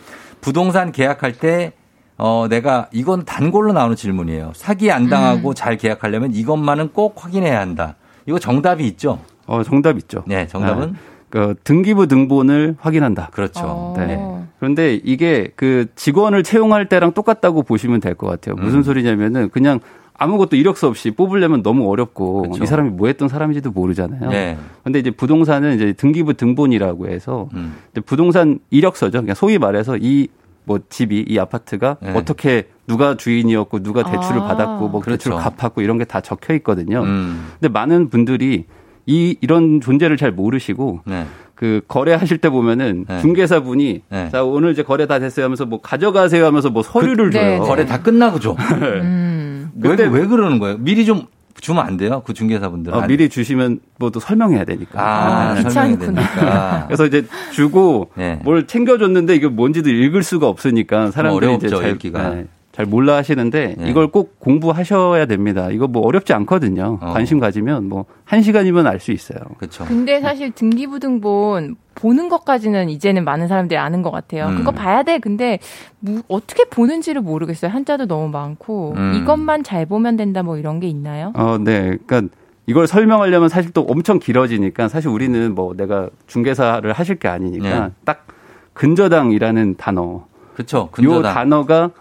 부동산 0.42 0.92
계약할 0.92 1.34
때 1.34 1.74
어, 2.18 2.46
내가 2.48 2.88
이건 2.92 3.26
단골로 3.26 3.74
나오는 3.74 3.96
질문이에요. 3.96 4.52
사기 4.56 4.92
안 4.92 5.10
당하고 5.10 5.50
음. 5.50 5.54
잘 5.56 5.78
계약하려면 5.78 6.32
이것만은 6.34 6.90
꼭 6.94 7.16
확인해야 7.24 7.60
한다. 7.60 7.96
이거 8.28 8.38
정답이 8.38 8.86
있죠? 8.90 9.20
어, 9.48 9.64
정답 9.64 9.98
있죠. 9.98 10.24
네, 10.28 10.46
정답은? 10.48 10.96
아, 10.96 11.13
그 11.34 11.56
등기부 11.64 12.06
등본을 12.06 12.76
확인한다. 12.80 13.30
그렇죠. 13.32 13.96
네. 13.98 14.24
그런데 14.60 14.94
이게 15.04 15.52
그 15.56 15.88
직원을 15.96 16.44
채용할 16.44 16.88
때랑 16.88 17.14
똑같다고 17.14 17.64
보시면 17.64 18.02
될 18.02 18.14
것 18.14 18.28
같아요. 18.28 18.54
무슨 18.56 18.80
음. 18.80 18.84
소리냐면은 18.84 19.50
그냥 19.50 19.80
아무것도 20.14 20.56
이력서 20.58 20.88
없이 20.88 21.10
뽑으려면 21.10 21.64
너무 21.64 21.90
어렵고 21.90 22.44
그렇죠. 22.44 22.64
이 22.64 22.68
사람이 22.68 22.92
뭐 22.92 23.08
했던 23.08 23.30
사람인지도 23.30 23.72
모르잖아요. 23.72 24.30
네. 24.30 24.60
근데 24.84 25.00
이제 25.00 25.10
부동산은 25.10 25.74
이제 25.74 25.94
등기부 25.94 26.36
등본이라고 26.36 27.08
해서 27.08 27.50
음. 27.56 27.78
이제 27.92 28.00
부동산 28.02 28.60
이력서죠. 28.70 29.22
그냥 29.22 29.34
소위 29.34 29.58
말해서 29.58 29.98
이 30.00 30.28
뭐 30.66 30.80
집이 30.88 31.26
이 31.28 31.40
아파트가 31.40 31.98
네. 32.02 32.14
어떻게 32.16 32.68
누가 32.88 33.18
주인이었고 33.18 33.84
누가 33.84 34.02
대출을 34.04 34.42
아. 34.44 34.48
받았고 34.48 34.88
뭐 34.88 35.02
그렇죠. 35.02 35.18
대출을 35.32 35.38
갚았고 35.38 35.82
이런 35.82 35.98
게 35.98 36.06
다 36.06 36.22
적혀 36.22 36.54
있거든요. 36.54 37.02
음. 37.04 37.50
근데 37.60 37.68
많은 37.70 38.08
분들이 38.10 38.64
이 39.06 39.36
이런 39.42 39.82
존재를 39.82 40.18
잘 40.18 40.32
모르시고 40.32 41.02
네. 41.06 41.26
그 41.56 41.82
거래하실 41.88 42.38
때 42.40 42.50
보면은 42.50 43.06
네. 43.08 43.22
중개사분이 43.22 44.02
네. 44.10 44.30
자 44.32 44.44
오늘 44.44 44.72
이제 44.72 44.84
거래 44.84 45.06
다 45.08 45.20
됐어요 45.20 45.46
하면서 45.46 45.66
뭐 45.66 45.82
가져가세요 45.82 46.46
하면서 46.46 46.70
뭐 46.70 46.84
서류를 46.84 47.26
그- 47.28 47.32
줘요. 47.32 47.46
네, 47.46 47.58
거래 47.60 47.86
다 47.86 48.02
끝나고 48.02 48.40
줘. 48.40 48.56
음. 48.72 49.72
왜, 49.82 49.92
왜 49.96 50.26
그러는 50.28 50.60
거예요? 50.60 50.78
미리 50.80 51.06
좀 51.06 51.26
주면 51.60 51.86
안 51.86 51.98
돼요? 51.98 52.24
그 52.26 52.34
중개사분들은. 52.34 52.98
어, 52.98 53.06
미리 53.08 53.30
주시면 53.30 53.80
뭐 54.00 54.10
또 54.10 54.20
설명해야 54.20 54.66
되니까. 54.66 55.00
아, 55.02 55.54
네. 55.54 55.70
설명이 55.70 56.00
되니까. 56.00 56.86
그래서 56.88 57.06
이제 57.06 57.26
주고 57.52 58.10
네. 58.16 58.40
뭘 58.44 58.66
챙겨줬는데 58.68 59.36
이게 59.36 59.48
뭔지도 59.48 59.90
읽을 59.90 60.24
수가 60.24 60.48
없으니까 60.48 61.12
사람들이 61.12 61.46
어렵죠, 61.48 61.68
이제 61.68 61.76
잘, 61.76 61.92
읽기가. 61.92 62.30
네, 62.32 62.46
잘 62.74 62.88
몰라 62.88 63.16
하시는데 63.18 63.76
네. 63.78 63.90
이걸 63.90 64.08
꼭 64.08 64.40
공부하셔야 64.40 65.28
됩니다. 65.28 65.70
이거 65.70 65.88
뭐 65.88 66.02
어렵지 66.08 66.34
않거든요. 66.34 66.98
어. 67.02 67.14
관심 67.14 67.40
가지면 67.40 67.88
뭐 67.88 68.06
한 68.26 68.42
시간이면 68.42 68.88
알 68.88 69.00
수 69.00 69.12
있어요. 69.12 69.38
그렇죠. 69.60 69.86
근데 69.86 70.20
사실 70.20 70.50
등기부등본 70.52 71.76
보는 71.94 72.30
것까지는 72.30 72.90
이제는 72.90 73.26
많은 73.26 73.48
사람들이 73.48 73.78
아는 73.78 74.02
것 74.02 74.10
같아요. 74.10 74.48
음. 74.48 74.58
그거 74.58 74.72
봐야 74.72 75.04
돼. 75.04 75.20
근데 75.20 75.60
뭐 76.00 76.22
어떻게 76.30 76.64
보는지를 76.66 77.22
모르겠어요. 77.22 77.70
한자도 77.70 78.08
너무 78.08 78.30
많고 78.30 78.94
음. 78.98 79.14
이것만 79.22 79.62
잘 79.64 79.86
보면 79.86 80.16
된다 80.18 80.42
뭐 80.42 80.58
이런 80.58 80.80
게 80.80 80.88
있나요? 80.88 81.32
어, 81.36 81.58
네. 81.60 81.98
그러니까 82.08 82.34
이걸 82.66 82.88
설명하려면 82.88 83.50
사실 83.50 83.72
또 83.72 83.82
엄청 83.82 84.18
길어지니까 84.18 84.88
사실 84.88 85.10
우리는 85.10 85.54
뭐 85.54 85.76
내가 85.76 86.10
중개사를 86.26 86.92
하실 86.92 87.18
게 87.18 87.28
아니니까 87.28 87.88
네. 87.88 87.94
딱 88.06 88.26
근저당이라는 88.74 89.76
단어. 89.78 90.26
그렇죠. 90.56 90.78
요 90.78 90.90
근저당. 90.92 91.34
단어가 91.34 91.92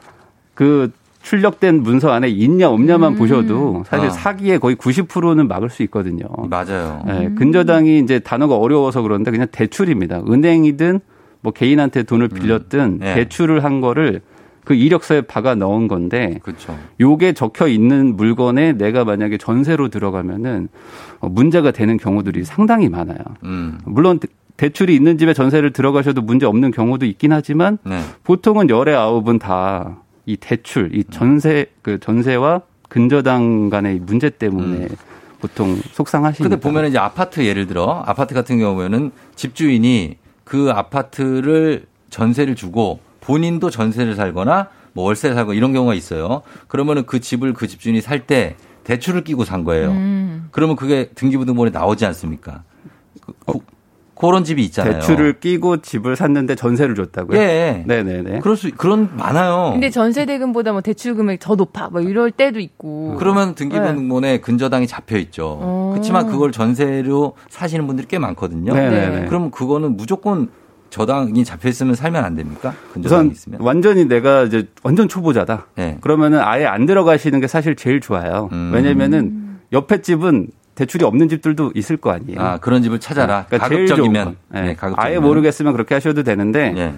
그 0.55 0.91
출력된 1.23 1.83
문서 1.83 2.11
안에 2.11 2.29
있냐 2.29 2.69
없냐만 2.69 3.15
보셔도 3.15 3.85
사실 3.87 4.09
아. 4.09 4.11
사기의 4.11 4.59
거의 4.59 4.75
90%는 4.75 5.47
막을 5.47 5.71
수 5.71 5.83
있거든요. 5.85 6.25
맞아요. 6.51 7.03
네, 7.07 7.31
근저당이 7.37 8.01
이제 8.01 8.19
단어가 8.19 8.57
어려워서 8.57 9.03
그런데 9.03 9.31
그냥 9.31 9.47
대출입니다. 9.53 10.23
은행이든 10.29 10.99
뭐 11.41 11.53
개인한테 11.53 12.03
돈을 12.03 12.29
빌렸든 12.29 12.99
네. 12.99 13.15
대출을 13.15 13.63
한 13.63 13.81
거를 13.81 14.21
그 14.65 14.75
이력서에 14.75 15.23
박아 15.23 15.55
넣은 15.57 15.87
건데 15.89 16.39
그렇죠. 16.43 16.77
요게 17.01 17.33
적혀 17.35 17.67
있는 17.69 18.17
물건에 18.17 18.73
내가 18.73 19.05
만약에 19.05 19.39
전세로 19.39 19.89
들어가면은 19.89 20.69
어, 21.21 21.29
문제가 21.29 21.71
되는 21.73 21.97
경우들이 21.97 22.45
상당히 22.45 22.89
많아요. 22.89 23.19
음. 23.45 23.79
물론 23.85 24.19
대- 24.21 24.29
대출이 24.57 24.95
있는 24.95 25.19
집에 25.19 25.35
전세를 25.35 25.73
들어가셔도 25.73 26.21
문제 26.23 26.47
없는 26.47 26.71
경우도 26.73 27.07
있긴 27.07 27.33
하지만 27.33 27.79
네. 27.85 28.01
보통은 28.23 28.71
열의 28.71 28.95
아홉은 28.95 29.39
다 29.41 30.02
이 30.27 30.37
대출, 30.37 30.95
이 30.95 31.05
전세 31.05 31.67
그 31.83 31.99
전세와 31.99 32.63
근저당 32.89 33.71
간의 33.71 33.97
이 33.97 33.99
문제 34.01 34.31
때문에 34.31 34.89
보통 35.41 35.77
속상하시니까. 35.93 36.45
음. 36.45 36.51
근데 36.51 36.61
보면 36.61 36.87
이제 36.87 36.99
아파트 36.99 37.45
예를 37.45 37.67
들어 37.67 38.03
아파트 38.07 38.35
같은 38.35 38.59
경우에는 38.59 39.11
집주인이 39.35 40.17
그 40.45 40.71
아파트를 40.71 41.87
전세를 42.11 42.55
주고 42.55 43.01
본인도 43.21 43.71
전세를 43.71 44.15
살거나 44.15 44.69
뭐 44.93 45.05
월세를 45.07 45.35
살고 45.35 45.55
이런 45.55 45.73
경우가 45.73 45.95
있어요. 45.95 46.43
그러면은 46.69 47.07
그 47.07 47.21
집을 47.21 47.55
그 47.55 47.67
집주인이 47.67 48.01
살 48.01 48.27
때 48.27 48.57
대출을 48.85 49.25
끼고 49.25 49.45
산 49.45 49.65
거예요. 49.65 49.91
음. 49.91 50.49
그러면 50.51 50.77
그게 50.77 51.09
등기부등본에 51.15 51.71
나오지 51.71 52.05
않습니까? 52.07 52.65
그, 53.47 53.59
그런 54.29 54.45
집이 54.45 54.63
있잖아요. 54.65 54.95
대출을 54.95 55.41
끼고 55.41 55.79
집을 55.79 56.17
샀는데 56.17 56.55
전세를 56.55 56.95
줬다고요? 56.95 57.39
예. 57.39 57.85
네네네. 57.87 58.41
그럴 58.41 58.57
수 58.57 58.71
그런 58.71 59.11
많아요. 59.17 59.71
근데 59.73 59.91
전세 59.91 60.25
대금보다 60.27 60.73
뭐 60.73 60.81
대출 60.81 61.15
금액이 61.15 61.39
더 61.41 61.55
높아. 61.55 61.89
뭐 61.91 62.01
이럴 62.01 62.31
때도 62.31 62.61
있고. 62.61 63.17
그러면 63.19 63.55
등기부등본에 63.55 64.41
근저당이 64.41 64.87
잡혀 64.87 65.17
있죠. 65.19 65.59
어. 65.61 65.91
그렇지만 65.93 66.27
그걸 66.27 66.53
전세로 66.53 67.35
사시는 67.49 67.87
분들이 67.87 68.07
꽤 68.09 68.19
많거든요. 68.19 68.75
네네네. 68.75 69.27
그럼 69.27 69.51
그거는 69.51 69.97
무조건 69.97 70.49
저당이 70.91 71.45
잡혀 71.45 71.69
있으면 71.71 71.95
살면 71.95 72.23
안 72.23 72.35
됩니까? 72.35 72.75
근저당이 72.93 73.21
우선 73.21 73.33
있으면. 73.33 73.61
완전히 73.63 74.05
내가 74.05 74.43
이제 74.43 74.69
완전 74.83 75.09
초보자다. 75.09 75.67
네. 75.75 75.97
그러면은 76.03 76.41
아예 76.41 76.67
안 76.67 76.85
들어가시는 76.85 77.41
게 77.41 77.47
사실 77.47 77.77
제일 77.77 78.01
좋아요. 78.01 78.51
음. 78.53 78.73
왜냐면은 78.75 79.59
옆에 79.73 80.03
집은 80.03 80.49
대출이 80.75 81.05
없는 81.05 81.29
집들도 81.29 81.73
있을 81.75 81.97
거 81.97 82.11
아니에요. 82.13 82.41
아 82.41 82.59
그런 82.59 82.83
집을 82.83 82.99
찾아라. 83.01 83.47
그러니까 83.49 83.69
가급적이면. 83.69 84.25
건. 84.25 84.37
네, 84.51 84.61
네, 84.63 84.75
가급적이면. 84.75 84.97
아예 84.99 85.19
모르겠으면 85.19 85.73
그렇게 85.73 85.95
하셔도 85.95 86.23
되는데 86.23 86.73
예. 86.77 86.95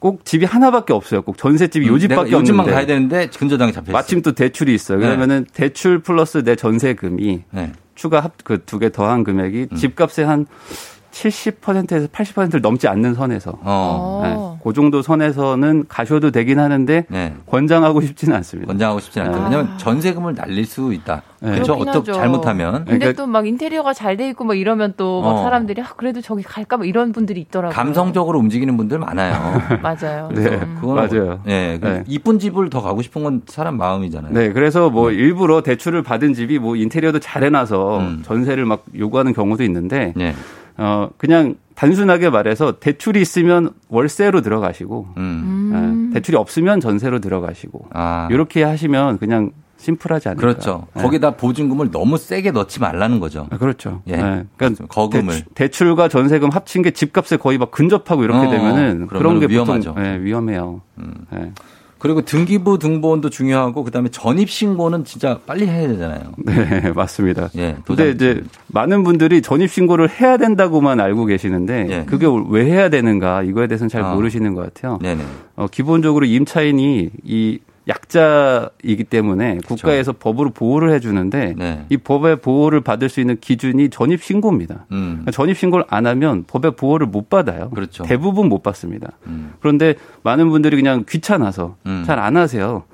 꼭 0.00 0.24
집이 0.24 0.44
하나밖에 0.44 0.92
없어요. 0.92 1.22
꼭 1.22 1.38
전셋집이 1.38 1.86
요 1.86 1.92
음, 1.94 1.98
집밖에 2.00 2.34
없는데 2.34 2.72
가야 2.72 2.86
되는데 2.86 3.28
근저당이 3.28 3.72
잡혀 3.72 3.84
있어. 3.90 3.92
마침 3.92 4.22
또 4.22 4.32
대출이 4.32 4.74
있어요. 4.74 4.98
네. 4.98 5.06
그러면은 5.06 5.46
대출 5.52 6.00
플러스 6.00 6.42
내 6.42 6.56
전세금이 6.56 7.44
네. 7.52 7.72
추가 7.94 8.18
합 8.20 8.32
그 8.42 8.58
두 8.66 8.78
개 8.80 8.90
더한 8.90 9.22
금액이 9.22 9.68
음. 9.70 9.76
집값의 9.76 10.24
한 10.26 10.46
70%에서 11.12 12.06
80%를 12.08 12.60
넘지 12.60 12.88
않는 12.88 13.14
선에서 13.14 13.58
어. 13.62 14.20
네, 14.24 14.60
그 14.64 14.72
정도 14.72 15.02
선에서는 15.02 15.84
가셔도 15.88 16.30
되긴 16.30 16.58
하는데 16.58 17.04
네. 17.08 17.34
권장하고 17.46 18.00
싶지는 18.00 18.34
않습니다. 18.36 18.68
권장하고 18.72 19.00
싶지는 19.00 19.28
않다. 19.28 19.38
아. 19.38 19.44
왜냐하면 19.44 19.78
전세금을 19.78 20.34
날릴 20.34 20.64
수 20.64 20.92
있다. 20.92 21.22
네. 21.40 21.52
그렇죠. 21.52 21.74
어떻게. 21.74 22.12
잘못하면. 22.12 22.84
근데 22.84 22.98
그러니까- 22.98 23.22
또막 23.22 23.46
인테리어가 23.46 23.92
잘 23.94 24.16
돼 24.16 24.28
있고 24.30 24.44
막 24.44 24.54
이러면 24.58 24.94
또 24.96 25.22
막 25.22 25.28
어. 25.38 25.42
사람들이 25.42 25.80
아, 25.82 25.86
그래도 25.96 26.20
저기 26.20 26.42
갈까 26.42 26.76
뭐 26.76 26.86
이런 26.86 27.12
분들이 27.12 27.40
있더라고요. 27.42 27.74
감성적으로 27.74 28.38
움직이는 28.38 28.76
분들 28.76 28.98
많아요. 28.98 29.60
맞아요. 29.82 30.30
네, 30.34 30.48
음. 30.48 30.78
그건 30.80 30.94
맞아요. 30.96 31.40
예, 31.46 31.78
그 31.80 31.86
네. 31.86 32.04
이쁜 32.06 32.38
집을 32.38 32.70
더 32.70 32.80
가고 32.82 33.02
싶은 33.02 33.22
건 33.22 33.42
사람 33.46 33.76
마음이잖아요. 33.76 34.32
네, 34.32 34.52
그래서 34.52 34.90
뭐 34.90 35.10
일부러 35.10 35.62
대출을 35.62 36.02
받은 36.02 36.34
집이 36.34 36.58
뭐 36.58 36.76
인테리어도 36.76 37.18
잘 37.20 37.42
해놔서 37.44 37.98
음. 37.98 38.22
전세를 38.24 38.64
막 38.64 38.84
요구하는 38.96 39.32
경우도 39.34 39.62
있는데, 39.64 40.12
네. 40.16 40.34
어, 40.82 41.10
그냥 41.16 41.54
단순하게 41.76 42.30
말해서 42.30 42.80
대출이 42.80 43.20
있으면 43.20 43.70
월세로 43.88 44.40
들어가시고, 44.40 45.08
음. 45.16 46.08
네, 46.10 46.14
대출이 46.14 46.36
없으면 46.36 46.80
전세로 46.80 47.20
들어가시고, 47.20 47.86
아. 47.92 48.26
이렇게 48.32 48.64
하시면 48.64 49.18
그냥 49.18 49.52
심플하지 49.76 50.28
않을까. 50.28 50.40
그렇죠. 50.40 50.86
네. 50.94 51.02
거기다 51.02 51.32
보증금을 51.32 51.90
너무 51.90 52.18
세게 52.18 52.50
넣지 52.50 52.80
말라는 52.80 53.20
거죠. 53.20 53.46
아, 53.50 53.58
그렇죠. 53.58 54.02
예. 54.08 54.16
네. 54.16 54.44
그러니까 54.56 54.86
거금을. 54.86 55.42
대출, 55.54 55.94
과 55.94 56.08
전세금 56.08 56.50
합친 56.50 56.82
게 56.82 56.90
집값에 56.90 57.36
거의 57.36 57.58
막 57.58 57.70
근접하고 57.70 58.24
이렇게 58.24 58.46
어, 58.46 58.50
되면은 58.50 59.06
그런 59.06 59.38
게 59.40 59.46
위험하죠. 59.46 59.94
보통 59.94 60.02
네, 60.02 60.20
위험해요. 60.20 60.82
음. 60.98 61.14
네. 62.02 62.08
그리고 62.08 62.22
등기부 62.22 62.78
등본도 62.78 63.30
중요하고 63.30 63.84
그다음에 63.84 64.08
전입 64.10 64.50
신고는 64.50 65.04
진짜 65.04 65.38
빨리 65.46 65.68
해야 65.68 65.86
되잖아요. 65.86 66.32
네, 66.36 66.92
맞습니다. 66.94 67.48
예. 67.56 67.76
근데 67.86 68.10
이제 68.10 68.42
많은 68.66 69.04
분들이 69.04 69.40
전입 69.40 69.70
신고를 69.70 70.10
해야 70.10 70.36
된다고만 70.36 70.98
알고 70.98 71.26
계시는데 71.26 71.86
예. 71.90 72.04
그게 72.04 72.26
왜 72.50 72.64
해야 72.64 72.88
되는가 72.88 73.44
이거에 73.44 73.68
대해서는 73.68 73.88
잘 73.88 74.02
아. 74.02 74.14
모르시는 74.14 74.54
것 74.54 74.62
같아요. 74.62 74.98
네네. 75.00 75.22
어, 75.54 75.68
기본적으로 75.70 76.26
임차인이 76.26 77.10
이 77.24 77.58
약자이기 77.88 79.04
때문에 79.04 79.58
국가에서 79.66 80.12
법으로 80.12 80.50
보호를 80.50 80.92
해주는데 80.92 81.54
네. 81.56 81.84
이 81.88 81.96
법의 81.96 82.36
보호를 82.36 82.80
받을 82.80 83.08
수 83.08 83.20
있는 83.20 83.38
기준이 83.40 83.90
전입 83.90 84.22
신고입니다. 84.22 84.86
음. 84.92 85.24
전입 85.32 85.56
신고를 85.56 85.84
안 85.88 86.06
하면 86.06 86.44
법의 86.46 86.72
보호를 86.76 87.06
못 87.06 87.28
받아요. 87.28 87.70
그렇죠. 87.70 88.04
대부분 88.04 88.48
못 88.48 88.62
받습니다. 88.62 89.12
음. 89.26 89.52
그런데 89.60 89.94
많은 90.22 90.48
분들이 90.50 90.76
그냥 90.76 91.04
귀찮아서 91.08 91.76
음. 91.86 92.04
잘안 92.06 92.36
하세요. 92.36 92.84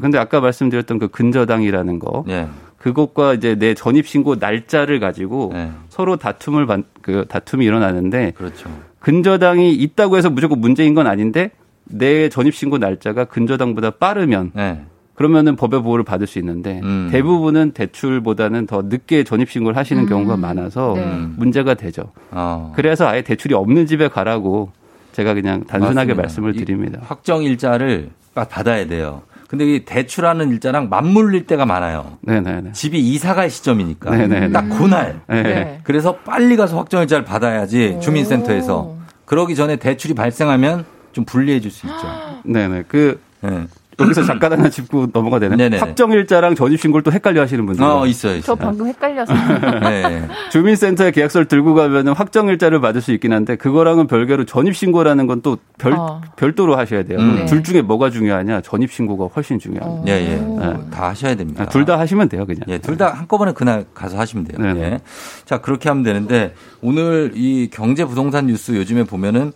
근데 0.00 0.18
아까 0.18 0.40
말씀드렸던 0.40 0.98
그 0.98 1.08
근저당이라는 1.08 1.98
거 1.98 2.24
예. 2.28 2.46
그것과 2.76 3.34
이제 3.34 3.54
내 3.54 3.72
전입 3.72 4.06
신고 4.06 4.34
날짜를 4.34 5.00
가지고 5.00 5.50
네. 5.54 5.70
서로 5.88 6.16
다툼을 6.16 6.66
받- 6.66 6.84
그 7.00 7.24
다툼이 7.28 7.64
일어나는데 7.64 8.32
그렇죠. 8.36 8.70
근저당이 9.00 9.72
있다고 9.72 10.16
해서 10.18 10.28
무조건 10.28 10.60
문제인 10.60 10.92
건 10.94 11.06
아닌데 11.06 11.50
내 11.88 12.28
전입 12.28 12.54
신고 12.54 12.78
날짜가 12.78 13.24
근저당보다 13.26 13.90
빠르면 13.92 14.52
네. 14.54 14.82
그러면은 15.14 15.56
법의 15.56 15.82
보호를 15.82 16.04
받을 16.04 16.26
수 16.26 16.38
있는데 16.38 16.80
음. 16.84 17.08
대부분은 17.10 17.72
대출보다는 17.72 18.66
더 18.66 18.82
늦게 18.82 19.24
전입 19.24 19.50
신고를 19.50 19.76
하시는 19.76 20.02
음. 20.02 20.08
경우가 20.08 20.36
많아서 20.36 20.92
네. 20.94 21.04
문제가 21.36 21.74
되죠. 21.74 22.12
어. 22.30 22.72
그래서 22.76 23.06
아예 23.08 23.22
대출이 23.22 23.54
없는 23.54 23.86
집에 23.86 24.08
가라고 24.08 24.70
제가 25.12 25.34
그냥 25.34 25.64
단순하게 25.64 26.14
맞습니다. 26.14 26.22
말씀을 26.22 26.54
이 26.54 26.58
드립니다. 26.64 27.00
확정 27.02 27.42
일자를 27.42 28.10
딱 28.34 28.48
받아야 28.48 28.86
돼요. 28.86 29.22
근데 29.48 29.64
이 29.64 29.84
대출하는 29.84 30.50
일자랑 30.50 30.88
맞물릴 30.90 31.46
때가 31.46 31.66
많아요. 31.66 32.18
네네네. 32.20 32.72
집이 32.72 33.00
이사 33.00 33.34
갈 33.34 33.50
시점이니까 33.50 34.10
네네네. 34.10 34.50
딱 34.52 34.68
그날. 34.68 35.20
네. 35.26 35.42
네. 35.42 35.80
그래서 35.82 36.16
빨리 36.16 36.54
가서 36.56 36.76
확정 36.76 37.00
일자를 37.00 37.24
받아야지 37.24 37.98
주민센터에서. 38.00 38.96
그러기 39.24 39.56
전에 39.56 39.76
대출이 39.76 40.14
발생하면 40.14 40.84
좀 41.18 41.24
불리해 41.24 41.58
줄수 41.60 41.86
있죠. 41.88 41.98
네네. 42.46 42.84
그 42.86 43.20
네. 43.40 43.66
여기서 44.00 44.22
잠깐 44.22 44.52
하나 44.52 44.70
짚고 44.70 45.08
넘어가 45.12 45.40
되네. 45.40 45.56
네네네. 45.56 45.78
확정일자랑 45.78 46.54
전입신고를 46.54 47.02
또 47.02 47.10
헷갈려 47.10 47.40
하시는 47.42 47.66
분들. 47.66 47.82
어, 47.84 48.06
있어요, 48.06 48.36
있어요. 48.36 48.42
저 48.42 48.54
방금 48.54 48.86
헷갈려서. 48.86 49.34
네. 49.82 50.28
주민센터에 50.52 51.10
계약서를 51.10 51.48
들고 51.48 51.74
가면은 51.74 52.12
확정일자를 52.12 52.80
받을 52.80 53.00
수 53.00 53.10
있긴 53.10 53.32
한데 53.32 53.56
그거랑은 53.56 54.06
별개로 54.06 54.44
전입신고라는 54.44 55.26
건 55.26 55.40
또 55.42 55.58
별, 55.78 55.94
어. 55.94 56.20
별도로 56.36 56.76
하셔야 56.76 57.02
돼요. 57.02 57.18
음. 57.18 57.46
둘 57.46 57.64
중에 57.64 57.82
뭐가 57.82 58.10
중요하냐? 58.10 58.60
전입신고가 58.60 59.30
훨씬 59.34 59.58
중요합니다. 59.58 60.12
예, 60.12 60.12
예. 60.20 60.36
네. 60.36 60.74
다 60.92 61.08
하셔야 61.08 61.34
됩니다. 61.34 61.66
둘다 61.66 61.98
하시면 61.98 62.28
돼요, 62.28 62.46
그냥. 62.46 62.60
예, 62.68 62.78
둘 62.78 62.96
다 62.96 63.08
한꺼번에 63.12 63.50
그날 63.52 63.84
가서 63.94 64.16
하시면 64.16 64.44
돼요. 64.44 64.58
네네. 64.62 64.80
예. 64.80 64.98
자, 65.44 65.58
그렇게 65.58 65.88
하면 65.88 66.04
되는데 66.04 66.54
오늘 66.82 67.32
이 67.34 67.68
경제 67.72 68.04
부동산 68.04 68.46
뉴스 68.46 68.76
요즘에 68.76 69.02
보면은 69.04 69.52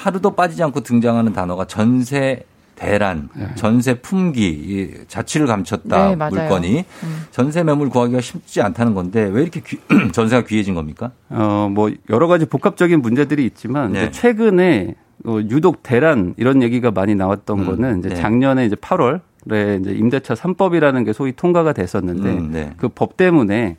하루도 0.00 0.30
빠지지 0.30 0.62
않고 0.62 0.80
등장하는 0.80 1.32
단어가 1.32 1.66
전세 1.66 2.42
대란, 2.74 3.28
전세 3.56 3.92
품귀, 4.00 4.40
이 4.48 4.90
자취를 5.06 5.46
감췄다 5.46 6.14
네. 6.16 6.28
물건이 6.30 6.78
음. 7.02 7.24
전세 7.30 7.62
매물 7.62 7.90
구하기가 7.90 8.22
쉽지 8.22 8.62
않다는 8.62 8.94
건데 8.94 9.28
왜 9.30 9.42
이렇게 9.42 9.60
귀- 9.60 9.78
전세가 10.12 10.46
귀해진 10.46 10.74
겁니까? 10.74 11.10
어, 11.28 11.68
뭐 11.70 11.90
여러 12.08 12.26
가지 12.26 12.46
복합적인 12.46 13.02
문제들이 13.02 13.44
있지만 13.44 13.92
네. 13.92 14.10
최근에 14.10 14.94
어, 15.26 15.38
유독 15.50 15.82
대란 15.82 16.32
이런 16.38 16.62
얘기가 16.62 16.90
많이 16.90 17.14
나왔던 17.14 17.58
음, 17.58 17.66
거는 17.66 17.98
이제 17.98 18.08
네. 18.08 18.14
작년에 18.14 18.64
이제 18.64 18.76
8월에 18.76 19.80
이제 19.82 19.90
임대차 19.92 20.32
3법이라는 20.32 21.04
게 21.04 21.12
소위 21.12 21.32
통과가 21.32 21.74
됐었는데 21.74 22.30
음, 22.30 22.50
네. 22.50 22.72
그법 22.78 23.18
때문에 23.18 23.76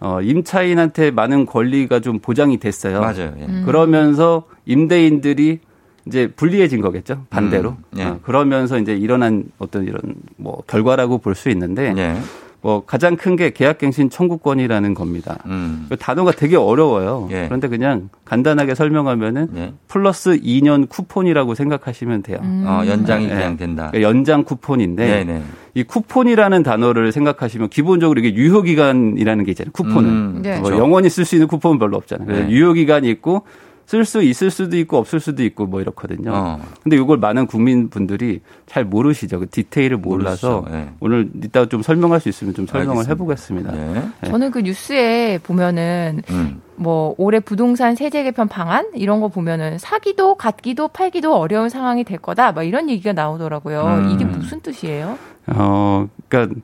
어, 0.00 0.20
임차인한테 0.20 1.10
많은 1.10 1.46
권리가 1.46 2.00
좀 2.00 2.18
보장이 2.18 2.58
됐어요. 2.58 3.00
맞아요. 3.00 3.34
예. 3.38 3.44
음. 3.46 3.62
그러면서 3.64 4.44
임대인들이 4.66 5.60
이제 6.06 6.28
불리해진 6.28 6.80
거겠죠. 6.82 7.24
반대로. 7.30 7.70
음, 7.70 7.98
예. 7.98 8.04
어, 8.04 8.18
그러면서 8.22 8.78
이제 8.78 8.94
일어난 8.94 9.44
어떤 9.58 9.84
이런 9.84 10.00
뭐 10.36 10.62
결과라고 10.66 11.18
볼 11.18 11.34
수 11.34 11.48
있는데 11.50 11.92
예. 11.96 12.16
뭐 12.62 12.84
가장 12.84 13.16
큰 13.16 13.36
게 13.36 13.50
계약갱신 13.50 14.08
청구권이라는 14.10 14.94
겁니다. 14.94 15.38
음. 15.46 15.86
그 15.90 15.96
단어가 15.96 16.32
되게 16.32 16.56
어려워요. 16.56 17.28
예. 17.30 17.44
그런데 17.46 17.68
그냥 17.68 18.08
간단하게 18.24 18.74
설명하면은 18.74 19.48
예. 19.56 19.72
플러스 19.88 20.38
2년 20.40 20.88
쿠폰이라고 20.88 21.54
생각하시면 21.54 22.22
돼요. 22.22 22.38
음. 22.42 22.64
어, 22.66 22.82
연장이 22.86 23.26
네. 23.26 23.34
그냥 23.34 23.56
된다. 23.58 23.88
그러니까 23.90 24.08
연장 24.08 24.42
쿠폰인데 24.42 25.06
네, 25.06 25.24
네. 25.24 25.42
이 25.74 25.82
쿠폰이라는 25.84 26.62
단어를 26.62 27.12
생각하시면 27.12 27.68
기본적으로 27.68 28.18
이게 28.18 28.34
유효 28.34 28.62
기간이라는 28.62 29.44
게 29.44 29.50
있잖아요. 29.52 29.72
쿠폰은 29.72 30.08
음, 30.08 30.38
네. 30.42 30.54
뭐 30.54 30.64
그렇죠. 30.70 30.82
영원히 30.82 31.10
쓸 31.10 31.24
수 31.26 31.34
있는 31.34 31.46
쿠폰은 31.48 31.78
별로 31.78 31.98
없잖아요. 31.98 32.26
그래서 32.26 32.42
네. 32.46 32.50
유효 32.50 32.72
기간이 32.72 33.10
있고 33.10 33.42
쓸 33.86 34.04
수 34.04 34.22
있을 34.22 34.50
수도 34.50 34.76
있고 34.76 34.98
없을 34.98 35.20
수도 35.20 35.44
있고 35.44 35.66
뭐 35.66 35.80
이렇거든요. 35.80 36.32
어. 36.34 36.60
근데 36.82 36.96
이걸 36.96 37.18
많은 37.18 37.46
국민분들이 37.46 38.40
잘 38.66 38.84
모르시죠. 38.84 39.38
그 39.38 39.48
디테일을 39.48 39.98
몰라서. 39.98 40.64
예. 40.70 40.90
오늘 40.98 41.30
이따 41.42 41.66
좀 41.66 41.82
설명할 41.82 42.20
수 42.20 42.28
있으면 42.28 42.52
좀 42.52 42.66
설명을 42.66 43.04
알겠습니다. 43.08 43.12
해보겠습니다. 43.12 43.76
예. 43.76 44.02
네. 44.22 44.30
저는 44.30 44.50
그 44.50 44.58
뉴스에 44.60 45.38
보면은 45.38 46.22
음. 46.30 46.60
뭐 46.74 47.14
올해 47.16 47.38
부동산 47.38 47.94
세제 47.94 48.24
개편 48.24 48.48
방안 48.48 48.90
이런 48.94 49.20
거 49.20 49.28
보면은 49.28 49.78
사기도 49.78 50.34
갖기도 50.34 50.88
팔기도 50.88 51.36
어려운 51.36 51.68
상황이 51.68 52.02
될 52.02 52.18
거다. 52.18 52.52
막 52.52 52.64
이런 52.64 52.90
얘기가 52.90 53.12
나오더라고요. 53.12 53.84
음. 53.84 54.10
이게 54.10 54.24
무슨 54.24 54.60
뜻이에요? 54.60 55.16
어, 55.46 56.08
그러니까 56.28 56.60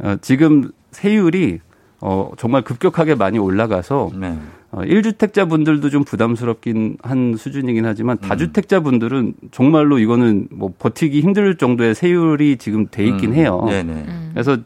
어, 0.00 0.16
지금 0.20 0.72
세율이 0.90 1.60
어, 2.00 2.32
정말 2.36 2.62
급격하게 2.62 3.14
많이 3.14 3.38
올라가서 3.38 4.10
네. 4.16 4.36
어, 4.74 4.80
1주택자 4.82 5.48
분들도 5.48 5.88
좀 5.90 6.04
부담스럽긴 6.04 6.96
한 7.02 7.36
수준이긴 7.36 7.84
하지만 7.86 8.18
음. 8.22 8.28
다주택자 8.28 8.80
분들은 8.80 9.34
정말로 9.52 9.98
이거는 9.98 10.48
뭐 10.50 10.72
버티기 10.78 11.20
힘들 11.20 11.56
정도의 11.56 11.94
세율이 11.94 12.56
지금 12.56 12.86
돼 12.90 13.06
있긴 13.06 13.30
음. 13.30 13.34
해요. 13.34 13.64
네네. 13.68 13.92
음. 13.92 14.30
그래서 14.32 14.58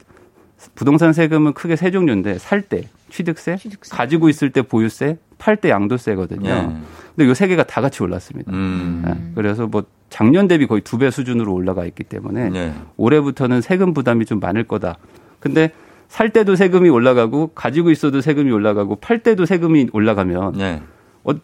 부동산 0.75 1.13
세금은 1.13 1.53
크게 1.53 1.77
세 1.77 1.91
종류인데 1.91 2.39
살 2.39 2.63
때 2.63 2.85
취득세, 3.11 3.57
취득세. 3.57 3.95
가지고 3.97 4.29
있을 4.29 4.51
때 4.51 4.63
보유세, 4.63 5.19
팔 5.39 5.57
때 5.57 5.71
양도세거든요. 5.71 6.43
네. 6.49 6.77
근데 7.17 7.31
이세 7.31 7.47
개가 7.49 7.65
다 7.65 7.81
같이 7.81 8.03
올랐습니다. 8.03 8.53
음. 8.53 9.03
네, 9.05 9.15
그래서 9.35 9.67
뭐 9.67 9.85
작년 10.11 10.47
대비 10.49 10.67
거의 10.67 10.81
두 10.83 10.99
배 10.99 11.11
수준으로 11.11 11.53
올라가 11.53 11.85
있기 11.87 12.05
때문에 12.05 12.51
네. 12.51 12.75
올해부터는 12.97 13.61
세금 13.61 13.93
부담이 13.95 14.25
좀 14.27 14.41
많을 14.41 14.65
거다. 14.65 14.97
근데 15.41 15.71
살 16.09 16.31
때도 16.31 16.57
세금이 16.57 16.89
올라가고 16.89 17.49
가지고 17.55 17.91
있어도 17.91 18.21
세금이 18.21 18.51
올라가고 18.51 18.97
팔 18.97 19.23
때도 19.23 19.45
세금이 19.47 19.89
올라가면 19.93 20.55
네. 20.57 20.83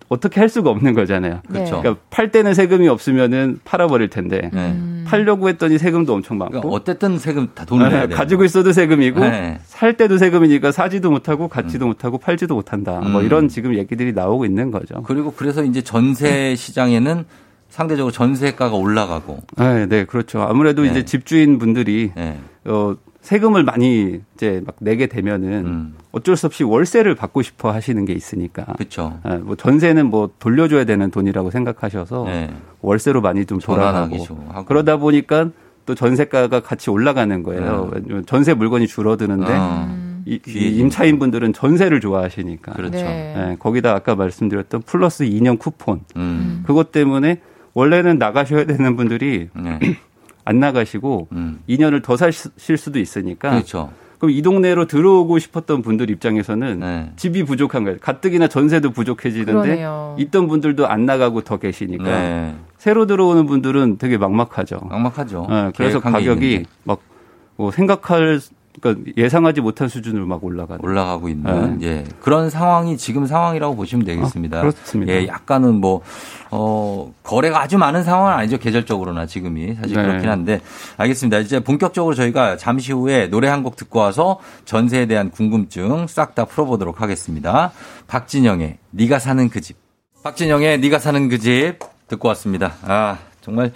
어, 0.08 0.18
떻게 0.18 0.40
할 0.40 0.48
수가 0.48 0.70
없는 0.70 0.94
거잖아요. 0.94 1.40
그렇죠. 1.46 1.80
그러니까 1.80 2.02
팔 2.08 2.30
때는 2.30 2.54
세금이 2.54 2.88
없으면은 2.88 3.60
팔아버릴 3.64 4.08
텐데 4.08 4.50
네. 4.52 4.72
음. 4.72 5.04
팔려고 5.06 5.50
했더니 5.50 5.76
세금도 5.76 6.14
엄청 6.14 6.38
많고 6.38 6.52
그러니까 6.52 6.74
어쨌든 6.74 7.18
세금 7.18 7.48
다 7.54 7.66
돈을 7.66 7.90
내야 7.90 8.06
네. 8.06 8.14
가지고 8.14 8.44
있어도 8.44 8.72
세금이고 8.72 9.20
네. 9.20 9.58
살 9.64 9.98
때도 9.98 10.16
세금이니까 10.16 10.72
사지도 10.72 11.10
못하고 11.10 11.48
갖지도 11.48 11.86
못하고 11.86 12.16
팔지도 12.16 12.54
못한다. 12.54 13.00
뭐 13.00 13.20
음. 13.20 13.26
이런 13.26 13.48
지금 13.48 13.74
얘기들이 13.74 14.14
나오고 14.14 14.46
있는 14.46 14.70
거죠. 14.70 15.02
그리고 15.02 15.34
그래서 15.36 15.62
이제 15.62 15.82
전세 15.82 16.54
시장에는 16.56 17.26
상대적으로 17.68 18.12
전세가가 18.12 18.74
올라가고. 18.74 19.40
네, 19.58 19.86
네, 19.86 20.04
그렇죠. 20.04 20.40
아무래도 20.40 20.82
네. 20.82 20.90
이제 20.90 21.04
집주인 21.04 21.58
분들이 21.58 22.12
네. 22.14 22.38
어, 22.64 22.94
세금을 23.24 23.64
많이 23.64 24.20
이제 24.34 24.62
막 24.66 24.76
내게 24.80 25.06
되면은 25.06 25.48
음. 25.64 25.94
어쩔 26.12 26.36
수 26.36 26.44
없이 26.46 26.62
월세를 26.62 27.14
받고 27.14 27.40
싶어 27.40 27.72
하시는 27.72 28.04
게 28.04 28.12
있으니까. 28.12 28.64
그렇죠. 28.76 29.18
예, 29.26 29.36
뭐 29.36 29.56
전세는 29.56 30.10
뭐 30.10 30.28
돌려줘야 30.38 30.84
되는 30.84 31.10
돈이라고 31.10 31.50
생각하셔서 31.50 32.24
네. 32.26 32.50
월세로 32.82 33.22
많이 33.22 33.46
좀 33.46 33.60
돌아가고. 33.60 34.64
그러다 34.66 34.98
보니까 34.98 35.48
또 35.86 35.94
전세가가 35.94 36.60
같이 36.60 36.90
올라가는 36.90 37.42
거예요. 37.42 37.90
왜냐면 37.94 38.26
전세 38.26 38.52
물건이 38.52 38.86
줄어드는데 38.86 39.48
네. 39.48 39.56
어. 39.58 40.04
이, 40.26 40.34
이 40.34 40.38
귀해지니까. 40.40 40.82
임차인 40.82 41.18
분들은 41.18 41.54
전세를 41.54 42.00
좋아하시니까. 42.00 42.72
그렇죠. 42.74 42.98
네. 42.98 43.34
예, 43.36 43.56
거기다 43.58 43.94
아까 43.94 44.14
말씀드렸던 44.14 44.82
플러스 44.82 45.24
2년 45.24 45.58
쿠폰 45.58 46.00
음. 46.16 46.62
그것 46.66 46.92
때문에 46.92 47.40
원래는 47.72 48.18
나가셔야 48.18 48.66
되는 48.66 48.96
분들이 48.96 49.48
네. 49.54 49.78
안 50.44 50.60
나가시고 50.60 51.28
음. 51.32 51.60
2년을 51.68 52.02
더 52.02 52.16
사실 52.16 52.76
수도 52.76 52.98
있으니까 52.98 53.50
그렇죠. 53.50 53.90
그럼 54.18 54.30
이 54.30 54.42
동네로 54.42 54.86
들어오고 54.86 55.38
싶었던 55.38 55.82
분들 55.82 56.08
입장에서는 56.10 56.80
네. 56.80 57.12
집이 57.16 57.44
부족한 57.44 57.84
거예요. 57.84 57.98
가뜩이나 58.00 58.48
전세도 58.48 58.90
부족해지는데 58.92 59.52
그러네요. 59.52 60.16
있던 60.18 60.48
분들도 60.48 60.86
안 60.86 61.04
나가고 61.04 61.42
더 61.42 61.58
계시니까 61.58 62.04
네. 62.04 62.54
새로 62.78 63.06
들어오는 63.06 63.46
분들은 63.46 63.98
되게 63.98 64.16
막막하죠. 64.16 64.80
막막하죠. 64.90 65.46
네, 65.50 65.72
그래서 65.76 66.00
가격이 66.00 66.50
있는데. 66.52 66.68
막 66.84 67.14
뭐 67.56 67.70
생각할 67.70 68.40
그러니까 68.80 69.12
예상하지 69.16 69.60
못한 69.60 69.88
수준으로 69.88 70.26
막 70.26 70.42
올라가는. 70.44 70.82
올라가고 70.84 71.28
있는 71.28 71.80
예 71.82 72.04
그런 72.20 72.50
상황이 72.50 72.96
지금 72.96 73.26
상황이라고 73.26 73.76
보시면 73.76 74.04
되겠습니다. 74.04 74.58
아, 74.58 74.60
그렇습니다. 74.62 75.12
예, 75.12 75.26
약간은 75.26 75.74
뭐 75.80 76.02
어, 76.50 77.12
거래가 77.22 77.60
아주 77.62 77.78
많은 77.78 78.02
상황은 78.04 78.32
아니죠 78.32 78.58
계절적으로나 78.58 79.26
지금이 79.26 79.74
사실 79.74 79.96
네. 79.96 80.02
그렇긴 80.02 80.28
한데 80.28 80.60
알겠습니다. 80.96 81.38
이제 81.38 81.60
본격적으로 81.60 82.14
저희가 82.14 82.56
잠시 82.56 82.92
후에 82.92 83.28
노래 83.28 83.48
한 83.48 83.64
곡 83.64 83.76
듣고 83.76 84.00
와서 84.00 84.40
전세에 84.66 85.06
대한 85.06 85.30
궁금증 85.30 86.06
싹 86.06 86.34
다 86.34 86.44
풀어보도록 86.44 87.00
하겠습니다. 87.00 87.70
박진영의 88.08 88.78
네가 88.90 89.18
사는 89.20 89.48
그 89.48 89.60
집. 89.60 89.76
박진영의 90.24 90.80
네가 90.80 90.98
사는 90.98 91.28
그 91.28 91.38
집 91.38 91.78
듣고 92.08 92.28
왔습니다. 92.28 92.74
아 92.82 93.18
정말 93.40 93.72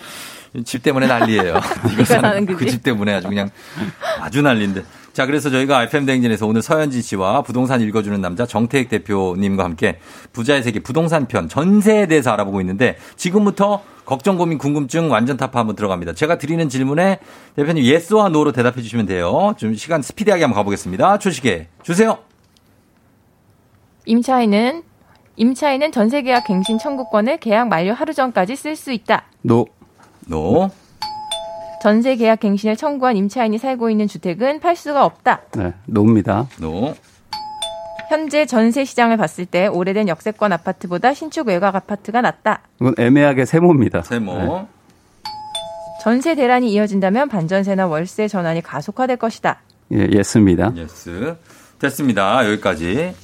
집 0.65 0.83
때문에 0.83 1.07
난리예요. 1.07 1.55
네가 1.91 2.05
사는 2.05 2.47
그 2.47 2.67
집 2.67 2.83
때문에 2.83 3.15
아주 3.15 3.29
그냥 3.29 3.51
아주 4.21 4.43
난리인데. 4.43 4.83
자, 5.13 5.27
그래서 5.27 5.51
저희가 5.51 5.83
FM 5.85 6.07
대행진에서 6.07 6.47
오늘 6.47 6.63
서현진 6.63 7.03
씨와 7.03 7.43
부동산 7.43 7.81
읽어주는 7.81 8.21
남자 8.21 8.47
정태익 8.47 8.89
대표님과 8.89 9.65
함께 9.65 9.99
부자의 10.33 10.63
세계 10.63 10.79
부동산 10.81 11.27
편 11.27 11.49
전세에 11.49 12.07
대해서 12.07 12.31
알아보고 12.31 12.61
있는데 12.61 12.97
지금부터 13.17 13.83
걱정, 14.05 14.39
고민, 14.39 14.59
궁금증 14.59 15.11
완전 15.11 15.37
타파 15.37 15.59
한번 15.59 15.75
들어갑니다. 15.77 16.13
제가 16.15 16.39
드리는 16.39 16.67
질문에 16.69 17.19
대표님 17.57 17.85
yes와 17.85 18.29
no로 18.29 18.53
대답해 18.53 18.81
주시면 18.81 19.07
돼요. 19.07 19.55
좀 19.59 19.75
시간 19.75 20.03
스피디하게 20.03 20.45
한번 20.45 20.57
가보겠습니다. 20.57 21.19
초시계 21.19 21.67
주세요. 21.83 22.19
임차인은 24.07 24.83
임차인은 25.37 25.93
전세 25.93 26.23
계약 26.23 26.47
갱신 26.47 26.79
청구권을 26.79 27.39
계약 27.39 27.69
만료 27.69 27.93
하루 27.93 28.15
전까지 28.15 28.57
쓸 28.57 28.77
수 28.77 28.93
있다. 28.93 29.25
no. 29.43 29.67
no. 30.29 30.71
전세 31.83 32.17
계약 32.17 32.41
갱신을 32.41 32.77
청구한 32.77 33.17
임차인이 33.17 33.59
살고 33.59 33.91
있는 33.91 34.07
주택은 34.07 34.61
팔 34.61 34.77
수가 34.77 35.05
없다. 35.05 35.43
네, 35.57 35.73
no입니다. 35.87 36.47
no. 36.61 36.95
현재 38.09 38.47
전세 38.47 38.85
시장을 38.85 39.17
봤을 39.17 39.45
때 39.45 39.67
오래된 39.67 40.09
역세권 40.09 40.53
아파트보다 40.53 41.13
신축 41.15 41.49
외곽 41.49 41.75
아파트가 41.75 42.21
낫다. 42.21 42.63
이건 42.81 42.95
애매하게 42.99 43.45
세모입니다. 43.45 44.03
세모. 44.03 44.39
네. 44.39 44.67
전세 46.03 46.35
대란이 46.35 46.73
이어진다면 46.73 47.29
반전세나 47.29 47.87
월세 47.87 48.29
전환이 48.29 48.63
가속화될 48.63 49.17
것이다. 49.19 49.61
예, 49.93 50.09
yes입니다. 50.13 50.73
yes. 50.77 51.37
됐습니다. 51.79 52.47
여기까지. 52.51 53.15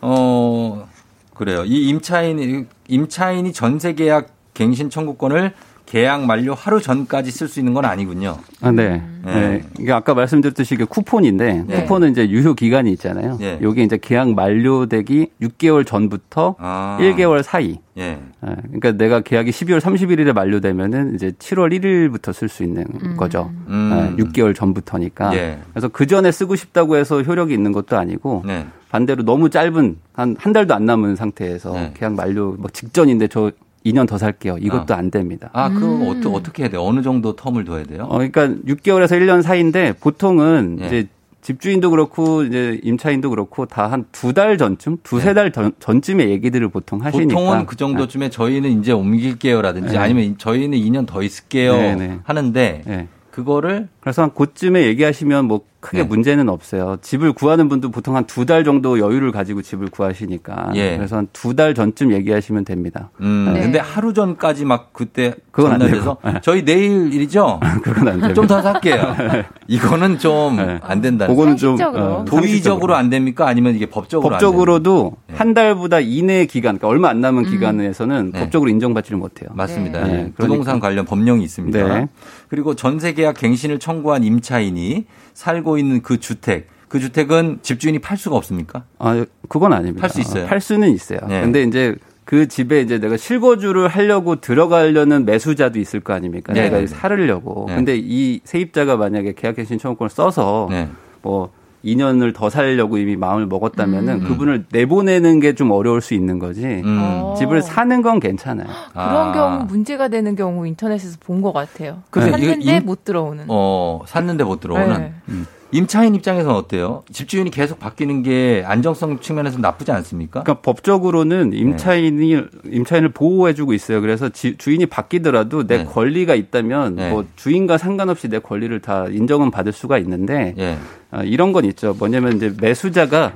어, 0.00 0.88
그래요. 1.34 1.64
이 1.64 1.88
임차인, 1.88 2.68
임차인이 2.88 3.52
전세 3.52 3.94
계약 3.94 4.28
갱신 4.54 4.90
청구권을 4.90 5.52
계약 5.94 6.26
만료 6.26 6.54
하루 6.54 6.80
전까지 6.80 7.30
쓸 7.30 7.46
수 7.46 7.60
있는 7.60 7.72
건 7.72 7.84
아니군요. 7.84 8.38
아, 8.60 8.72
네. 8.72 9.00
네. 9.24 9.62
이게 9.78 9.92
아까 9.92 10.12
말씀드렸듯이 10.12 10.74
이게 10.74 10.82
쿠폰인데 10.82 11.64
네. 11.68 11.82
쿠폰은 11.82 12.10
이제 12.10 12.28
유효 12.30 12.54
기간이 12.54 12.90
있잖아요. 12.94 13.36
네. 13.38 13.60
요게 13.62 13.84
이제 13.84 13.96
계약 14.02 14.34
만료되기 14.34 15.28
6개월 15.40 15.86
전부터 15.86 16.56
아. 16.58 16.98
1개월 17.00 17.44
사이. 17.44 17.78
예. 17.96 18.02
예, 18.02 18.18
그러니까 18.42 18.90
내가 18.90 19.20
계약이 19.20 19.52
12월 19.52 19.78
31일에 19.78 20.32
만료되면은 20.32 21.14
이제 21.14 21.30
7월 21.38 21.72
1일부터 21.78 22.32
쓸 22.32 22.48
있는 22.64 22.84
거죠. 23.16 23.52
음. 23.68 24.16
예, 24.18 24.22
6개월 24.24 24.52
전부터니까. 24.52 25.32
예. 25.36 25.60
그래서 25.70 25.86
그 25.86 26.08
전에 26.08 26.32
쓰고 26.32 26.56
싶다고 26.56 26.96
해서 26.96 27.22
효력이 27.22 27.54
있는 27.54 27.70
것도 27.70 27.96
아니고 27.96 28.42
네. 28.44 28.66
반대로 28.90 29.22
너무 29.22 29.48
짧은 29.48 29.96
한 30.12 30.34
한 30.40 30.52
달도 30.52 30.74
안 30.74 30.86
남은 30.86 31.14
상태에서 31.14 31.72
네. 31.72 31.94
계약 31.96 32.14
만료 32.14 32.56
뭐 32.58 32.68
직전인데 32.72 33.28
저 33.28 33.52
2년 33.84 34.06
더 34.08 34.16
살게요. 34.18 34.56
이것도 34.60 34.94
안 34.94 35.10
됩니다. 35.10 35.50
아, 35.52 35.68
그거 35.68 35.86
음. 35.86 36.08
어떻게, 36.08 36.28
어떻게 36.28 36.62
해야 36.62 36.70
돼요? 36.70 36.82
어느 36.82 37.02
정도 37.02 37.36
텀을 37.36 37.66
둬야 37.66 37.84
돼요? 37.84 38.04
어, 38.08 38.16
그러니까 38.18 38.46
6개월에서 38.66 39.12
1년 39.20 39.42
사이인데 39.42 39.94
보통은 40.00 40.78
예. 40.80 40.86
이제 40.86 41.08
집주인도 41.42 41.90
그렇고 41.90 42.42
이제 42.44 42.80
임차인도 42.82 43.28
그렇고 43.28 43.66
다 43.66 43.88
한 43.88 44.06
두 44.12 44.32
달 44.32 44.56
전쯤, 44.56 44.98
두세 45.02 45.34
달 45.34 45.52
전, 45.52 45.72
전쯤에 45.78 46.30
얘기들을 46.30 46.68
보통 46.68 47.04
하시니까. 47.04 47.34
보통은 47.34 47.66
그 47.66 47.76
정도쯤에 47.76 48.30
저희는 48.30 48.80
이제 48.80 48.92
옮길게요라든지 48.92 49.92
네. 49.92 49.98
아니면 49.98 50.36
저희는 50.38 50.78
2년 50.78 51.06
더 51.06 51.22
있을게요 51.22 51.76
네, 51.76 51.94
네. 51.96 52.18
하는데 52.24 52.82
네. 52.86 53.08
그거를 53.30 53.88
그래서 54.00 54.22
한 54.22 54.32
그쯤에 54.32 54.86
얘기하시면 54.86 55.44
뭐 55.46 55.60
크게 55.84 55.98
네. 55.98 56.04
문제는 56.04 56.48
없어요. 56.48 56.96
집을 57.02 57.34
구하는 57.34 57.68
분도 57.68 57.90
보통 57.90 58.16
한 58.16 58.24
두 58.26 58.46
달 58.46 58.64
정도 58.64 58.98
여유를 58.98 59.32
가지고 59.32 59.60
집을 59.60 59.88
구하시니까. 59.90 60.70
예. 60.76 60.96
그래서 60.96 61.16
한 61.18 61.28
두 61.34 61.54
달 61.54 61.74
전쯤 61.74 62.10
얘기하시면 62.12 62.64
됩니다. 62.64 63.10
음, 63.20 63.50
네. 63.52 63.60
근데 63.60 63.78
하루 63.78 64.14
전까지 64.14 64.64
막 64.64 64.94
그때 64.94 65.34
그건 65.50 65.72
안 65.72 65.78
되고. 65.78 66.16
네. 66.24 66.40
저희 66.42 66.62
내일이죠. 66.62 67.60
그건 67.84 68.08
안 68.08 68.20
돼요. 68.20 68.32
좀더 68.32 68.62
살게요. 68.62 69.14
이거는 69.68 70.18
좀 70.18 70.56
네. 70.56 70.78
안 70.82 71.02
된다. 71.02 71.26
그거는 71.26 71.56
좀. 71.58 71.76
어, 71.82 72.24
도의적으로 72.26 72.94
안 72.96 73.10
됩니까? 73.10 73.46
아니면 73.46 73.74
이게 73.74 73.84
법적으로 73.86 74.30
법적으로도 74.30 75.16
네. 75.28 75.34
한 75.36 75.52
달보다 75.52 76.00
이내 76.00 76.46
기간, 76.46 76.78
그러니까 76.78 76.88
얼마 76.88 77.10
안 77.10 77.20
남은 77.20 77.44
기간에서는 77.50 78.32
네. 78.32 78.40
법적으로 78.40 78.70
인정받지를 78.70 79.18
못해요. 79.18 79.50
맞습니다. 79.52 80.04
네. 80.04 80.12
예. 80.14 80.32
부동산 80.36 80.80
관련 80.80 81.04
법령이 81.04 81.44
있습니다. 81.44 81.78
네. 81.98 82.08
그리고 82.48 82.74
전세 82.74 83.12
계약 83.12 83.36
갱신을 83.36 83.78
청구한 83.78 84.24
임차인이 84.24 85.04
살고 85.34 85.78
있는 85.78 86.00
그 86.02 86.18
주택, 86.18 86.68
그 86.88 87.00
주택은 87.00 87.58
집주인이 87.62 87.98
팔 87.98 88.16
수가 88.16 88.36
없습니까? 88.36 88.84
아, 88.98 89.24
그건 89.48 89.72
아닙니다. 89.72 90.00
팔 90.00 90.10
수 90.10 90.20
있어요? 90.20 90.46
팔 90.46 90.60
수는 90.60 90.90
있어요. 90.92 91.18
네. 91.28 91.40
근데 91.42 91.62
이제 91.64 91.96
그 92.24 92.48
집에 92.48 92.80
이제 92.80 92.98
내가 92.98 93.16
실거주를 93.16 93.88
하려고 93.88 94.36
들어가려는 94.40 95.26
매수자도 95.26 95.78
있을 95.78 96.00
거 96.00 96.14
아닙니까? 96.14 96.52
네, 96.52 96.70
내가. 96.70 96.86
살으려고. 96.86 97.66
네. 97.68 97.74
근데 97.74 97.96
이 97.98 98.40
세입자가 98.44 98.96
만약에 98.96 99.34
계약갱신 99.34 99.78
청구권을 99.78 100.08
써서 100.08 100.68
네. 100.70 100.88
뭐 101.20 101.50
2년을 101.84 102.34
더 102.34 102.48
살려고 102.50 102.98
이미 102.98 103.16
마음을 103.16 103.46
먹었다면은 103.46 104.22
음. 104.22 104.28
그분을 104.28 104.64
내보내는 104.72 105.40
게 105.40 105.54
좀 105.54 105.70
어려울 105.70 106.00
수 106.00 106.14
있는 106.14 106.38
거지. 106.38 106.64
음. 106.64 106.98
어. 107.00 107.34
집을 107.38 107.62
사는 107.62 108.02
건 108.02 108.18
괜찮아요. 108.20 108.66
그런 108.92 109.06
아. 109.28 109.32
경우 109.32 109.64
문제가 109.66 110.08
되는 110.08 110.34
경우 110.34 110.66
인터넷에서 110.66 111.16
본 111.20 111.42
것 111.42 111.52
같아요. 111.52 111.98
그래, 112.10 112.28
이거 112.28 112.38
샀는데 112.38 112.76
임- 112.78 112.84
못 112.86 113.04
들어오는. 113.04 113.44
어, 113.48 114.00
샀는데 114.06 114.44
못 114.44 114.60
들어오는. 114.60 114.98
네. 114.98 115.34
임차인 115.72 116.14
입장에서는 116.14 116.54
어때요? 116.54 117.02
집주인이 117.12 117.50
계속 117.50 117.78
바뀌는 117.80 118.22
게 118.22 118.62
안정성 118.66 119.18
측면에서 119.20 119.58
나쁘지 119.58 119.90
않습니까? 119.90 120.42
그러니까 120.44 120.62
법적으로는 120.62 121.52
임차인이 121.52 122.42
임차인을 122.70 123.08
보호해주고 123.10 123.72
있어요. 123.72 124.00
그래서 124.00 124.28
지- 124.28 124.56
주인이 124.56 124.86
바뀌더라도 124.86 125.66
내 125.66 125.78
네. 125.78 125.84
권리가 125.84 126.34
있다면 126.36 126.94
네. 126.96 127.10
뭐 127.10 127.24
주인과 127.36 127.78
상관없이 127.78 128.28
내 128.28 128.38
권리를 128.38 128.78
다 128.80 129.06
인정은 129.10 129.50
받을 129.50 129.72
수가 129.72 129.98
있는데 129.98 130.54
예. 130.58 130.76
아, 131.10 131.22
이런 131.24 131.52
건 131.52 131.64
있죠. 131.64 131.94
뭐냐면 131.98 132.36
이제 132.36 132.54
매수자가 132.60 133.32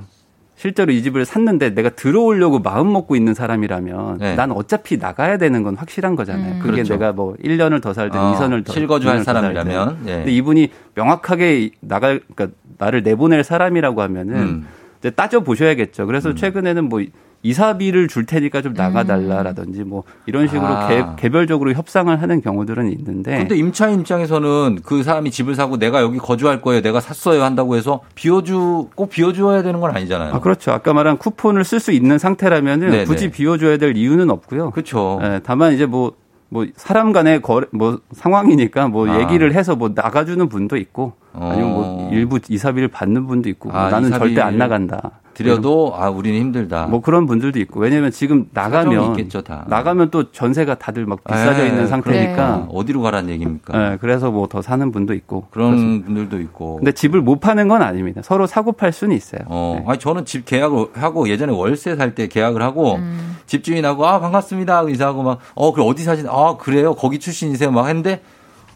실제로 0.59 0.91
이 0.91 1.05
집을 1.05 1.25
샀는데 1.25 1.73
내가 1.73 1.89
들어오려고 1.89 2.59
마음 2.59 2.93
먹고 2.93 3.15
있는 3.15 3.33
사람이라면 3.33 4.19
네. 4.19 4.35
난 4.35 4.51
어차피 4.51 4.97
나가야 4.97 5.39
되는 5.39 5.63
건 5.63 5.77
확실한 5.77 6.17
거잖아요. 6.17 6.55
음. 6.55 6.59
그게 6.59 6.73
그렇죠. 6.83 6.95
내가 6.95 7.13
뭐 7.13 7.37
1년을 7.37 7.81
더 7.81 7.93
살든 7.93 8.19
어, 8.19 8.35
2선을 8.35 8.67
더 8.67 8.73
실거주할 8.73 9.19
2년을 9.19 9.25
더 9.25 9.25
살든. 9.33 9.41
사람이라면, 9.55 9.99
예. 10.07 10.17
근데 10.17 10.33
이분이 10.33 10.71
명확하게 10.97 11.71
나갈 11.79 12.21
그러니까 12.35 12.59
나를 12.77 13.05
내보낼 13.05 13.45
사람이라고 13.45 14.03
하면은 14.03 14.35
음. 14.35 14.67
이제 14.99 15.11
따져 15.11 15.41
보셔야겠죠. 15.45 16.07
그래서 16.07 16.35
최근에는 16.35 16.89
뭐 16.89 17.03
이사비를 17.43 18.09
줄 18.09 18.27
테니까 18.27 18.63
좀 18.63 18.75
나가달라라든지 18.75 19.85
뭐 19.85 20.03
이런 20.27 20.49
식으로 20.49 20.67
아. 20.67 20.89
개, 20.89 21.05
개별적으로 21.17 21.73
협상을 21.73 22.21
하는 22.21 22.41
경우들은 22.41 22.91
있는데 22.93 23.39
근데 23.39 23.57
임차인 23.57 24.01
입장에서는 24.01 24.81
그 24.83 25.03
사람이 25.03 25.31
집을 25.31 25.55
사고 25.55 25.79
내가 25.79 26.03
여기 26.03 26.19
거주할 26.19 26.61
거예요. 26.61 26.83
내가 26.83 27.01
샀어요 27.01 27.45
한다고 27.45 27.77
해서 27.77 28.01
비워주 28.15 28.89
꼭 28.95 29.11
비워주어야 29.11 29.63
되는 29.63 29.81
건 29.81 29.95
아니잖아요. 29.95 30.35
아, 30.35 30.41
그렇죠. 30.41 30.73
아까 30.73 30.93
말한 30.93 31.19
쿠폰을 31.19 31.65
쓸 31.65 31.81
수 31.81 31.93
있는 31.93 32.19
상태라면은. 32.19 33.05
굳이 33.05 33.31
비워줘야 33.31 33.77
될 33.77 33.97
이유는 33.97 34.31
없고요. 34.31 34.71
그렇죠. 34.71 35.19
예, 35.23 35.41
다만 35.43 35.73
이제 35.73 35.87
뭐, 35.87 36.13
뭐 36.49 36.67
사람 36.77 37.13
간의 37.13 37.43
거래, 37.43 37.67
뭐 37.73 38.01
상황이니까 38.13 38.89
뭐 38.89 39.09
아. 39.09 39.21
얘기를 39.21 39.55
해서 39.55 39.77
뭐 39.77 39.91
나가주는 39.95 40.49
분도 40.49 40.77
있고 40.77 41.15
아니면 41.41 41.71
어. 41.71 41.75
뭐 41.75 42.11
일부 42.13 42.39
이사비를 42.49 42.89
받는 42.89 43.27
분도 43.27 43.49
있고 43.51 43.69
뭐 43.71 43.79
아, 43.79 43.91
나는 43.91 44.11
절대 44.11 44.41
안 44.41 44.59
나간다. 44.59 45.13
드려도 45.35 45.95
아 45.97 46.11
우리는 46.11 46.41
힘들다. 46.41 46.87
뭐 46.87 47.01
그런 47.01 47.25
분들도 47.27 47.61
있고 47.61 47.79
왜냐면 47.79 48.11
지금 48.11 48.47
나가면 48.53 49.11
있겠죠, 49.11 49.43
다. 49.43 49.65
나가면 49.69 50.11
또 50.11 50.33
전세가 50.33 50.75
다들 50.79 51.07
막 51.07 51.23
비싸져 51.23 51.63
에, 51.63 51.69
있는 51.69 51.87
상태니까 51.87 52.33
그러니까 52.35 52.67
어디로 52.73 53.03
가라는 53.03 53.31
얘기입니까? 53.31 53.93
예, 53.93 53.97
그래서 54.01 54.33
뭐 54.33 54.49
더 54.49 54.63
사는 54.63 54.91
분도 54.91 55.15
있고 55.15 55.47
그런 55.51 55.71
그렇습니다. 55.71 56.07
분들도 56.07 56.41
있고. 56.41 56.77
근데 56.79 56.91
집을 56.91 57.21
못 57.21 57.39
파는 57.39 57.69
건 57.69 57.83
아닙니다. 57.83 58.21
서로 58.25 58.49
사고 58.49 58.73
팔 58.73 58.93
수는 58.93 59.15
있어요. 59.15 59.43
어, 59.47 59.85
아니 59.87 60.01
저는 60.01 60.25
집 60.25 60.45
계약을 60.45 60.87
하고 60.95 61.29
예전에 61.29 61.53
월세 61.53 61.95
살 61.95 62.17
때 62.17 62.27
계약을 62.27 62.61
하고 62.61 62.99
집주인하고 63.47 64.07
아 64.07 64.19
반갑습니다 64.21 64.77
하고 64.79 64.89
인사하고 64.89 65.23
막 65.23 65.39
어 65.55 65.73
그래 65.73 65.85
어디 65.87 66.03
사신 66.03 66.27
아 66.29 66.57
그래요 66.59 66.95
거기 66.95 67.19
출신이세요 67.21 67.71
막 67.71 67.87
했는데 67.87 68.23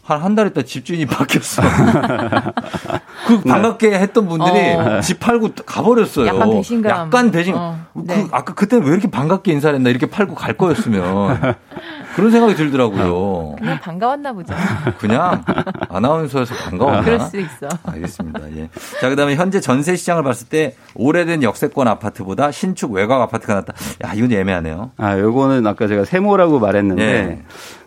한 0.05 0.20
한 0.20 0.35
달 0.35 0.49
있다 0.49 0.62
집주인이 0.62 1.07
바뀌었어. 1.07 1.62
그 3.29 3.41
반갑게 3.43 3.93
했던 3.99 4.27
분들이 4.29 4.73
어. 4.74 5.01
집 5.01 5.20
팔고 5.20 5.51
가버렸어요. 5.65 6.27
약간 6.27 6.51
배신감. 6.51 6.91
약간 6.91 7.31
배신. 7.31 7.55
어, 7.57 7.79
그, 7.95 8.03
네. 8.07 8.27
아까 8.33 8.53
그때는 8.55 8.85
왜 8.85 8.93
이렇게 8.93 9.09
반갑게 9.09 9.53
인사를 9.53 9.77
했나 9.77 9.91
이렇게 9.91 10.07
팔고 10.07 10.35
갈 10.35 10.55
거였으면 10.57 11.55
그런 12.16 12.31
생각이 12.33 12.57
들더라고요. 12.57 13.55
그냥 13.59 13.79
반가웠나 13.81 14.33
보죠. 14.33 14.53
그냥 14.99 15.45
아나운서에서 15.89 16.53
반가웠나? 16.55 17.03
그럴 17.03 17.20
수 17.20 17.39
있어. 17.39 17.69
알겠습니다. 17.85 18.41
예. 18.57 18.69
자, 19.01 19.09
그 19.09 19.15
다음에 19.16 19.37
현재 19.37 19.61
전세 19.61 19.95
시장을 19.95 20.24
봤을 20.24 20.49
때 20.49 20.74
오래된 20.95 21.43
역세권 21.45 21.87
아파트보다 21.87 22.51
신축 22.51 22.91
외곽 22.93 23.20
아파트가 23.23 23.55
낫다. 23.55 23.73
야, 24.05 24.12
이건 24.15 24.33
애매하네요. 24.33 24.91
아, 24.97 25.16
요거는 25.19 25.65
아까 25.66 25.87
제가 25.87 26.05
세모라고 26.05 26.59
말했는데, 26.59 27.03
예. 27.05 27.43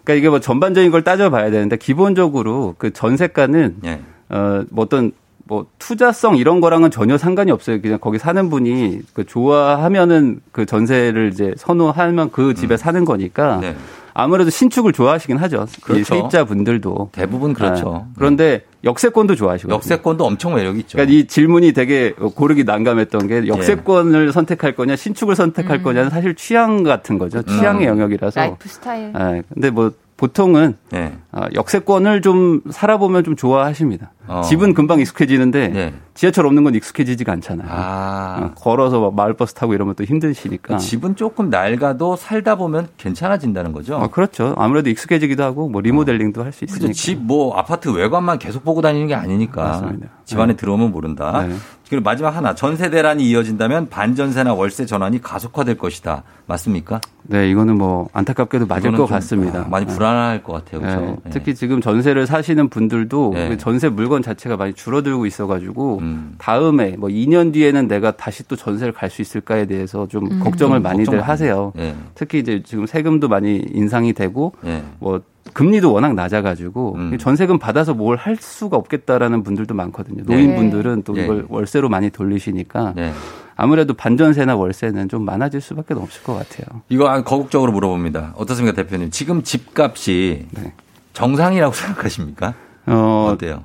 그러니까 0.06 0.14
이게 0.14 0.30
뭐 0.30 0.40
전반적인 0.40 0.92
걸 0.92 1.04
따져봐야 1.04 1.50
되는데 1.50 1.78
기본적으로 1.78 2.76
그 2.78 2.94
전세가는 2.94 3.78
예. 3.86 4.02
어, 4.30 4.64
뭐 4.70 4.86
어떤 4.86 5.12
뭐 5.48 5.68
투자성 5.80 6.38
이런 6.38 6.60
거랑은 6.60 6.92
전혀 6.92 7.18
상관이 7.18 7.52
없어요. 7.52 7.80
그냥 7.82 8.00
거기 8.02 8.18
사는 8.18 8.50
분이 8.50 9.00
그 9.14 9.26
좋아하면은 9.26 10.42
그 10.52 10.66
전세를 10.66 11.30
이제 11.32 11.54
선호하면 11.58 12.32
그 12.32 12.50
음. 12.50 12.56
집에 12.56 12.78
사는 12.78 13.06
거니까 13.06 13.60
네. 13.62 13.76
아무래도 14.18 14.50
신축을 14.50 14.94
좋아하시긴 14.94 15.38
하죠. 15.38 15.68
그렇죠. 15.84 16.00
이 16.00 16.04
세입자 16.04 16.46
분들도 16.46 17.10
대부분 17.12 17.54
그렇죠. 17.54 18.08
아, 18.08 18.14
그런데 18.18 18.64
역세권도 18.84 19.36
좋아하시고 19.36 19.72
역세권도 19.72 20.26
엄청 20.26 20.56
매력 20.56 20.78
있죠. 20.80 20.98
그러니까 20.98 21.16
이 21.16 21.28
질문이 21.28 21.74
되게 21.74 22.12
고르기 22.14 22.64
난감했던 22.64 23.28
게 23.28 23.48
역세권을 23.48 24.32
선택할 24.32 24.74
거냐 24.74 24.96
신축을 24.96 25.36
선택할 25.36 25.80
음. 25.80 25.84
거냐는 25.84 26.10
사실 26.10 26.34
취향 26.34 26.84
같은 26.84 27.18
거죠. 27.18 27.44
취향의 27.44 27.88
영역이라서. 27.88 28.40
라이프 28.40 28.70
스타일. 28.70 29.14
예, 29.20 29.44
근데 29.54 29.70
뭐 29.70 29.92
보통은 30.18 30.78
네. 30.92 31.14
어, 31.36 31.48
역세권을 31.54 32.22
좀 32.22 32.62
살아보면 32.70 33.26
좀 33.26 33.36
좋아하십니다. 33.36 34.14
어. 34.26 34.42
집은 34.42 34.74
금방 34.74 35.02
익숙해지는데 35.02 35.68
네. 35.68 35.94
지하철 36.14 36.46
없는 36.48 36.64
건 36.64 36.74
익숙해지지가 36.76 37.30
않잖아요. 37.34 37.68
아. 37.70 38.38
어, 38.40 38.52
걸어서 38.56 39.02
막 39.02 39.14
마을버스 39.16 39.54
타고 39.54 39.74
이러면 39.74 39.96
또 39.96 40.06
힘드시니까. 40.06 40.78
그 40.78 40.82
집은 40.82 41.18
조금 41.18 41.50
낡아도 41.50 42.16
살다 42.16 42.56
보면 42.56 42.88
괜찮아진다는 42.98 43.74
거죠. 43.74 43.98
어, 43.98 44.08
그렇죠. 44.10 44.56
아무래도 44.58 44.90
익숙해지기도 44.90 45.44
하고 45.44 45.68
뭐 45.70 45.82
리모델링도 45.82 46.42
할수 46.42 46.64
있으니까. 46.64 46.94
집 46.94 47.20
뭐 47.26 47.58
아파트 47.58 47.90
외관만 47.90 48.40
계속 48.40 48.64
보고 48.64 48.82
다니는 48.82 49.08
게 49.08 49.16
아니니까. 49.16 49.62
맞습니다. 49.64 50.08
집 50.24 50.40
안에 50.40 50.56
들어오면 50.56 50.92
모른다. 50.92 51.44
네. 51.48 51.56
그리고 51.90 52.04
마지막 52.04 52.36
하나 52.36 52.56
전세 52.56 52.90
대란이 52.90 53.24
이어진다면 53.30 53.90
반전세나 53.90 54.54
월세 54.54 54.86
전환이 54.86 55.22
가속화될 55.22 55.78
것이다. 55.78 56.24
맞습니까? 56.48 57.02
네, 57.24 57.50
이거는 57.50 57.78
뭐 57.78 58.08
안타깝게도 58.14 58.66
맞을 58.68 58.92
것 58.92 58.98
좀, 58.98 59.06
같습니다. 59.08 59.62
아, 59.62 59.68
많이 59.70 59.86
네. 59.86 59.94
불안할 59.94 60.42
것 60.44 60.54
같아요. 60.54 60.82
네, 60.82 60.88
그렇죠? 60.96 61.18
특히 61.32 61.56
지금 61.56 61.82
전세를 61.82 62.28
사시는 62.28 62.70
분들도 62.70 63.32
네. 63.34 63.50
그 63.50 63.58
전세 63.58 63.90
물건 63.90 64.22
자체가 64.22 64.58
많이 64.58 64.74
줄어들고 64.74 65.26
있어가지고 65.26 66.00
음. 66.02 66.36
다음에 66.38 66.96
뭐 66.98 67.10
2년 67.10 67.52
뒤에는 67.54 67.88
내가 67.88 68.12
다시 68.12 68.48
또 68.48 68.56
전세를 68.56 68.94
갈 68.94 69.10
수 69.10 69.22
있을까에 69.22 69.66
대해서 69.66 70.08
좀 70.08 70.26
음. 70.32 70.40
걱정을 70.40 70.78
좀 70.78 70.84
많이들 70.84 71.06
걱정 71.06 71.30
하세요. 71.30 71.72
네. 71.76 71.96
특히 72.16 72.40
이제 72.40 72.62
지금 72.66 72.86
세금도 72.86 73.28
많이 73.28 73.64
인상이 73.74 74.14
되고 74.14 74.54
네. 74.62 74.84
뭐 75.00 75.22
금리도 75.54 75.94
워낙 75.94 76.16
낮아가지고 76.16 76.96
음. 76.96 77.18
전세금 77.18 77.60
받아서 77.60 77.94
뭘 77.94 78.18
할 78.18 78.36
수가 78.38 78.78
없겠다라는 78.78 79.44
분들도 79.44 79.74
많거든요. 79.76 80.24
노인분들은 80.26 81.04
또 81.04 81.14
네. 81.14 81.24
이걸 81.24 81.46
월세로 81.50 81.88
많이 81.90 82.10
돌리시니까 82.10 82.94
네. 82.96 83.12
아무래도 83.56 83.94
반전세나 83.94 84.56
월세는 84.56 85.08
좀 85.08 85.24
많아질 85.24 85.62
수밖에 85.62 85.94
없을 85.94 86.24
것 86.24 86.34
같아요. 86.34 86.82
이거 86.90 87.10
한 87.10 87.24
거국적으로 87.24 87.72
물어봅니다. 87.72 88.34
어떻습니까, 88.36 88.76
대표님? 88.76 89.12
지금 89.12 89.44
집값이 89.44 90.48
네. 90.52 90.74
정상이라고 91.16 91.74
생각하십니까? 91.74 92.54
어, 92.86 93.32
어때요? 93.34 93.64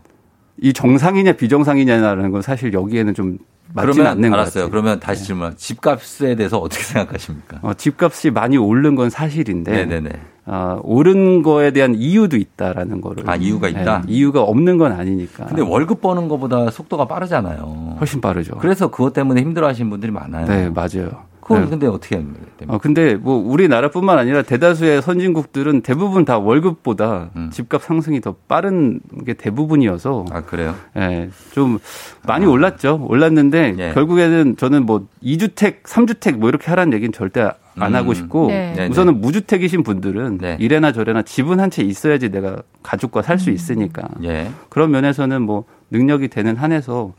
이 0.63 0.73
정상이냐 0.73 1.33
비정상이냐라는 1.33 2.31
건 2.31 2.43
사실 2.43 2.73
여기에는 2.73 3.15
좀 3.15 3.39
맞지는 3.73 4.07
않는 4.07 4.31
것 4.31 4.37
알았어요. 4.37 4.65
같아요. 4.65 4.71
그러면 4.71 4.99
다시 5.01 5.25
질문. 5.25 5.55
집값에 5.57 6.35
대해서 6.35 6.59
어떻게 6.59 6.83
생각하십니까? 6.83 7.59
어, 7.63 7.75
집값이 7.75 8.31
많이 8.31 8.57
오른 8.57 8.95
건 8.95 9.11
사실인데 9.11 9.71
네네네. 9.71 10.11
어, 10.47 10.81
오른 10.83 11.43
거에 11.43 11.71
대한 11.71 11.95
이유도 11.95 12.37
있다라는 12.37 13.01
거를 13.01 13.29
아, 13.31 13.37
이유가 13.37 13.69
있다? 13.69 14.03
네, 14.07 14.13
이유가 14.13 14.43
없는 14.43 14.79
건 14.79 14.91
아니니까 14.93 15.47
근데 15.47 15.63
월급 15.63 16.01
버는 16.01 16.27
것보다 16.29 16.71
속도가 16.71 17.07
빠르잖아요. 17.07 17.97
훨씬 18.01 18.21
빠르죠. 18.21 18.57
그래서 18.57 18.89
그것 18.91 19.13
때문에 19.13 19.41
힘들어 19.41 19.69
하시는 19.69 19.89
분들이 19.89 20.11
많아요. 20.11 20.47
네 20.47 20.69
맞아요. 20.71 21.25
그건 21.51 21.65
네. 21.65 21.71
근데 21.71 21.87
어떻게 21.89 22.15
하면 22.15 22.35
됩니까? 22.57 22.75
어, 22.75 22.79
근데 22.79 23.17
뭐 23.17 23.37
우리나라뿐만 23.37 24.19
아니라 24.19 24.43
대다수의 24.43 25.03
선진국들은 25.03 25.81
대부분 25.81 26.25
다 26.25 26.39
월급보다 26.39 27.31
집값 27.51 27.83
상승이 27.83 28.21
더 28.21 28.37
빠른 28.47 29.01
게 29.27 29.35
대부분이어서 29.35 30.23
음. 30.23 30.27
아 30.31 30.43
그래요? 30.43 30.77
예, 30.97 31.29
좀 31.51 31.81
많이 32.25 32.47
올랐죠. 32.47 33.05
올랐는데 33.09 33.75
예. 33.79 33.91
결국에는 33.95 34.57
저는 34.57 34.87
뭐 34.87 35.09
2주택, 35.25 35.83
3주택 35.83 36.37
뭐 36.37 36.49
이렇게 36.49 36.69
하라는 36.71 36.93
얘기는 36.93 37.13
절대 37.13 37.51
안 37.79 37.93
음. 37.93 37.97
하고 37.97 38.15
싶고 38.15 38.49
네. 38.49 38.73
네, 38.77 38.87
우선은 38.89 39.21
무주택이신 39.21 39.83
분들은 39.83 40.39
네. 40.39 40.57
이래나 40.61 40.93
저래나 40.93 41.23
집은 41.23 41.61
한 41.61 41.71
채 41.71 41.83
있어야지 41.83 42.31
내가 42.31 42.63
가족과 42.83 43.23
살 43.23 43.39
수 43.39 43.51
있으니까 43.51 44.03
예. 44.25 44.51
그런 44.69 44.91
면에서는 44.91 45.41
뭐 45.43 45.65
능력이 45.91 46.29
되는 46.29 46.57
한에서 46.57 47.13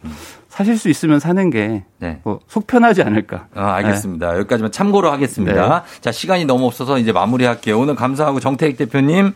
사실 0.50 0.78
수 0.78 0.90
있으면 0.90 1.20
사는 1.20 1.50
게 1.50 1.84
네. 2.00 2.20
뭐 2.24 2.40
속편하지 2.48 3.02
않을까. 3.04 3.48
아, 3.56 3.74
알겠습니다. 3.76 4.38
여기까지만 4.40 4.72
참고로 4.72 5.10
하겠습니다. 5.12 5.84
자, 6.02 6.12
시간이 6.12 6.46
너무 6.46 6.66
없어서 6.68 6.98
이제 7.00 7.12
마무리할게요. 7.12 7.80
오늘 7.80 7.96
감사하고 7.96 8.40
정태익 8.40 8.78
대표님 8.78 9.34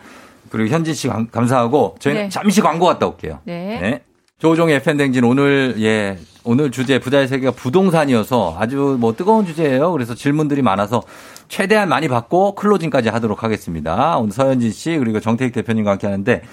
그리고 0.49 0.69
현진 0.73 0.93
씨 0.93 1.07
감- 1.07 1.27
감사하고 1.27 1.95
저희는 1.99 2.23
네. 2.23 2.29
잠시 2.29 2.61
광고 2.61 2.85
갔다 2.85 3.07
올게요. 3.07 3.39
네. 3.45 4.01
조종의 4.39 4.83
팬댕진 4.83 5.23
오늘 5.23 5.75
예 5.79 6.17
오늘 6.45 6.69
주제 6.69 6.99
부자의 6.99 7.27
세계가 7.27 7.51
부동산이어서 7.51 8.55
아주 8.59 8.97
뭐 8.99 9.15
뜨거운 9.15 9.45
주제예요. 9.45 9.91
그래서 9.91 10.13
질문들이 10.13 10.61
많아서 10.61 11.01
최대한 11.47 11.89
많이 11.89 12.07
받고 12.07 12.53
클로징까지 12.53 13.09
하도록 13.09 13.43
하겠습니다. 13.43 14.17
오늘 14.17 14.31
서현진 14.31 14.71
씨 14.71 14.97
그리고 14.97 15.19
정태익 15.19 15.53
대표님과 15.53 15.91
함께 15.91 16.05
하는데 16.05 16.43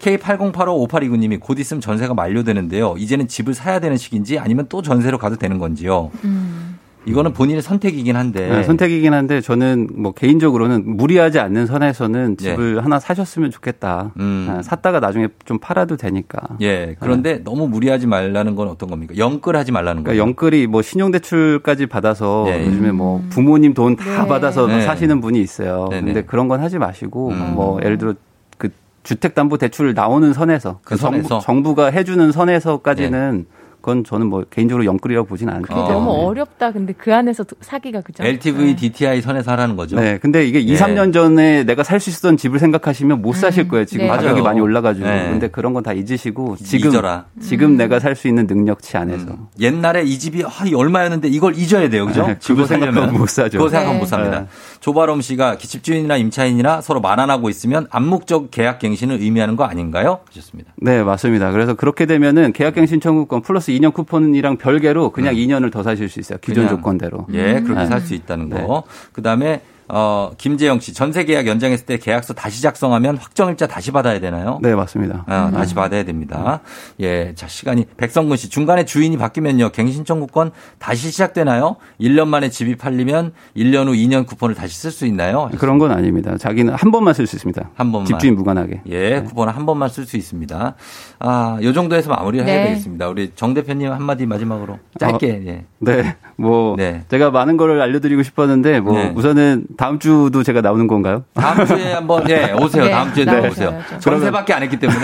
K80855829님이 0.00 1.38
곧 1.38 1.58
있으면 1.58 1.80
전세가 1.82 2.14
만료되는데요. 2.14 2.96
이제는 2.96 3.28
집을 3.28 3.52
사야 3.52 3.78
되는 3.78 3.96
시기인지 3.96 4.38
아니면 4.38 4.66
또 4.70 4.80
전세로 4.80 5.18
가도 5.18 5.36
되는 5.36 5.58
건지요. 5.58 6.10
음. 6.24 6.71
이거는 7.04 7.32
본인의 7.32 7.62
선택이긴 7.62 8.16
한데 8.16 8.48
네, 8.48 8.62
선택이긴 8.62 9.12
한데 9.12 9.40
저는 9.40 9.88
뭐 9.96 10.12
개인적으로는 10.12 10.96
무리하지 10.96 11.38
않는 11.40 11.66
선에서는 11.66 12.36
예. 12.40 12.44
집을 12.44 12.84
하나 12.84 13.00
사셨으면 13.00 13.50
좋겠다. 13.50 14.12
음. 14.18 14.46
아, 14.48 14.62
샀다가 14.62 15.00
나중에 15.00 15.28
좀 15.44 15.58
팔아도 15.58 15.96
되니까. 15.96 16.40
예. 16.60 16.96
그런데 17.00 17.42
너무 17.42 17.66
무리하지 17.66 18.06
말라는 18.06 18.54
건 18.54 18.68
어떤 18.68 18.88
겁니까? 18.88 19.16
영끌하지 19.16 19.72
말라는 19.72 20.04
그러니까 20.04 20.10
거예요. 20.12 20.22
영끌이 20.22 20.66
뭐 20.66 20.82
신용대출까지 20.82 21.86
받아서 21.86 22.44
예. 22.48 22.64
요즘에 22.66 22.92
뭐 22.92 23.22
부모님 23.30 23.74
돈다 23.74 24.04
네. 24.22 24.28
받아서 24.28 24.66
네. 24.66 24.82
사시는 24.82 25.20
분이 25.20 25.40
있어요. 25.40 25.88
네네. 25.90 26.04
근데 26.06 26.22
그런 26.22 26.48
건 26.48 26.60
하지 26.60 26.78
마시고 26.78 27.30
음. 27.30 27.52
뭐 27.54 27.80
예를 27.82 27.98
들어 27.98 28.14
그 28.58 28.68
주택담보대출 29.02 29.94
나오는 29.94 30.32
선에서 30.32 30.78
그 30.84 30.96
선에서? 30.96 31.40
정부, 31.40 31.74
가 31.74 31.86
해주는 31.86 32.30
선에서까지는 32.30 33.46
그건 33.82 34.04
저는 34.04 34.28
뭐 34.28 34.44
개인적으로 34.48 34.84
영끌이라고 34.84 35.26
보지는 35.26 35.52
않고. 35.54 35.74
어. 35.74 35.88
너무 35.92 36.10
어렵다. 36.12 36.70
근데 36.72 36.92
그 36.96 37.12
안에서 37.14 37.44
사기가 37.60 38.00
그죠? 38.00 38.22
LTV, 38.24 38.76
DTI 38.76 39.20
선에서 39.20 39.50
하라는 39.52 39.74
거죠. 39.76 39.96
네, 39.96 40.18
근데 40.18 40.46
이게 40.46 40.60
2, 40.60 40.70
예. 40.70 40.76
3년 40.76 41.12
전에 41.12 41.64
내가 41.64 41.82
살 41.82 41.98
수 42.00 42.10
있었던 42.10 42.36
집을 42.36 42.58
생각하시면 42.60 43.20
못 43.22 43.34
사실 43.34 43.66
거예요. 43.68 43.84
지금 43.84 44.04
네. 44.06 44.10
가격이 44.10 44.28
맞아요. 44.32 44.42
많이 44.44 44.60
올라가지고. 44.60 45.06
네. 45.06 45.30
근데 45.30 45.48
그런 45.48 45.72
건 45.74 45.82
다 45.82 45.92
잊으시고 45.92 46.56
지금 46.62 46.90
잊어라. 46.90 47.24
지금 47.40 47.76
내가 47.76 47.98
살 47.98 48.14
수 48.14 48.28
있는 48.28 48.46
능력치 48.46 48.96
안에서. 48.96 49.24
음. 49.32 49.46
옛날에 49.58 50.04
이 50.04 50.16
집이 50.16 50.44
아, 50.44 50.64
이 50.64 50.72
얼마였는데 50.74 51.26
이걸 51.26 51.56
잊어야 51.58 51.88
돼요. 51.90 52.06
그죠? 52.06 52.24
네, 52.26 52.38
집을 52.38 52.54
그거 52.62 52.66
생각하면. 52.68 53.14
못 53.14 53.28
사죠. 53.28 53.58
그거 53.58 53.68
생각하면 53.68 53.96
네. 53.96 54.00
못 54.00 54.06
삽니다. 54.06 54.46
네. 54.82 54.84
조바롬 54.84 55.20
씨가 55.20 55.58
집주인이나 55.58 56.16
임차인이나 56.16 56.80
서로 56.80 57.00
만안하고 57.00 57.48
있으면 57.48 57.86
암묵적 57.90 58.50
계약 58.50 58.80
갱신을 58.80 59.20
의미하는 59.20 59.54
거 59.54 59.64
아닌가요? 59.64 60.18
하셨습니다. 60.28 60.72
네, 60.76 61.04
맞습니다. 61.04 61.52
그래서 61.52 61.74
그렇게 61.74 62.04
되면은 62.04 62.52
계약갱신 62.52 63.00
청구권 63.00 63.42
플러스 63.42 63.70
2년 63.72 63.94
쿠폰이랑 63.94 64.56
별개로 64.58 65.10
그냥 65.10 65.34
2년을 65.34 65.70
더 65.72 65.84
사실 65.84 66.08
수 66.08 66.18
있어요. 66.18 66.38
기존 66.42 66.64
음. 66.64 66.68
조건대로. 66.68 67.26
예, 67.32 67.60
그렇게 67.60 67.82
네. 67.82 67.86
살수 67.86 68.14
있다는 68.14 68.50
거. 68.50 68.82
그다음에 69.12 69.62
어, 69.88 70.30
김재영 70.38 70.80
씨 70.80 70.94
전세 70.94 71.24
계약 71.24 71.46
연장했을 71.46 71.86
때 71.86 71.98
계약서 71.98 72.34
다시 72.34 72.62
작성하면 72.62 73.16
확정일자 73.16 73.66
다시 73.66 73.90
받아야 73.90 74.20
되나요? 74.20 74.58
네, 74.62 74.74
맞습니다. 74.74 75.24
아, 75.26 75.50
다시 75.52 75.74
받아야 75.74 76.04
됩니다. 76.04 76.60
예, 77.00 77.34
자, 77.34 77.46
시간이. 77.48 77.86
백성근 77.96 78.36
씨, 78.36 78.48
중간에 78.48 78.84
주인이 78.84 79.16
바뀌면요, 79.16 79.70
갱신 79.70 80.04
청 80.04 80.20
구권 80.20 80.52
다시 80.78 81.10
시작되나요? 81.10 81.76
1년 82.00 82.28
만에 82.28 82.48
집이 82.48 82.76
팔리면 82.76 83.32
1년 83.56 83.86
후 83.88 83.92
2년 83.92 84.26
쿠폰을 84.26 84.54
다시 84.54 84.76
쓸 84.78 84.90
수 84.90 85.06
있나요? 85.06 85.50
그런 85.58 85.78
건 85.78 85.90
아닙니다. 85.92 86.36
자기는 86.38 86.74
한 86.74 86.90
번만 86.90 87.14
쓸 87.14 87.26
수 87.26 87.36
있습니다. 87.36 87.70
한 87.74 87.92
번만. 87.92 88.06
집주인 88.06 88.34
무관하게. 88.34 88.82
예, 88.88 89.20
쿠폰을 89.22 89.54
한 89.54 89.66
번만 89.66 89.88
쓸 89.88 90.06
수 90.06 90.16
있습니다. 90.16 90.74
아, 91.18 91.58
요 91.62 91.72
정도에서 91.72 92.10
마무리를 92.10 92.46
해야 92.46 92.62
네. 92.62 92.68
되겠습니다. 92.70 93.08
우리 93.08 93.32
정 93.34 93.54
대표님 93.54 93.90
한마디 93.92 94.26
마지막으로 94.26 94.78
짧게, 94.98 95.42
예. 95.46 95.64
네. 95.78 96.16
뭐 96.36 96.76
제가 97.08 97.30
많은 97.30 97.56
거를 97.56 97.80
알려드리고 97.80 98.22
싶었는데 98.22 98.80
뭐 98.80 98.94
네. 98.94 99.12
우선은 99.14 99.66
다음 99.76 99.98
주도 99.98 100.42
제가 100.42 100.60
나오는 100.60 100.86
건가요? 100.86 101.24
다음 101.34 101.64
주에 101.66 101.92
한번 101.92 102.28
예 102.28 102.52
오세요. 102.52 102.84
네, 102.84 102.90
다음 102.90 103.12
주에 103.14 103.24
나오세요. 103.24 103.48
오세요. 103.50 103.80
그러면- 103.88 104.00
전세밖에 104.00 104.52
안 104.54 104.62
했기 104.62 104.78
때문에 104.78 105.00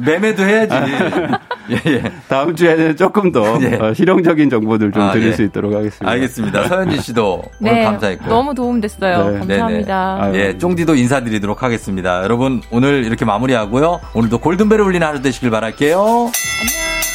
매매도 0.00 0.42
해야지. 0.42 0.74
예, 1.70 1.80
예. 1.86 2.02
다음 2.28 2.54
주에는 2.54 2.96
조금 2.96 3.32
더 3.32 3.42
어, 3.54 3.94
실용적인 3.94 4.48
정보들 4.50 4.92
좀 4.92 5.02
아, 5.02 5.12
드릴 5.12 5.28
예. 5.28 5.32
수 5.32 5.42
있도록 5.42 5.74
하겠습니다. 5.74 6.08
알겠습니다. 6.10 6.68
서현진 6.68 7.00
씨도 7.00 7.42
오늘 7.60 7.74
네, 7.74 7.84
감사했고. 7.84 8.26
너무 8.28 8.54
도움됐어요. 8.54 9.38
감사합니다. 9.40 10.30
예, 10.34 10.56
쫑디도 10.58 10.94
인사드리도록 10.94 11.62
하겠습니다. 11.62 12.22
여러분 12.22 12.62
오늘 12.70 13.04
이렇게 13.04 13.24
마무리하고요. 13.24 14.00
오늘도 14.14 14.38
골든벨을 14.38 14.84
울리는 14.84 15.06
하루 15.06 15.20
되시길 15.22 15.50
바랄게요. 15.50 15.98
안녕. 15.98 17.05